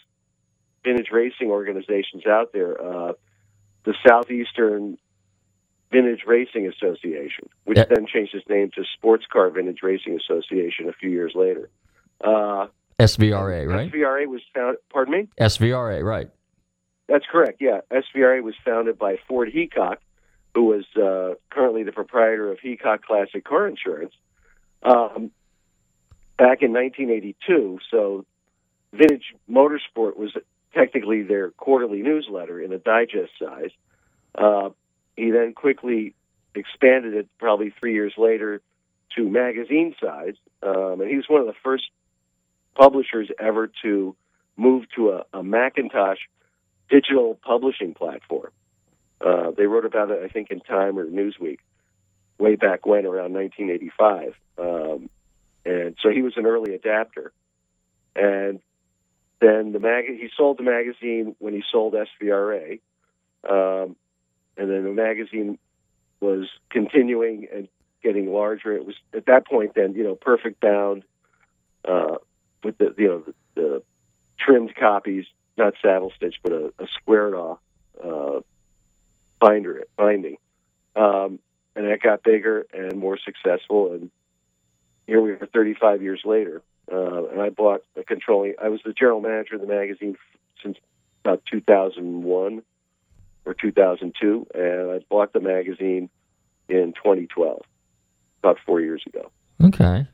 vintage 0.84 1.08
racing 1.12 1.50
organizations 1.50 2.26
out 2.28 2.52
there, 2.54 2.80
uh, 2.82 3.14
the 3.86 3.94
Southeastern 4.08 4.98
Vintage 5.92 6.22
Racing 6.26 6.68
Association, 6.68 7.50
which 7.66 7.78
Yeah. 7.78 7.86
then 7.86 8.06
changed 8.08 8.34
its 8.36 8.48
name 8.48 8.72
to 8.76 8.84
Sports 8.96 9.26
Car 9.32 9.50
Vintage 9.50 9.84
Racing 9.84 10.16
Association 10.16 10.90
a 10.90 10.94
few 10.94 11.10
years 11.10 11.34
later. 11.36 11.70
Uh, 12.20 12.68
SVRA, 13.02 13.68
right? 13.68 13.92
SVRA 13.92 14.28
was 14.28 14.42
founded. 14.54 14.80
Pardon 14.92 15.14
me. 15.14 15.28
SVRA, 15.40 16.04
right? 16.04 16.30
That's 17.08 17.26
correct. 17.30 17.62
Yeah, 17.62 17.82
SVRA 17.92 18.42
was 18.42 18.56
founded 18.64 18.98
by 18.98 19.18
Ford 19.28 19.52
Heacock, 19.54 19.98
who 20.54 20.66
was 20.66 20.86
uh, 20.96 21.36
currently 21.50 21.84
the 21.84 21.92
proprietor 21.92 22.52
of 22.52 22.60
Heacock 22.60 23.02
Classic 23.02 23.44
Car 23.44 23.68
Insurance, 23.68 24.14
um, 24.84 25.32
back 26.38 26.62
in 26.62 26.74
1982. 26.74 27.80
So, 27.90 28.26
Vintage 28.94 29.36
Motorsport 29.50 30.18
was 30.18 30.32
technically 30.74 31.24
their 31.24 31.52
quarterly 31.52 32.02
newsletter 32.02 32.62
in 32.62 32.72
a 32.72 32.78
digest 32.78 33.32
size. 33.40 33.72
Uh, 34.36 34.70
he 35.16 35.32
then 35.32 35.54
quickly 35.54 36.14
expanded 36.56 37.14
it, 37.14 37.30
probably 37.40 37.74
three 37.80 37.94
years 37.94 38.14
later, 38.18 38.62
to 39.16 39.30
magazine 39.30 39.96
size, 40.02 40.36
um, 40.64 41.02
and 41.02 41.10
he 41.10 41.18
was 41.18 41.26
one 41.28 41.42
of 41.42 41.48
the 41.48 41.54
first 41.64 41.84
publishers 42.76 43.30
ever 43.40 43.72
to 43.84 44.16
move 44.58 44.86
to 44.96 45.12
a, 45.12 45.24
a 45.34 45.44
Macintosh 45.44 46.20
digital 46.90 47.40
publishing 47.44 47.94
platform. 47.94 48.52
Uh, 49.20 49.52
they 49.56 49.66
wrote 49.66 49.86
about 49.86 50.12
it, 50.12 50.22
I 50.24 50.28
think, 50.28 50.52
in 50.52 50.60
Time 50.60 50.98
or 50.98 51.06
Newsweek, 51.06 51.60
way 52.38 52.56
back 52.56 52.86
when, 52.86 53.06
around 53.06 53.34
1985. 53.34 54.36
Um, 54.58 55.10
and 55.66 55.96
so 56.02 56.10
he 56.10 56.22
was 56.22 56.34
an 56.38 56.46
early 56.46 56.74
adapter. 56.74 57.32
And 58.16 58.60
then 59.40 59.72
the 59.72 59.80
mag- 59.80 60.06
he 60.06 60.30
sold 60.36 60.58
the 60.58 60.64
magazine 60.64 61.36
when 61.40 61.54
he 61.54 61.64
sold 61.72 61.94
SVRA. 61.94 62.80
Um, 63.48 63.96
and 64.58 64.70
then 64.70 64.84
the 64.84 64.94
magazine 64.94 65.58
was 66.20 66.48
continuing 66.70 67.48
and 67.54 67.68
getting 68.04 68.32
larger. 68.32 68.74
It 68.76 68.86
was 68.86 68.96
at 69.14 69.26
that 69.28 69.48
point 69.48 69.74
then, 69.76 69.94
you 69.94 70.04
know, 70.04 70.16
perfect 70.16 70.60
bound 70.62 71.04
uh, 71.86 72.16
with 72.64 72.78
the 72.78 72.94
you 72.98 73.08
know 73.08 73.24
the, 73.26 73.34
the 73.56 73.84
trimmed 74.40 74.76
copies, 74.76 75.26
not 75.58 75.74
saddle 75.82 76.12
stitch, 76.16 76.36
but 76.44 76.52
a, 76.52 76.74
a 76.80 76.88
squared 77.00 77.34
off 77.34 77.60
uh, 78.04 78.40
binder 79.40 79.84
binding, 79.98 80.38
um, 80.96 81.40
and 81.76 81.86
that 81.86 82.02
got 82.02 82.24
bigger 82.24 82.66
and 82.74 82.98
more 82.98 83.18
successful. 83.18 83.94
And 83.94 84.12
here 85.08 85.22
we 85.22 85.32
are, 85.32 85.50
35 85.54 86.02
years 86.02 86.22
later, 86.24 86.62
uh, 86.92 87.26
and 87.26 87.42
I 87.42 87.50
bought 87.50 87.84
a 87.96 88.04
controlling. 88.04 88.56
I 88.62 88.70
was 88.70 88.82
the 88.84 88.94
general 88.94 89.22
manager 89.22 89.56
of 89.56 89.62
the 89.62 89.68
magazine 89.68 90.18
since 90.64 90.78
about 91.24 91.44
2001 91.52 92.62
or 93.46 93.54
2002, 93.54 94.48
and 94.54 94.92
I 94.92 95.00
bought 95.10 95.34
the 95.34 95.40
magazine 95.40 96.10
in 96.70 96.94
2012, 96.94 97.62
about 98.40 98.58
four 98.66 98.80
years 98.80 99.04
ago. 99.06 99.32
Okay. 99.64 100.08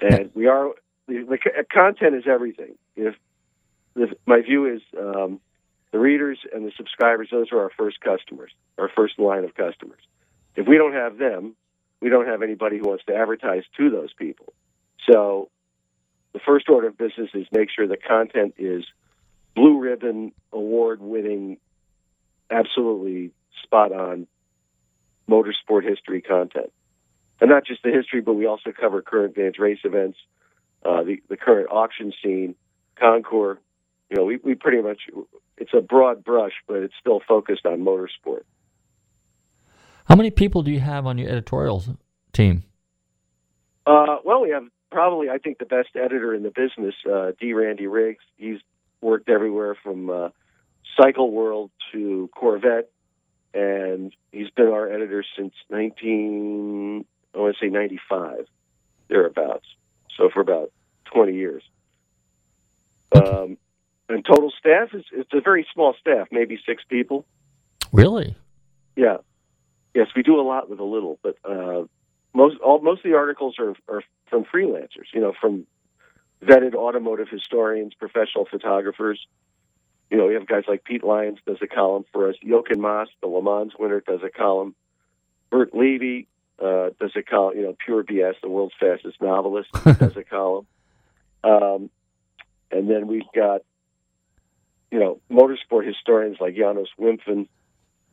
And 0.00 0.30
we 0.34 0.46
are 0.46 0.72
the, 1.06 1.24
the 1.24 1.64
content 1.72 2.14
is 2.14 2.24
everything. 2.26 2.74
If, 2.94 3.14
if 3.96 4.10
my 4.26 4.42
view 4.42 4.74
is 4.74 4.82
um, 4.98 5.40
the 5.90 5.98
readers 5.98 6.38
and 6.54 6.66
the 6.66 6.72
subscribers, 6.76 7.28
those 7.30 7.50
are 7.52 7.60
our 7.62 7.70
first 7.76 8.00
customers, 8.00 8.52
our 8.76 8.90
first 8.94 9.18
line 9.18 9.44
of 9.44 9.54
customers. 9.54 10.00
If 10.54 10.66
we 10.66 10.76
don't 10.76 10.92
have 10.92 11.18
them, 11.18 11.56
we 12.00 12.10
don't 12.10 12.26
have 12.26 12.42
anybody 12.42 12.78
who 12.78 12.84
wants 12.88 13.04
to 13.06 13.14
advertise 13.14 13.64
to 13.78 13.90
those 13.90 14.12
people. 14.12 14.52
So 15.10 15.48
the 16.32 16.40
first 16.40 16.68
order 16.68 16.88
of 16.88 16.98
business 16.98 17.30
is 17.34 17.46
make 17.50 17.70
sure 17.74 17.86
the 17.86 17.96
content 17.96 18.54
is 18.58 18.84
blue 19.54 19.80
ribbon, 19.80 20.32
award 20.52 21.00
winning, 21.00 21.56
absolutely 22.50 23.32
spot 23.62 23.92
on 23.92 24.26
motorsport 25.28 25.84
history 25.88 26.22
content 26.22 26.72
and 27.40 27.50
not 27.50 27.64
just 27.64 27.82
the 27.82 27.90
history, 27.90 28.20
but 28.20 28.34
we 28.34 28.46
also 28.46 28.72
cover 28.78 29.02
current 29.02 29.34
vintage 29.34 29.58
race 29.58 29.78
events, 29.84 30.18
uh, 30.84 31.02
the 31.02 31.22
the 31.28 31.36
current 31.36 31.68
auction 31.70 32.12
scene, 32.22 32.54
Concours. 32.96 33.58
You 34.10 34.16
know, 34.16 34.24
we 34.24 34.38
we 34.42 34.54
pretty 34.54 34.82
much 34.82 35.02
it's 35.56 35.72
a 35.74 35.80
broad 35.80 36.24
brush, 36.24 36.54
but 36.66 36.78
it's 36.78 36.94
still 37.00 37.20
focused 37.26 37.66
on 37.66 37.80
motorsport. 37.80 38.42
How 40.06 40.16
many 40.16 40.30
people 40.30 40.62
do 40.62 40.70
you 40.70 40.80
have 40.80 41.06
on 41.06 41.18
your 41.18 41.28
editorial 41.28 41.84
team? 42.32 42.64
Uh, 43.86 44.16
well, 44.24 44.40
we 44.40 44.50
have 44.50 44.64
probably 44.90 45.28
I 45.28 45.38
think 45.38 45.58
the 45.58 45.66
best 45.66 45.90
editor 45.94 46.34
in 46.34 46.42
the 46.42 46.50
business, 46.50 46.94
uh, 47.10 47.32
D. 47.38 47.52
Randy 47.52 47.86
Riggs. 47.86 48.24
He's 48.36 48.58
worked 49.00 49.28
everywhere 49.28 49.76
from 49.82 50.10
uh, 50.10 50.28
Cycle 51.00 51.30
World 51.30 51.70
to 51.92 52.28
Corvette, 52.34 52.90
and 53.54 54.14
he's 54.32 54.50
been 54.50 54.68
our 54.68 54.90
editor 54.90 55.24
since 55.36 55.52
19 55.70 57.04
I 57.34 57.38
want 57.38 57.56
to 57.56 57.64
say 57.64 57.70
95 57.70 58.46
thereabouts. 59.08 59.66
So 60.16 60.30
for 60.32 60.40
about 60.40 60.72
20 61.12 61.34
years. 61.34 61.62
Um, 63.12 63.56
and 64.08 64.24
total 64.24 64.52
staff 64.58 64.94
is 64.94 65.04
it's 65.12 65.32
a 65.32 65.40
very 65.40 65.66
small 65.72 65.94
staff, 66.00 66.28
maybe 66.30 66.58
six 66.66 66.82
people. 66.88 67.26
Really? 67.92 68.36
Yeah. 68.96 69.18
Yes, 69.94 70.08
we 70.14 70.22
do 70.22 70.40
a 70.40 70.42
lot 70.42 70.68
with 70.68 70.80
a 70.80 70.84
little, 70.84 71.18
but 71.22 71.36
uh, 71.44 71.84
most 72.34 72.58
all 72.60 72.80
most 72.80 73.04
of 73.04 73.10
the 73.10 73.16
articles 73.16 73.56
are, 73.58 73.74
are 73.88 74.02
from 74.28 74.44
freelancers. 74.44 75.08
You 75.12 75.20
know, 75.20 75.32
from 75.40 75.66
vetted 76.42 76.74
automotive 76.74 77.28
historians, 77.28 77.94
professional 77.94 78.46
photographers. 78.50 79.26
You 80.10 80.16
know, 80.16 80.26
we 80.26 80.34
have 80.34 80.46
guys 80.46 80.64
like 80.66 80.84
Pete 80.84 81.04
Lyons 81.04 81.38
does 81.46 81.58
a 81.62 81.66
column 81.66 82.04
for 82.12 82.28
us. 82.28 82.36
Jochen 82.42 82.80
Mass, 82.80 83.08
the 83.20 83.26
Le 83.26 83.42
Mans 83.42 83.72
winner, 83.78 84.00
does 84.00 84.20
a 84.22 84.30
column. 84.30 84.74
Burt 85.50 85.74
Levy 85.74 86.28
uh, 86.62 86.90
does 87.00 87.12
a 87.16 87.22
column. 87.22 87.56
You 87.56 87.62
know, 87.64 87.76
Pure 87.84 88.04
BS, 88.04 88.34
the 88.42 88.48
world's 88.48 88.74
fastest 88.78 89.20
novelist, 89.20 89.68
does 89.84 90.16
a 90.16 90.24
column. 90.24 90.66
Um, 91.44 91.90
and 92.70 92.90
then 92.90 93.06
we've 93.06 93.22
got, 93.34 93.62
you 94.90 94.98
know, 94.98 95.20
motorsport 95.30 95.86
historians 95.86 96.36
like 96.40 96.56
Janos 96.56 96.88
Wimpffen 96.98 97.48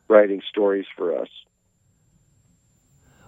writing 0.07 0.41
stories 0.49 0.85
for 0.95 1.17
us. 1.19 1.29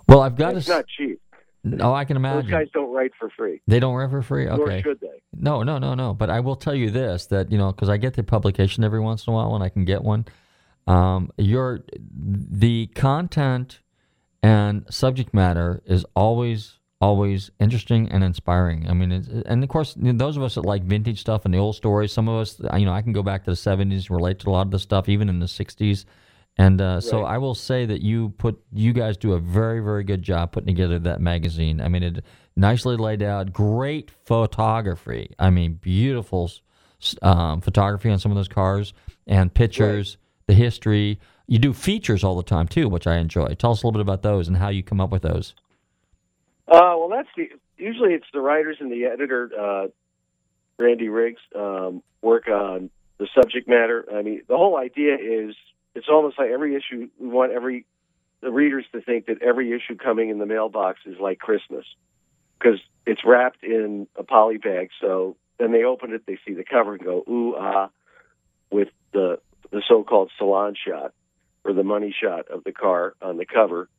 Well, 0.07 0.21
I've 0.21 0.35
got 0.35 0.55
It's 0.55 0.67
to. 0.67 0.71
not 0.73 0.85
cheap. 0.87 1.21
No, 1.63 1.93
I 1.93 2.05
can 2.05 2.15
imagine. 2.15 2.43
Those 2.49 2.51
guys 2.51 2.67
don't 2.73 2.93
write 2.93 3.11
for 3.19 3.29
free. 3.29 3.61
They 3.67 3.79
don't 3.81 3.93
write 3.95 4.09
for 4.09 4.21
free. 4.21 4.45
Nor 4.45 4.61
Okay. 4.61 4.81
should 4.81 5.01
they. 5.01 5.21
No, 5.33 5.63
no, 5.63 5.77
no, 5.79 5.95
no. 5.95 6.13
But 6.13 6.29
I 6.29 6.39
will 6.39 6.55
tell 6.55 6.75
you 6.75 6.89
this: 6.91 7.25
that 7.25 7.51
you 7.51 7.57
know, 7.57 7.73
because 7.73 7.89
I 7.89 7.97
get 7.97 8.13
the 8.13 8.23
publication 8.23 8.85
every 8.85 9.01
once 9.01 9.27
in 9.27 9.33
a 9.33 9.35
while 9.35 9.51
when 9.51 9.61
I 9.61 9.67
can 9.69 9.83
get 9.83 10.01
one. 10.03 10.25
Um, 10.85 11.29
your 11.37 11.81
the 12.15 12.87
content 12.95 13.81
and 14.43 14.85
subject 14.89 15.33
matter 15.33 15.81
is 15.85 16.05
always 16.15 16.77
always 16.99 17.51
interesting 17.59 18.09
and 18.09 18.23
inspiring. 18.23 18.89
I 18.89 18.93
mean, 18.93 19.11
it's, 19.11 19.27
and 19.27 19.63
of 19.63 19.69
course, 19.69 19.93
those 19.97 20.35
of 20.35 20.41
us 20.43 20.55
that 20.55 20.65
like 20.65 20.83
vintage 20.83 21.19
stuff 21.21 21.45
and 21.45 21.53
the 21.53 21.59
old 21.59 21.75
stories, 21.75 22.11
some 22.11 22.27
of 22.27 22.41
us, 22.41 22.59
you 22.75 22.85
know, 22.85 22.93
I 22.93 23.03
can 23.03 23.13
go 23.13 23.23
back 23.23 23.43
to 23.45 23.51
the 23.51 23.55
'70s, 23.57 24.09
relate 24.09 24.39
to 24.39 24.49
a 24.49 24.51
lot 24.51 24.67
of 24.67 24.71
the 24.71 24.79
stuff, 24.79 25.09
even 25.09 25.29
in 25.29 25.39
the 25.39 25.45
'60s. 25.45 26.05
And 26.59 26.81
uh, 26.81 26.99
so 27.01 27.23
I 27.23 27.37
will 27.37 27.53
say 27.53 27.85
that 27.85 28.01
you 28.01 28.29
put 28.29 28.59
you 28.73 28.91
guys 28.91 29.15
do 29.15 29.33
a 29.33 29.39
very 29.39 29.79
very 29.79 30.03
good 30.03 30.23
job 30.23 30.51
putting 30.51 30.67
together 30.67 30.97
that 30.99 31.21
magazine. 31.21 31.79
I 31.81 31.87
mean, 31.87 32.01
it 32.01 32.23
nicely 32.55 32.97
laid 32.97 33.21
out, 33.21 33.53
great 33.53 34.09
photography. 34.25 35.35
I 35.37 35.51
mean, 35.51 35.73
beautiful 35.73 36.51
um, 37.21 37.61
photography 37.61 38.09
on 38.09 38.17
some 38.17 38.31
of 38.31 38.37
those 38.37 38.47
cars 38.47 38.93
and 39.27 39.53
pictures, 39.53 40.17
the 40.47 40.53
history. 40.53 41.19
You 41.47 41.59
do 41.59 41.73
features 41.73 42.23
all 42.23 42.35
the 42.35 42.43
time 42.43 42.67
too, 42.67 42.89
which 42.89 43.07
I 43.07 43.17
enjoy. 43.17 43.47
Tell 43.55 43.71
us 43.71 43.81
a 43.81 43.87
little 43.87 43.93
bit 43.93 44.01
about 44.01 44.21
those 44.21 44.47
and 44.47 44.57
how 44.57 44.67
you 44.69 44.83
come 44.83 44.99
up 44.99 45.09
with 45.09 45.21
those. 45.21 45.55
Uh, 46.67 46.93
well, 46.97 47.09
that's 47.09 47.29
the 47.37 47.49
usually 47.77 48.13
it's 48.13 48.27
the 48.33 48.41
writers 48.41 48.77
and 48.79 48.91
the 48.91 49.05
editor, 49.05 49.49
uh, 49.57 49.87
Randy 50.77 51.07
Riggs, 51.07 51.39
um, 51.55 52.03
work 52.21 52.49
on 52.49 52.89
the 53.17 53.27
subject 53.33 53.67
matter. 53.67 54.05
I 54.13 54.21
mean, 54.21 54.41
the 54.47 54.57
whole 54.57 54.77
idea 54.77 55.15
is 55.15 55.55
it's 55.95 56.09
almost 56.09 56.37
like 56.37 56.49
every 56.49 56.75
issue 56.75 57.09
we 57.17 57.27
want 57.29 57.53
every 57.53 57.85
the 58.41 58.51
readers 58.51 58.85
to 58.91 59.01
think 59.01 59.27
that 59.27 59.41
every 59.41 59.71
issue 59.73 59.95
coming 59.95 60.29
in 60.29 60.37
the 60.39 60.45
mailbox 60.45 60.99
is 61.05 61.17
like 61.19 61.39
Christmas 61.39 61.85
because 62.59 62.79
it's 63.05 63.21
wrapped 63.25 63.63
in 63.63 64.07
a 64.15 64.23
poly 64.23 64.57
bag. 64.57 64.89
So 64.99 65.37
then 65.57 65.71
they 65.71 65.83
open 65.85 66.11
it, 66.11 66.25
they 66.27 66.37
see 66.45 66.53
the 66.53 66.65
cover 66.65 66.95
and 66.95 67.03
go 67.03 67.23
ooh 67.27 67.55
ah, 67.55 67.89
with 68.69 68.89
the 69.13 69.39
the 69.71 69.81
so-called 69.87 70.31
salon 70.37 70.75
shot 70.75 71.13
or 71.63 71.73
the 71.73 71.83
money 71.83 72.15
shot 72.17 72.47
of 72.49 72.63
the 72.63 72.71
car 72.71 73.15
on 73.21 73.37
the 73.37 73.45
cover, 73.45 73.89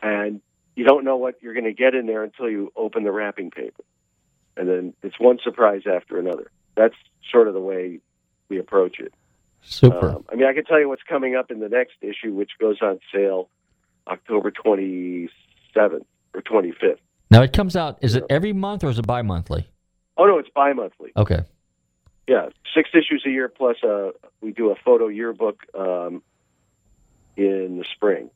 and 0.00 0.40
you 0.74 0.84
don't 0.84 1.04
know 1.04 1.16
what 1.16 1.42
you're 1.42 1.54
going 1.54 1.64
to 1.64 1.72
get 1.72 1.94
in 1.94 2.06
there 2.06 2.24
until 2.24 2.48
you 2.48 2.72
open 2.76 3.04
the 3.04 3.12
wrapping 3.12 3.50
paper. 3.50 3.84
And 4.56 4.68
then 4.68 4.94
it's 5.02 5.18
one 5.18 5.38
surprise 5.42 5.82
after 5.86 6.18
another. 6.18 6.50
That's 6.74 6.94
sort 7.30 7.48
of 7.48 7.54
the 7.54 7.60
way 7.60 8.00
we 8.48 8.58
approach 8.58 8.98
it. 8.98 9.14
Super. 9.62 10.10
Um, 10.10 10.24
I 10.30 10.34
mean, 10.34 10.46
I 10.46 10.52
can 10.52 10.64
tell 10.64 10.80
you 10.80 10.88
what's 10.88 11.02
coming 11.02 11.36
up 11.36 11.50
in 11.50 11.60
the 11.60 11.68
next 11.68 11.94
issue, 12.00 12.32
which 12.32 12.50
goes 12.60 12.78
on 12.82 12.98
sale 13.14 13.48
October 14.08 14.50
27th 14.50 15.28
or 15.76 16.42
25th. 16.42 16.98
Now 17.30 17.42
it 17.42 17.52
comes 17.52 17.76
out. 17.76 17.98
Is 18.02 18.14
it 18.14 18.24
every 18.28 18.52
month 18.52 18.84
or 18.84 18.90
is 18.90 18.98
it 18.98 19.06
bi-monthly? 19.06 19.68
Oh 20.16 20.24
no, 20.26 20.38
it's 20.38 20.50
bi-monthly. 20.54 21.12
Okay. 21.16 21.40
Yeah, 22.28 22.48
six 22.74 22.90
issues 22.92 23.22
a 23.26 23.30
year 23.30 23.48
plus 23.48 23.76
uh 23.82 24.10
we 24.40 24.52
do 24.52 24.70
a 24.70 24.74
photo 24.84 25.08
yearbook 25.08 25.60
um, 25.74 26.22
in 27.36 27.78
the 27.78 27.84
spring. 27.94 28.30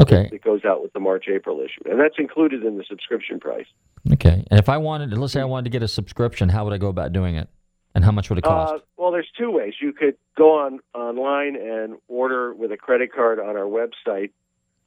Okay. 0.00 0.30
It 0.32 0.42
goes 0.42 0.64
out 0.64 0.82
with 0.82 0.94
the 0.94 1.00
March 1.00 1.26
April 1.28 1.60
issue, 1.60 1.82
and 1.84 2.00
that's 2.00 2.14
included 2.18 2.64
in 2.64 2.78
the 2.78 2.84
subscription 2.88 3.38
price. 3.38 3.66
Okay. 4.12 4.44
And 4.50 4.58
if 4.58 4.70
I 4.70 4.78
wanted, 4.78 5.16
let's 5.16 5.34
say 5.34 5.40
I 5.40 5.44
wanted 5.44 5.64
to 5.64 5.70
get 5.70 5.82
a 5.82 5.88
subscription, 5.88 6.48
how 6.48 6.64
would 6.64 6.72
I 6.72 6.78
go 6.78 6.88
about 6.88 7.12
doing 7.12 7.36
it? 7.36 7.48
And 7.94 8.02
how 8.04 8.12
much 8.12 8.30
would 8.30 8.38
it 8.38 8.42
cost? 8.42 8.74
Uh, 8.74 8.78
well, 8.96 9.10
there's 9.10 9.28
two 9.36 9.50
ways. 9.50 9.74
You 9.80 9.92
could 9.92 10.16
go 10.36 10.60
on 10.60 10.78
online 10.94 11.56
and 11.56 11.96
order 12.06 12.54
with 12.54 12.70
a 12.70 12.76
credit 12.76 13.12
card 13.12 13.40
on 13.40 13.56
our 13.56 13.64
website 13.64 14.30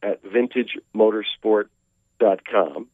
at 0.01 0.23
vintagemotorsport.com, 0.23 2.87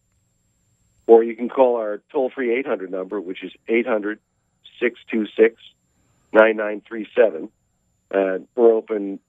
or 1.08 1.24
you 1.24 1.36
can 1.36 1.48
call 1.48 1.76
our 1.78 2.02
toll-free 2.12 2.58
800 2.60 2.92
number, 2.92 3.22
which 3.22 3.44
is 3.44 3.52
800 3.68 4.20
626 4.80 5.62
9937. 6.34 7.50
And 8.12 8.48
we're 8.56 8.74
open 8.74 9.20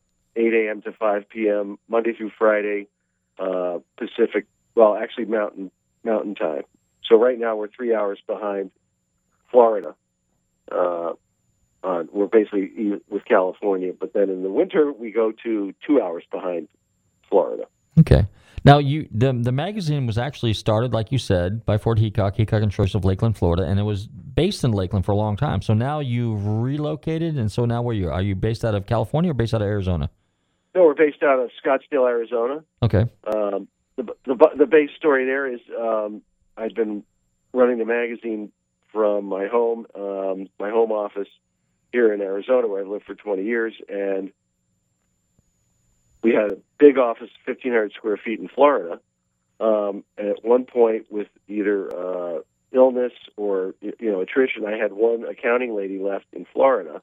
8 0.41 0.55
a.m. 0.55 0.83
to 0.83 0.93
5 0.93 1.29
p.m. 1.29 1.79
Monday 1.89 2.13
through 2.15 2.31
Friday, 2.39 2.89
uh, 3.39 3.79
Pacific. 3.97 4.47
Well, 4.75 4.97
actually, 4.97 5.27
Mountain 5.27 5.71
Mountain 6.05 6.35
time. 6.35 6.63
So 7.05 7.17
right 7.17 7.39
now 7.39 7.57
we're 7.57 7.69
three 7.69 7.95
hours 7.95 8.19
behind 8.27 8.71
Florida. 9.51 9.95
Uh, 10.71 11.13
we're 12.13 12.27
basically 12.27 13.01
with 13.09 13.25
California, 13.25 13.93
but 13.99 14.13
then 14.13 14.31
in 14.31 14.43
the 14.43 14.51
winter 14.51 14.93
we 14.93 15.11
go 15.11 15.33
to 15.43 15.75
two 15.87 16.01
hours 16.01 16.25
behind 16.31 16.69
Florida. 17.29 17.65
Okay. 17.99 18.27
Now 18.65 18.79
you 18.79 19.09
the 19.11 19.33
the 19.33 19.53
magazine 19.53 20.07
was 20.07 20.19
actually 20.19 20.53
started, 20.53 20.93
like 20.93 21.11
you 21.11 21.19
said, 21.19 21.65
by 21.65 21.79
Ford 21.79 21.99
Heacock, 21.99 22.37
Heacock 22.37 22.63
and 22.63 22.71
Choice 22.71 22.95
of 22.95 23.05
Lakeland, 23.05 23.37
Florida, 23.39 23.65
and 23.65 23.81
it 23.81 23.85
was 23.85 24.07
based 24.07 24.65
in 24.65 24.73
Lakeland 24.73 25.07
for 25.07 25.13
a 25.13 25.17
long 25.17 25.37
time. 25.37 25.63
So 25.63 25.73
now 25.73 26.01
you've 26.01 26.47
relocated, 26.47 27.39
and 27.39 27.51
so 27.51 27.65
now 27.65 27.81
where 27.81 27.95
you 27.95 28.11
are 28.11 28.23
you 28.23 28.35
based 28.35 28.65
out 28.65 28.75
of 28.75 28.87
California 28.87 29.31
or 29.31 29.35
based 29.35 29.55
out 29.55 29.63
of 29.63 29.69
Arizona? 29.69 30.11
No, 30.75 30.85
we're 30.85 30.95
based 30.95 31.23
out 31.23 31.41
of 31.41 31.51
Scottsdale, 31.65 32.09
Arizona. 32.09 32.65
Okay. 32.83 33.05
Um, 33.27 33.69
the, 33.97 34.05
the 34.25 34.51
the 34.57 34.67
base 34.67 34.91
story 34.97 35.25
there 35.25 35.53
is 35.53 35.61
um, 35.79 36.23
I've 36.57 36.75
been 36.75 37.03
running 37.53 37.79
the 37.79 37.85
magazine 37.85 38.53
from 38.93 39.27
my 39.27 39.47
home 39.47 39.87
um, 39.95 40.49
my 40.59 40.71
home 40.71 40.93
office 40.93 41.29
here 41.93 42.13
in 42.13 42.21
Arizona, 42.21 42.69
where 42.69 42.83
I've 42.83 42.89
lived 42.89 43.05
for 43.05 43.15
20 43.17 43.43
years, 43.43 43.75
and 43.89 44.31
we 46.23 46.33
had 46.33 46.53
a 46.53 46.57
big 46.79 46.99
office, 46.99 47.31
1,500 47.47 47.93
square 47.93 48.17
feet 48.17 48.39
in 48.39 48.49
Florida. 48.49 49.01
Um, 49.59 50.05
and 50.17 50.29
at 50.29 50.45
one 50.45 50.65
point, 50.65 51.07
with 51.11 51.27
either 51.49 51.91
uh, 51.95 52.41
illness 52.73 53.13
or 53.37 53.75
you 53.81 53.95
know 54.01 54.21
attrition, 54.21 54.65
I 54.67 54.77
had 54.77 54.93
one 54.93 55.25
accounting 55.25 55.77
lady 55.77 55.99
left 55.99 56.27
in 56.33 56.47
Florida, 56.53 57.03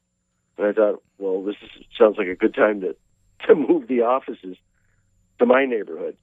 and 0.57 0.68
I 0.68 0.72
thought, 0.72 1.03
well, 1.18 1.43
this 1.43 1.55
is, 1.61 1.86
sounds 1.97 2.18
like 2.18 2.28
a 2.28 2.36
good 2.36 2.53
time 2.53 2.82
to 2.82 2.95
to 3.48 3.56
move 3.56 3.88
the 3.88 4.02
offices 4.02 4.58
to 5.40 5.46
my 5.46 5.66
neighborhood. 5.66 6.18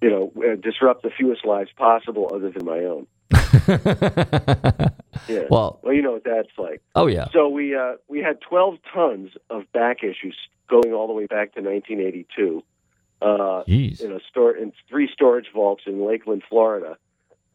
You 0.00 0.10
know, 0.10 0.32
and 0.36 0.62
disrupt 0.62 1.02
the 1.02 1.10
fewest 1.10 1.44
lives 1.44 1.70
possible, 1.76 2.30
other 2.32 2.50
than 2.50 2.64
my 2.64 2.84
own. 2.84 3.06
Yeah. 5.28 5.42
Well- 5.50 5.80
well, 5.82 5.92
you 5.92 6.00
know 6.00 6.12
what 6.12 6.24
that's 6.24 6.48
like. 6.56 6.80
Oh 6.94 7.06
yeah. 7.06 7.26
So 7.32 7.48
we 7.48 7.74
uh, 7.74 7.94
we 8.08 8.20
had 8.20 8.40
12 8.40 8.76
tons 8.94 9.30
of 9.50 9.70
back 9.72 10.02
issues 10.02 10.36
going 10.70 10.92
all 10.94 11.06
the 11.06 11.12
way 11.12 11.26
back 11.26 11.52
to 11.54 11.60
1982. 11.60 12.62
Uh, 13.20 13.26
Jeez. 13.66 14.00
in 14.00 14.12
a 14.12 14.20
store 14.30 14.56
in 14.56 14.72
three 14.88 15.10
storage 15.12 15.46
vaults 15.52 15.82
in 15.86 16.06
Lakeland, 16.06 16.44
Florida. 16.48 16.96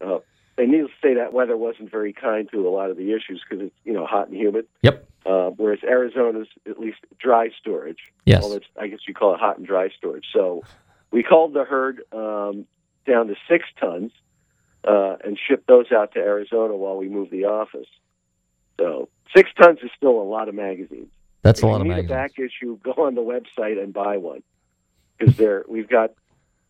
Uh, 0.00 0.18
and 0.56 0.70
needless 0.70 0.92
to 1.00 1.08
say, 1.08 1.14
that 1.14 1.32
weather 1.32 1.56
wasn't 1.56 1.90
very 1.90 2.12
kind 2.12 2.48
to 2.52 2.66
a 2.66 2.70
lot 2.70 2.90
of 2.90 2.96
the 2.96 3.12
issues 3.12 3.42
because 3.48 3.66
it's 3.66 3.74
you 3.84 3.92
know 3.92 4.06
hot 4.06 4.28
and 4.28 4.36
humid. 4.36 4.66
Yep. 4.82 5.08
Uh, 5.26 5.50
whereas 5.50 5.80
Arizona's 5.82 6.48
at 6.68 6.78
least 6.78 6.98
dry 7.18 7.48
storage. 7.58 7.98
Yes. 8.26 8.42
Well, 8.42 8.60
I 8.78 8.88
guess 8.88 9.00
you 9.08 9.14
call 9.14 9.34
it 9.34 9.40
hot 9.40 9.58
and 9.58 9.66
dry 9.66 9.88
storage. 9.96 10.26
So 10.32 10.62
we 11.10 11.22
called 11.22 11.54
the 11.54 11.64
herd 11.64 12.02
um, 12.12 12.66
down 13.06 13.28
to 13.28 13.34
six 13.48 13.64
tons 13.80 14.12
uh, 14.86 15.16
and 15.24 15.38
shipped 15.38 15.66
those 15.66 15.90
out 15.90 16.12
to 16.12 16.18
Arizona 16.18 16.76
while 16.76 16.96
we 16.96 17.08
moved 17.08 17.30
the 17.30 17.46
office. 17.46 17.86
So 18.78 19.08
six 19.34 19.50
tons 19.60 19.78
is 19.82 19.90
still 19.96 20.20
a 20.20 20.28
lot 20.28 20.48
of 20.48 20.54
magazines. 20.54 21.10
That's 21.42 21.62
a 21.62 21.66
lot 21.66 21.80
of 21.80 21.86
you 21.86 21.94
need 21.94 22.08
magazines. 22.08 22.10
a 22.10 22.14
back 22.14 22.38
issue, 22.38 22.78
go 22.82 23.04
on 23.04 23.14
the 23.14 23.22
website 23.22 23.82
and 23.82 23.92
buy 23.92 24.18
one 24.18 24.42
because 25.18 25.36
there 25.36 25.64
we've 25.68 25.88
got 25.88 26.12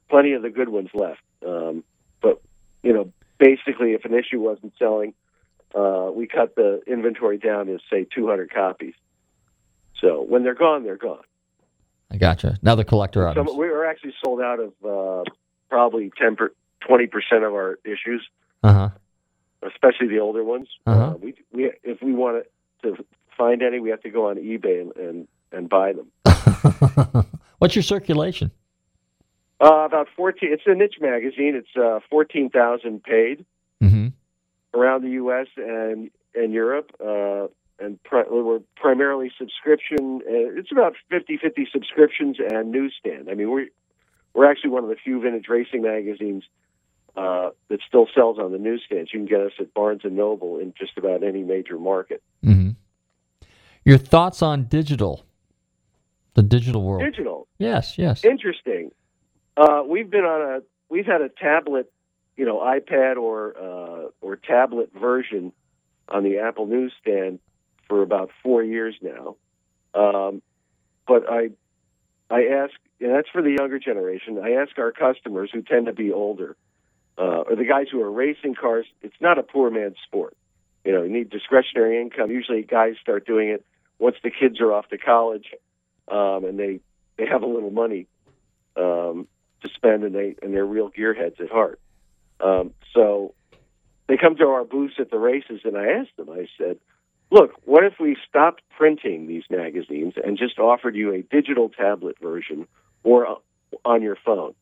plenty 0.09 0.33
of 0.33 0.43
the 0.43 0.51
good 0.51 0.69
ones 0.69 0.91
left. 0.95 1.23
Um, 1.47 1.85
but 2.21 2.41
you 2.83 2.93
know, 2.93 3.13
basically, 3.39 3.93
if 3.93 4.05
an 4.05 4.15
issue 4.15 4.41
wasn't 4.41 4.73
selling, 4.79 5.15
uh, 5.75 6.11
we 6.15 6.27
cut 6.27 6.55
the 6.57 6.81
inventory 6.87 7.39
down 7.39 7.67
to 7.67 7.79
say 7.91 8.07
200 8.15 8.53
copies. 8.53 8.95
So 10.01 10.23
when 10.23 10.43
they're 10.45 10.55
gone, 10.55 10.85
they're 10.85 10.97
gone. 10.97 11.23
I 12.11 12.17
gotcha. 12.17 12.59
Now 12.63 12.75
the 12.75 12.85
collector 12.85 13.27
items. 13.27 13.49
Some, 13.49 13.59
we 13.59 13.69
were 13.69 13.85
actually 13.87 14.15
sold 14.25 14.41
out 14.41 14.61
of 14.61 14.73
uh, 14.85 15.25
probably 15.69 16.13
10 16.19 16.37
per, 16.37 16.53
20 16.87 17.07
percent 17.07 17.45
of 17.45 17.53
our 17.55 17.79
issues, 17.85 18.29
Uh 18.63 18.73
huh. 18.73 18.89
especially 19.63 20.09
the 20.09 20.19
older 20.21 20.45
ones. 20.45 20.69
Uh-huh. 20.87 21.01
Uh, 21.03 21.15
we, 21.17 21.35
we 21.53 21.73
if 21.83 22.03
we 22.03 22.13
want 22.13 22.45
to 22.83 22.97
find 23.37 23.63
any, 23.63 23.81
we 23.81 23.91
have 23.91 24.03
to 24.03 24.11
go 24.11 24.29
on 24.29 24.37
eBay 24.37 24.81
and 24.83 24.97
and, 24.97 25.29
and 25.51 25.69
buy 25.69 25.93
them. 25.95 27.27
What's 27.59 27.75
your 27.75 27.83
circulation? 27.83 28.51
Uh, 29.61 29.85
about 29.87 30.09
14. 30.17 30.53
It's 30.53 30.63
a 30.67 30.75
niche 30.75 30.97
magazine. 31.01 31.55
It's 31.55 31.77
uh, 31.77 32.01
14,000 32.11 33.03
paid 33.03 33.45
Mm-hmm. 33.83 34.09
around 34.79 35.03
the 35.05 35.11
U.S. 35.11 35.47
and 35.57 36.11
and 36.35 36.53
Europe. 36.53 36.91
Uh, 36.99 37.49
and 37.79 38.03
pri- 38.03 38.25
we're 38.31 38.61
primarily 38.77 39.31
subscription. 39.39 40.21
Uh, 40.27 40.59
it's 40.59 40.71
about 40.73 40.95
50-50 41.13 41.71
subscriptions 41.73 42.37
and 42.39 42.71
newsstand. 42.71 43.29
I 43.31 43.35
mean, 43.35 43.51
we're 43.51 43.67
we're 44.33 44.51
actually 44.51 44.71
one 44.71 44.85
of 44.85 44.89
the 44.91 44.97
few 44.97 45.21
vintage 45.21 45.47
racing 45.49 45.83
magazines 45.83 46.45
uh, 47.17 47.51
that 47.69 47.81
still 47.87 48.07
sells 48.15 48.39
on 48.39 48.53
the 48.53 48.59
newsstands. 48.59 49.11
You 49.13 49.19
can 49.21 49.27
get 49.27 49.41
us 49.41 49.53
at 49.61 49.75
Barnes 49.75 50.01
and 50.05 50.17
Noble 50.17 50.59
in 50.59 50.73
just 50.79 50.97
about 50.97 51.23
any 51.23 51.43
major 51.43 51.79
market. 51.79 52.23
Mm-hmm. 52.45 52.71
Your 53.85 53.99
thoughts 53.99 54.41
on 54.41 54.65
digital, 54.65 55.25
the 56.35 56.43
digital 56.43 56.83
world? 56.83 57.05
Digital. 57.05 57.47
Yes, 57.59 57.99
yes. 57.99 58.25
Interesting. 58.25 58.91
Uh, 59.57 59.83
we've 59.87 60.11
been 60.11 60.25
on 60.25 60.57
a 60.57 60.63
we've 60.89 61.07
had 61.07 61.21
a 61.21 61.29
tablet, 61.29 61.93
you 62.37 62.45
know, 62.45 62.59
iPad 62.59 63.17
or 63.17 63.55
uh, 63.57 64.09
or 64.21 64.37
tablet 64.37 64.91
version 64.99 65.53
on 66.09 66.25
the 66.25 66.39
Apple 66.39 66.67
newsstand 66.67 67.39
for 67.89 68.03
about 68.03 68.31
four 68.43 68.63
years 68.63 68.95
now. 69.01 69.37
Um, 69.95 70.43
but 71.07 71.31
I 71.31 71.51
I 72.31 72.47
ask, 72.47 72.73
and 73.01 73.15
that's 73.15 73.29
for 73.29 73.43
the 73.43 73.53
younger 73.53 73.79
generation. 73.79 74.41
I 74.43 74.53
ask 74.53 74.77
our 74.79 74.93
customers 74.93 75.51
who 75.53 75.63
tend 75.63 75.87
to 75.87 75.93
be 75.93 76.13
older, 76.13 76.57
uh, 77.17 77.43
or 77.43 77.55
the 77.55 77.65
guys 77.65 77.87
who 77.91 78.01
are 78.01 78.11
racing 78.11 78.55
cars. 78.55 78.87
It's 79.03 79.21
not 79.21 79.39
a 79.39 79.43
poor 79.43 79.71
man's 79.71 79.97
sport. 80.05 80.37
You 80.85 80.93
know, 80.93 81.03
you 81.03 81.13
need 81.13 81.31
discretionary 81.31 82.01
income. 82.01 82.31
Usually, 82.31 82.63
guys 82.63 82.97
start 83.01 83.25
doing 83.27 83.51
it 83.51 83.65
once 84.01 84.17
the 84.25 84.31
kids 84.31 84.61
are 84.61 84.73
off 84.73 84.89
to 84.89 84.99
college, 84.99 85.47
um, 86.09 86.45
and 86.45 86.59
they 86.59 86.81
they 87.17 87.27
have 87.27 87.43
a 87.43 87.47
little 87.47 87.71
money 87.71 88.09
um, 88.77 89.29
to 89.63 89.69
spend, 89.69 90.05
and 90.05 90.15
they 90.15 90.37
and 90.43 90.55
they're 90.55 90.67
real 90.67 90.91
gearheads 90.91 91.41
at 91.41 91.51
heart. 91.51 91.81
Um, 92.41 92.73
so 92.93 93.35
they 94.07 94.17
come 94.17 94.37
to 94.37 94.47
our 94.49 94.65
booths 94.65 94.95
at 94.99 95.11
the 95.11 95.19
races, 95.19 95.61
and 95.65 95.77
I 95.77 95.87
asked 95.93 96.17
them. 96.17 96.31
I 96.31 96.47
said, 96.59 96.79
"Look, 97.31 97.53
what 97.65 97.85
if 97.85 97.95
we 97.99 98.17
stopped 98.29 98.63
printing 98.77 99.27
these 99.27 99.45
magazines 99.51 100.15
and 100.23 100.37
just 100.37 100.59
offered 100.59 100.95
you 100.97 101.13
a 101.13 101.23
digital 101.23 101.69
tablet 101.69 102.17
version 102.21 102.67
or 103.03 103.27
uh, 103.27 103.35
on 103.85 104.03
your 104.03 104.17
phone?" 104.17 104.55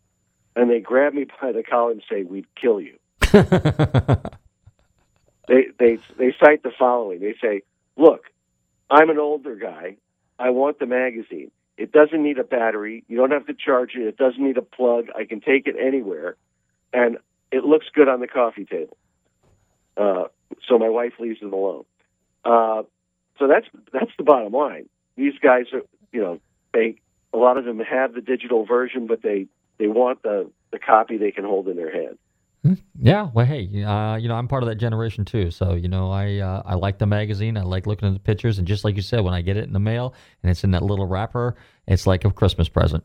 And 0.54 0.70
they 0.70 0.80
grab 0.80 1.14
me 1.14 1.26
by 1.40 1.52
the 1.52 1.62
collar 1.62 1.92
and 1.92 2.02
say, 2.08 2.22
"We'd 2.22 2.46
kill 2.54 2.80
you." 2.80 2.98
they 5.48 5.66
they 5.78 5.98
they 6.18 6.34
cite 6.38 6.62
the 6.62 6.72
following. 6.78 7.20
They 7.20 7.34
say, 7.40 7.62
"Look, 7.96 8.24
I'm 8.90 9.10
an 9.10 9.18
older 9.18 9.56
guy. 9.56 9.96
I 10.38 10.50
want 10.50 10.78
the 10.78 10.86
magazine. 10.86 11.50
It 11.76 11.92
doesn't 11.92 12.22
need 12.22 12.38
a 12.38 12.44
battery. 12.44 13.04
You 13.08 13.16
don't 13.16 13.30
have 13.30 13.46
to 13.46 13.54
charge 13.54 13.94
it. 13.94 14.06
It 14.06 14.16
doesn't 14.16 14.42
need 14.42 14.58
a 14.58 14.62
plug. 14.62 15.06
I 15.16 15.24
can 15.24 15.40
take 15.40 15.66
it 15.66 15.76
anywhere, 15.80 16.36
and 16.92 17.18
it 17.50 17.64
looks 17.64 17.86
good 17.94 18.08
on 18.08 18.20
the 18.20 18.26
coffee 18.26 18.64
table. 18.64 18.96
Uh, 19.96 20.24
so 20.68 20.78
my 20.78 20.88
wife 20.88 21.14
leaves 21.18 21.38
it 21.42 21.52
alone. 21.52 21.84
Uh, 22.44 22.82
so 23.38 23.46
that's 23.48 23.66
that's 23.92 24.10
the 24.18 24.24
bottom 24.24 24.52
line. 24.52 24.88
These 25.16 25.34
guys 25.40 25.66
are, 25.72 25.82
you 26.12 26.20
know, 26.20 26.40
they 26.72 26.96
a 27.32 27.36
lot 27.36 27.56
of 27.56 27.64
them 27.64 27.80
have 27.80 28.14
the 28.14 28.20
digital 28.20 28.64
version, 28.64 29.06
but 29.06 29.22
they 29.22 29.46
they 29.78 29.86
want 29.86 30.22
the 30.22 30.50
the 30.70 30.78
copy 30.78 31.16
they 31.16 31.30
can 31.30 31.44
hold 31.44 31.68
in 31.68 31.76
their 31.76 31.92
hand. 31.92 32.18
Yeah, 32.96 33.28
well, 33.34 33.44
hey, 33.44 33.82
uh, 33.82 34.16
you 34.16 34.28
know, 34.28 34.36
I'm 34.36 34.46
part 34.46 34.62
of 34.62 34.68
that 34.68 34.76
generation 34.76 35.24
too. 35.24 35.50
So, 35.50 35.74
you 35.74 35.88
know, 35.88 36.12
I 36.12 36.38
uh, 36.38 36.62
I 36.64 36.74
like 36.74 36.98
the 36.98 37.06
magazine. 37.06 37.56
I 37.56 37.62
like 37.62 37.88
looking 37.88 38.06
at 38.06 38.14
the 38.14 38.20
pictures, 38.20 38.58
and 38.58 38.68
just 38.68 38.84
like 38.84 38.94
you 38.94 39.02
said, 39.02 39.20
when 39.20 39.34
I 39.34 39.42
get 39.42 39.56
it 39.56 39.64
in 39.64 39.72
the 39.72 39.80
mail 39.80 40.14
and 40.42 40.50
it's 40.50 40.62
in 40.62 40.70
that 40.70 40.82
little 40.82 41.06
wrapper, 41.06 41.56
it's 41.88 42.06
like 42.06 42.24
a 42.24 42.30
Christmas 42.30 42.68
present. 42.68 43.02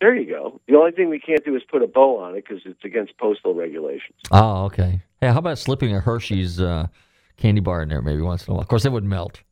There 0.00 0.16
you 0.16 0.28
go. 0.28 0.60
The 0.66 0.74
only 0.76 0.92
thing 0.92 1.10
we 1.10 1.20
can't 1.20 1.44
do 1.44 1.54
is 1.54 1.62
put 1.70 1.82
a 1.82 1.86
bow 1.86 2.18
on 2.18 2.34
it 2.34 2.44
because 2.44 2.62
it's 2.64 2.82
against 2.84 3.16
postal 3.18 3.54
regulations. 3.54 4.18
Oh, 4.32 4.64
okay. 4.64 5.02
Hey, 5.20 5.28
how 5.28 5.38
about 5.38 5.58
slipping 5.58 5.94
a 5.94 6.00
Hershey's 6.00 6.60
uh, 6.60 6.88
candy 7.36 7.60
bar 7.60 7.82
in 7.82 7.90
there 7.90 8.02
maybe 8.02 8.22
once 8.22 8.46
in 8.46 8.50
a 8.50 8.54
while? 8.54 8.62
Of 8.62 8.68
course, 8.68 8.84
it 8.84 8.90
would 8.90 9.04
melt. 9.04 9.42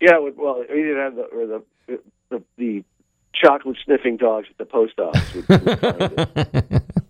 Yeah, 0.00 0.18
well, 0.20 0.32
well 0.36 0.64
we 0.70 0.82
didn't 0.82 0.98
have 0.98 1.16
the 1.16 1.22
or 1.22 1.46
the 1.46 1.62
the, 2.30 2.42
the 2.56 2.84
chocolate 3.34 3.76
sniffing 3.84 4.16
dogs 4.16 4.46
at 4.50 4.56
the 4.56 4.64
post 4.64 4.98
office. 4.98 5.34
Would, 5.34 5.48
would. 5.48 6.82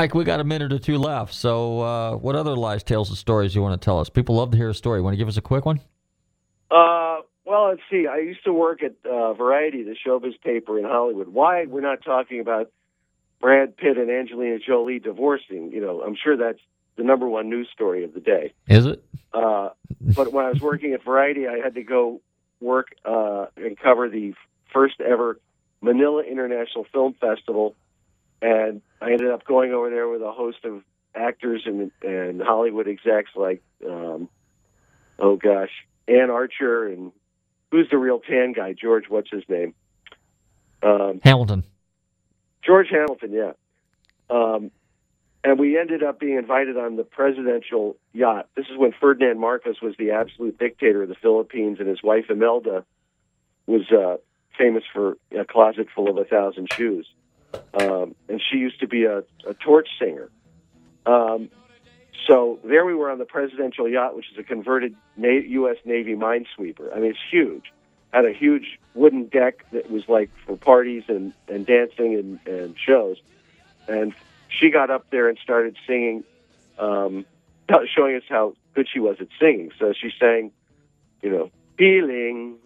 Mike, 0.00 0.14
we 0.14 0.24
got 0.24 0.40
a 0.40 0.44
minute 0.44 0.72
or 0.72 0.78
two 0.78 0.96
left. 0.96 1.34
So, 1.34 1.82
uh, 1.82 2.16
what 2.16 2.34
other 2.34 2.56
lies, 2.56 2.82
tales, 2.82 3.10
and 3.10 3.18
stories 3.18 3.54
you 3.54 3.60
want 3.60 3.78
to 3.78 3.84
tell 3.84 4.00
us? 4.00 4.08
People 4.08 4.34
love 4.36 4.50
to 4.52 4.56
hear 4.56 4.70
a 4.70 4.74
story. 4.74 5.02
Want 5.02 5.12
to 5.12 5.18
give 5.18 5.28
us 5.28 5.36
a 5.36 5.42
quick 5.42 5.66
one? 5.66 5.78
Uh, 6.70 7.18
well, 7.44 7.68
let's 7.68 7.82
see. 7.90 8.06
I 8.06 8.16
used 8.16 8.42
to 8.44 8.52
work 8.54 8.82
at 8.82 8.94
uh, 9.04 9.34
Variety, 9.34 9.82
the 9.82 9.94
showbiz 9.94 10.40
paper 10.40 10.78
in 10.78 10.86
Hollywood. 10.86 11.28
Why 11.28 11.66
we're 11.66 11.82
not 11.82 12.02
talking 12.02 12.40
about 12.40 12.72
Brad 13.42 13.76
Pitt 13.76 13.98
and 13.98 14.10
Angelina 14.10 14.58
Jolie 14.58 15.00
divorcing? 15.00 15.70
You 15.70 15.82
know, 15.82 16.00
I'm 16.00 16.16
sure 16.16 16.34
that's 16.34 16.60
the 16.96 17.02
number 17.02 17.28
one 17.28 17.50
news 17.50 17.68
story 17.70 18.02
of 18.02 18.14
the 18.14 18.20
day. 18.20 18.54
Is 18.68 18.86
it? 18.86 19.04
Uh, 19.34 19.68
but 20.00 20.32
when 20.32 20.46
I 20.46 20.48
was 20.48 20.62
working 20.62 20.94
at 20.94 21.04
Variety, 21.04 21.46
I 21.46 21.58
had 21.62 21.74
to 21.74 21.82
go 21.82 22.22
work 22.58 22.94
uh, 23.04 23.48
and 23.54 23.78
cover 23.78 24.08
the 24.08 24.32
first 24.72 24.98
ever 25.02 25.38
Manila 25.82 26.22
International 26.22 26.86
Film 26.90 27.14
Festival, 27.20 27.76
and 28.42 28.82
I 29.00 29.12
ended 29.12 29.30
up 29.30 29.44
going 29.44 29.72
over 29.72 29.90
there 29.90 30.08
with 30.08 30.22
a 30.22 30.32
host 30.32 30.64
of 30.64 30.82
actors 31.14 31.62
and 31.66 31.90
and 32.02 32.40
Hollywood 32.40 32.88
execs 32.88 33.30
like, 33.34 33.62
um, 33.86 34.28
oh 35.18 35.36
gosh, 35.36 35.70
Anne 36.08 36.30
Archer 36.30 36.86
and 36.86 37.12
who's 37.70 37.88
the 37.90 37.98
real 37.98 38.20
tan 38.20 38.52
guy? 38.52 38.72
George, 38.72 39.04
what's 39.08 39.30
his 39.30 39.44
name? 39.48 39.74
Um, 40.82 41.20
Hamilton. 41.22 41.64
George 42.62 42.88
Hamilton, 42.90 43.32
yeah. 43.32 43.52
Um, 44.28 44.70
and 45.42 45.58
we 45.58 45.78
ended 45.78 46.02
up 46.02 46.20
being 46.20 46.36
invited 46.36 46.76
on 46.76 46.96
the 46.96 47.04
presidential 47.04 47.96
yacht. 48.12 48.48
This 48.54 48.66
is 48.66 48.76
when 48.76 48.92
Ferdinand 49.00 49.40
Marcos 49.40 49.80
was 49.80 49.94
the 49.98 50.10
absolute 50.10 50.58
dictator 50.58 51.02
of 51.02 51.08
the 51.08 51.14
Philippines, 51.14 51.78
and 51.80 51.88
his 51.88 52.02
wife 52.02 52.26
Imelda 52.28 52.84
was 53.66 53.90
uh, 53.90 54.16
famous 54.58 54.84
for 54.92 55.16
a 55.36 55.44
closet 55.44 55.88
full 55.94 56.10
of 56.10 56.18
a 56.18 56.24
thousand 56.24 56.72
shoes. 56.72 57.08
Um, 57.74 58.14
and 58.28 58.42
she 58.50 58.58
used 58.58 58.80
to 58.80 58.88
be 58.88 59.04
a, 59.04 59.18
a 59.46 59.54
torch 59.54 59.88
singer. 59.98 60.28
Um, 61.06 61.50
so 62.26 62.58
there 62.64 62.84
we 62.84 62.94
were 62.94 63.10
on 63.10 63.18
the 63.18 63.24
presidential 63.24 63.88
yacht, 63.88 64.16
which 64.16 64.30
is 64.32 64.38
a 64.38 64.42
converted 64.42 64.94
Na- 65.16 65.28
U.S. 65.28 65.76
Navy 65.84 66.14
minesweeper. 66.14 66.94
I 66.94 67.00
mean, 67.00 67.10
it's 67.10 67.18
huge. 67.30 67.72
Had 68.12 68.24
a 68.24 68.32
huge 68.32 68.78
wooden 68.94 69.26
deck 69.26 69.64
that 69.72 69.90
was 69.90 70.08
like 70.08 70.30
for 70.46 70.56
parties 70.56 71.04
and, 71.08 71.32
and 71.48 71.64
dancing 71.64 72.14
and, 72.14 72.46
and 72.46 72.76
shows. 72.78 73.18
And 73.88 74.14
she 74.48 74.70
got 74.70 74.90
up 74.90 75.06
there 75.10 75.28
and 75.28 75.38
started 75.38 75.76
singing, 75.86 76.24
um, 76.78 77.24
showing 77.94 78.16
us 78.16 78.24
how 78.28 78.54
good 78.74 78.88
she 78.92 78.98
was 78.98 79.16
at 79.20 79.28
singing. 79.40 79.70
So 79.78 79.92
she 79.92 80.12
sang, 80.18 80.50
you 81.22 81.30
know, 81.30 81.50
feelings, 81.78 82.58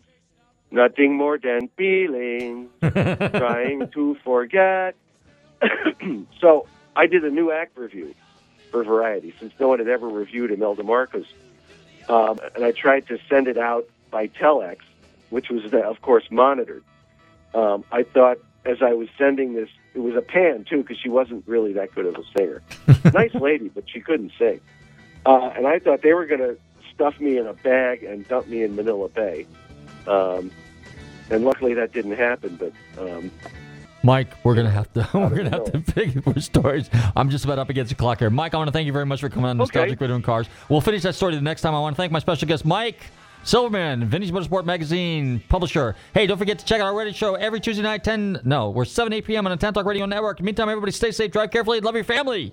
nothing 0.74 1.14
more 1.14 1.38
than 1.38 1.68
feelings, 1.76 2.68
trying 2.80 3.88
to 3.88 4.16
forget. 4.24 4.96
so 6.40 6.66
I 6.94 7.06
did 7.06 7.24
a 7.24 7.30
new 7.30 7.50
act 7.50 7.78
review 7.78 8.14
for 8.70 8.84
Variety 8.84 9.32
since 9.38 9.52
no 9.58 9.68
one 9.68 9.78
had 9.78 9.88
ever 9.88 10.08
reviewed 10.08 10.50
Imelda 10.50 10.82
Marcos. 10.82 11.26
Um, 12.08 12.38
and 12.54 12.64
I 12.64 12.72
tried 12.72 13.06
to 13.06 13.18
send 13.30 13.48
it 13.48 13.56
out 13.56 13.88
by 14.10 14.28
telex, 14.28 14.78
which 15.30 15.48
was, 15.48 15.72
uh, 15.72 15.78
of 15.78 16.02
course, 16.02 16.24
monitored. 16.30 16.84
Um, 17.54 17.84
I 17.90 18.02
thought 18.02 18.38
as 18.64 18.78
I 18.82 18.94
was 18.94 19.08
sending 19.16 19.54
this, 19.54 19.68
it 19.94 20.00
was 20.00 20.16
a 20.16 20.22
pan 20.22 20.64
too 20.68 20.78
because 20.78 20.98
she 20.98 21.08
wasn't 21.08 21.46
really 21.46 21.72
that 21.74 21.94
good 21.94 22.06
of 22.06 22.16
a 22.16 22.24
singer. 22.36 22.62
nice 23.12 23.34
lady, 23.34 23.68
but 23.68 23.84
she 23.88 24.00
couldn't 24.00 24.32
sing. 24.38 24.60
Uh, 25.24 25.50
and 25.56 25.66
I 25.66 25.78
thought 25.78 26.02
they 26.02 26.12
were 26.12 26.26
going 26.26 26.40
to 26.40 26.58
stuff 26.92 27.18
me 27.20 27.38
in 27.38 27.46
a 27.46 27.54
bag 27.54 28.02
and 28.02 28.26
dump 28.28 28.48
me 28.48 28.62
in 28.62 28.76
Manila 28.76 29.08
Bay. 29.08 29.46
Um, 30.06 30.50
and 31.30 31.44
luckily 31.44 31.74
that 31.74 31.92
didn't 31.92 32.16
happen. 32.16 32.56
But 32.56 32.72
um, 32.98 33.30
Mike, 34.02 34.28
we're 34.44 34.54
gonna 34.54 34.70
have 34.70 34.92
to 34.94 35.08
we're 35.14 35.36
gonna 35.36 35.50
have 35.50 35.64
to 35.72 35.80
pick 35.80 36.22
for 36.22 36.38
stories. 36.40 36.90
I'm 37.16 37.30
just 37.30 37.44
about 37.44 37.58
up 37.58 37.70
against 37.70 37.90
the 37.90 37.96
clock 37.96 38.18
here. 38.18 38.30
Mike, 38.30 38.54
I 38.54 38.58
want 38.58 38.68
to 38.68 38.72
thank 38.72 38.86
you 38.86 38.92
very 38.92 39.06
much 39.06 39.20
for 39.20 39.28
coming 39.28 39.46
on 39.46 39.56
Nostalgic 39.56 40.00
Radio 40.00 40.16
and 40.16 40.24
Cars. 40.24 40.46
We'll 40.68 40.80
finish 40.80 41.02
that 41.02 41.14
story 41.14 41.34
the 41.34 41.40
next 41.40 41.62
time. 41.62 41.74
I 41.74 41.80
want 41.80 41.96
to 41.96 42.00
thank 42.00 42.12
my 42.12 42.18
special 42.18 42.46
guest, 42.48 42.64
Mike 42.64 43.00
Silverman, 43.44 44.06
Vintage 44.06 44.30
Motorsport 44.32 44.64
Magazine 44.64 45.42
publisher. 45.50 45.94
Hey, 46.14 46.26
don't 46.26 46.38
forget 46.38 46.58
to 46.58 46.64
check 46.64 46.80
out 46.80 46.86
our 46.86 46.96
radio 46.96 47.12
show 47.12 47.34
every 47.34 47.60
Tuesday 47.60 47.82
night, 47.82 48.02
10 48.02 48.40
no, 48.44 48.70
we're 48.70 48.86
7 48.86 49.12
8 49.12 49.24
p.m. 49.24 49.46
on 49.46 49.50
the 49.50 49.56
10 49.56 49.74
Talk 49.74 49.84
Radio 49.84 50.06
Network. 50.06 50.40
Meantime, 50.40 50.70
everybody 50.70 50.92
stay 50.92 51.10
safe, 51.10 51.30
drive 51.30 51.50
carefully, 51.50 51.80
love 51.80 51.94
your 51.94 52.04
family. 52.04 52.52